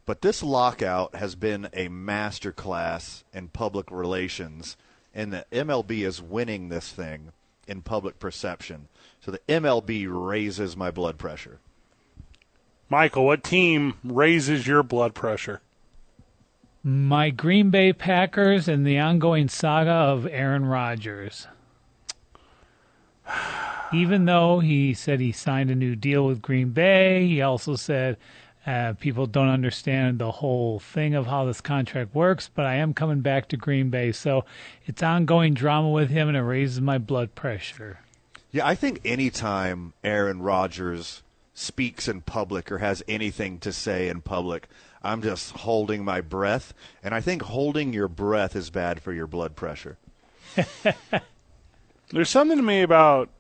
[0.07, 4.77] But this lockout has been a masterclass in public relations,
[5.15, 7.33] and the MLB is winning this thing
[7.69, 8.89] in public perception.
[9.21, 11.61] So the MLB raises my blood pressure.
[12.89, 15.61] Michael, what team raises your blood pressure?
[16.83, 21.47] My Green Bay Packers and the ongoing saga of Aaron Rodgers.
[23.93, 28.17] Even though he said he signed a new deal with Green Bay, he also said
[28.67, 32.95] uh, people don't understand the whole thing of how this contract works, but I am
[32.95, 34.13] coming back to Green Bay.
[34.13, 34.45] So
[34.87, 38.01] it's ongoing drama with him, and it raises my blood pressure.
[38.53, 41.23] Yeah, I think anytime Aaron Rodgers
[41.55, 44.69] speaks in public or has anything to say in public,
[45.03, 46.75] I'm just holding my breath.
[47.03, 49.99] And I think holding your breath is bad for your blood pressure.
[52.13, 53.31] There's something to me about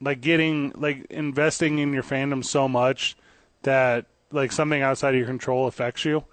[0.00, 3.16] like getting like investing in your fandom so much
[3.62, 6.24] that like something outside of your control affects you.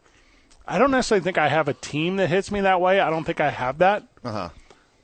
[0.67, 2.99] I don't necessarily think I have a team that hits me that way.
[2.99, 4.07] I don't think I have that.
[4.23, 4.49] Uh huh.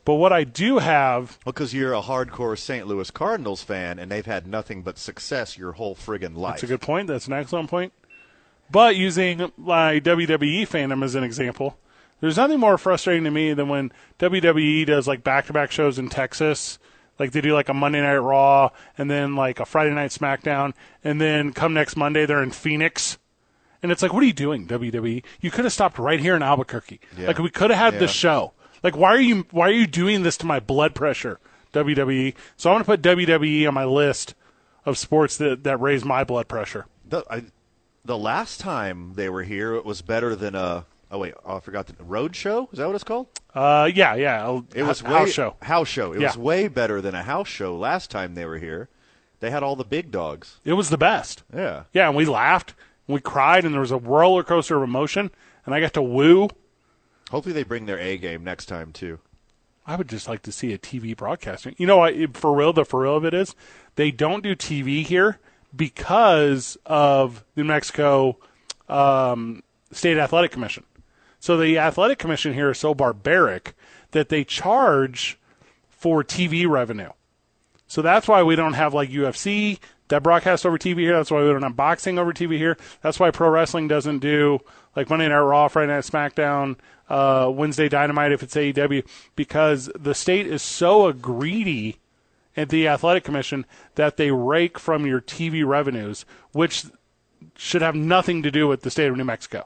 [0.05, 2.87] But what I do have, well, because you're a hardcore St.
[2.87, 6.53] Louis Cardinals fan, and they've had nothing but success your whole friggin' life.
[6.53, 7.07] That's a good point.
[7.07, 7.91] That's an excellent point.
[8.71, 11.77] But using my WWE fandom as an example,
[12.19, 15.99] there's nothing more frustrating to me than when WWE does like back to back shows
[15.99, 16.79] in Texas
[17.19, 20.73] Like they do like a Monday Night Raw and then like a Friday Night SmackDown,
[21.03, 23.17] and then come next Monday they're in Phoenix.
[23.83, 25.23] And it's like, what are you doing, WWE?
[25.41, 26.99] You could have stopped right here in Albuquerque.
[27.17, 27.27] Yeah.
[27.27, 27.99] Like we could have had Yeah.
[28.01, 28.53] this show.
[28.83, 31.39] Like why are you why are you doing this to my blood pressure,
[31.73, 32.33] WWE?
[32.55, 34.35] So I'm gonna put WWE on my list
[34.85, 36.85] of sports that that raise my blood pressure.
[37.07, 37.43] The, I,
[38.05, 40.85] the last time they were here, it was better than a.
[41.09, 42.67] Oh wait, oh, I forgot the road show.
[42.71, 43.27] Is that what it's called?
[43.55, 44.59] Uh, yeah, yeah.
[44.75, 45.55] It was house show.
[45.61, 46.11] House show.
[46.13, 46.27] It Yeah.
[46.27, 48.89] was way better than a house show last time they were here.
[49.39, 50.59] They had all the big dogs.
[50.65, 51.43] It was the best.
[51.55, 51.83] Yeah.
[51.93, 52.73] Yeah, and we laughed,
[53.07, 55.31] and we cried, and there was a roller coaster of emotion,
[55.65, 56.49] and I got to woo.
[57.31, 59.19] Hopefully they bring their A game next time too.
[59.85, 61.73] I would just like to see a TV broadcasting.
[61.77, 62.35] You know what?
[62.35, 63.55] For real, the for real of it is,
[63.95, 65.39] they don't do TV here
[65.73, 68.37] because of New Mexico
[68.89, 70.83] um, State Athletic Commission.
[71.39, 73.75] So the athletic commission here is so barbaric
[74.11, 75.39] that they charge
[75.89, 77.11] for TV revenue.
[77.87, 81.15] So that's why we don't have like UFC that broadcasts over TV here.
[81.15, 82.77] That's why we don't have boxing over TV here.
[83.01, 84.59] That's why pro wrestling doesn't do
[84.95, 86.77] like Monday Night Raw, Friday Night SmackDown,
[87.09, 89.05] uh, Wednesday Dynamite if it's AEW
[89.35, 91.97] because the state is so greedy
[92.55, 93.65] at the athletic commission
[93.95, 96.85] that they rake from your TV revenues, which
[97.55, 99.65] should have nothing to do with the state of New Mexico.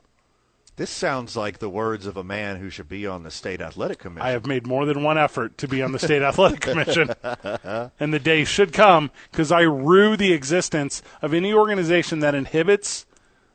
[0.77, 3.99] This sounds like the words of a man who should be on the state athletic
[3.99, 4.26] commission.
[4.26, 7.14] I have made more than one effort to be on the state athletic commission,
[7.99, 13.06] and the day should come because I rue the existence of any organization that inhibits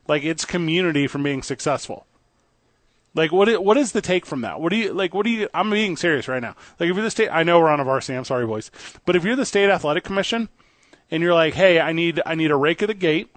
[0.07, 2.05] like its community from being successful.
[3.13, 3.63] Like what?
[3.63, 4.61] What is the take from that?
[4.61, 5.13] What do you like?
[5.13, 5.49] What do you?
[5.53, 6.55] I'm being serious right now.
[6.79, 8.15] Like if you're the state, I know we're on a varsity.
[8.15, 8.69] I'm sorry, boys,
[9.05, 10.49] but if you're the state athletic commission,
[11.09, 13.33] and you're like, hey, I need I need a rake of the gate.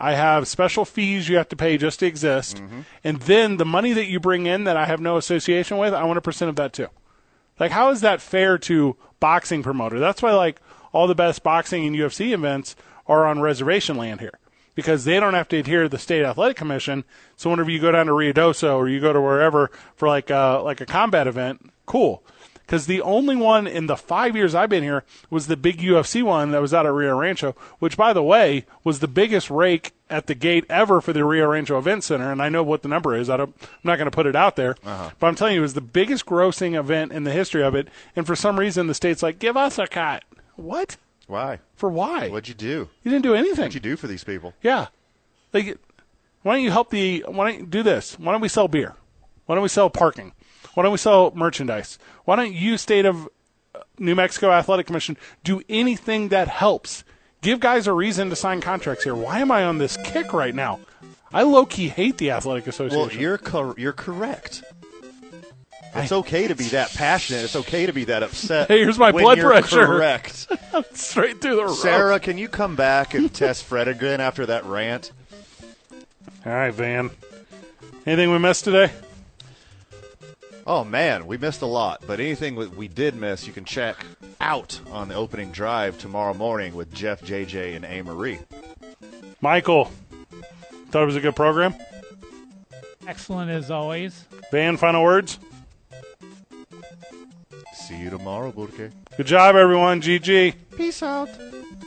[0.00, 2.80] I have special fees you have to pay just to exist, mm-hmm.
[3.02, 6.04] and then the money that you bring in that I have no association with, I
[6.04, 6.88] want a percent of that too.
[7.58, 9.98] Like, how is that fair to boxing promoter?
[9.98, 10.60] That's why like
[10.92, 12.76] all the best boxing and UFC events
[13.06, 14.38] are on reservation land here
[14.74, 17.04] because they don't have to adhere to the state athletic commission.
[17.36, 20.60] So whenever you go down to Ruidoso or you go to wherever for like a,
[20.62, 22.22] like a combat event, cool.
[22.68, 26.22] Because the only one in the five years I've been here was the big UFC
[26.22, 29.92] one that was out at Rio Rancho, which, by the way, was the biggest rake
[30.10, 32.30] at the gate ever for the Rio Rancho Event Center.
[32.30, 33.30] And I know what the number is.
[33.30, 34.76] I don't, I'm not going to put it out there.
[34.84, 35.08] Uh-huh.
[35.18, 37.88] But I'm telling you, it was the biggest grossing event in the history of it.
[38.14, 40.24] And for some reason, the state's like, give us a cut.
[40.56, 40.98] What?
[41.26, 41.60] Why?
[41.74, 42.28] For why?
[42.28, 42.90] What'd you do?
[43.02, 43.64] You didn't do anything.
[43.64, 44.52] What'd you do for these people?
[44.60, 44.88] Yeah.
[45.54, 45.78] Like,
[46.42, 47.24] why don't you help the?
[47.26, 48.18] Why don't you do this?
[48.18, 48.94] Why don't we sell beer?
[49.46, 50.32] Why don't we sell parking?
[50.78, 51.98] Why don't we sell merchandise?
[52.24, 53.28] Why don't you, state of
[53.74, 57.02] uh, New Mexico Athletic Commission, do anything that helps?
[57.42, 59.16] Give guys a reason to sign contracts here.
[59.16, 60.78] Why am I on this kick right now?
[61.32, 63.08] I low key hate the Athletic Association.
[63.08, 64.62] Well, you're cor- you're correct.
[65.96, 67.42] It's okay to be that passionate.
[67.42, 68.68] It's okay to be that upset.
[68.68, 69.84] Hey, here's my blood you're pressure.
[69.84, 70.46] Correct.
[70.92, 71.78] Straight through the roof.
[71.78, 75.10] Sarah, can you come back and test Fred again after that rant?
[76.46, 77.10] All right, Van.
[78.06, 78.92] Anything we missed today?
[80.70, 83.96] Oh man, we missed a lot, but anything we- we did miss, you can check
[84.38, 88.02] out on the opening drive tomorrow morning with Jeff, JJ, and A.
[88.02, 88.38] Marie.
[89.40, 89.90] Michael,
[90.90, 91.74] thought it was a good program.
[93.06, 94.26] Excellent as always.
[94.50, 95.38] Van, final words.
[97.72, 98.90] See you tomorrow, Burke.
[99.16, 100.02] Good job, everyone.
[100.02, 100.54] GG.
[100.76, 101.30] Peace out.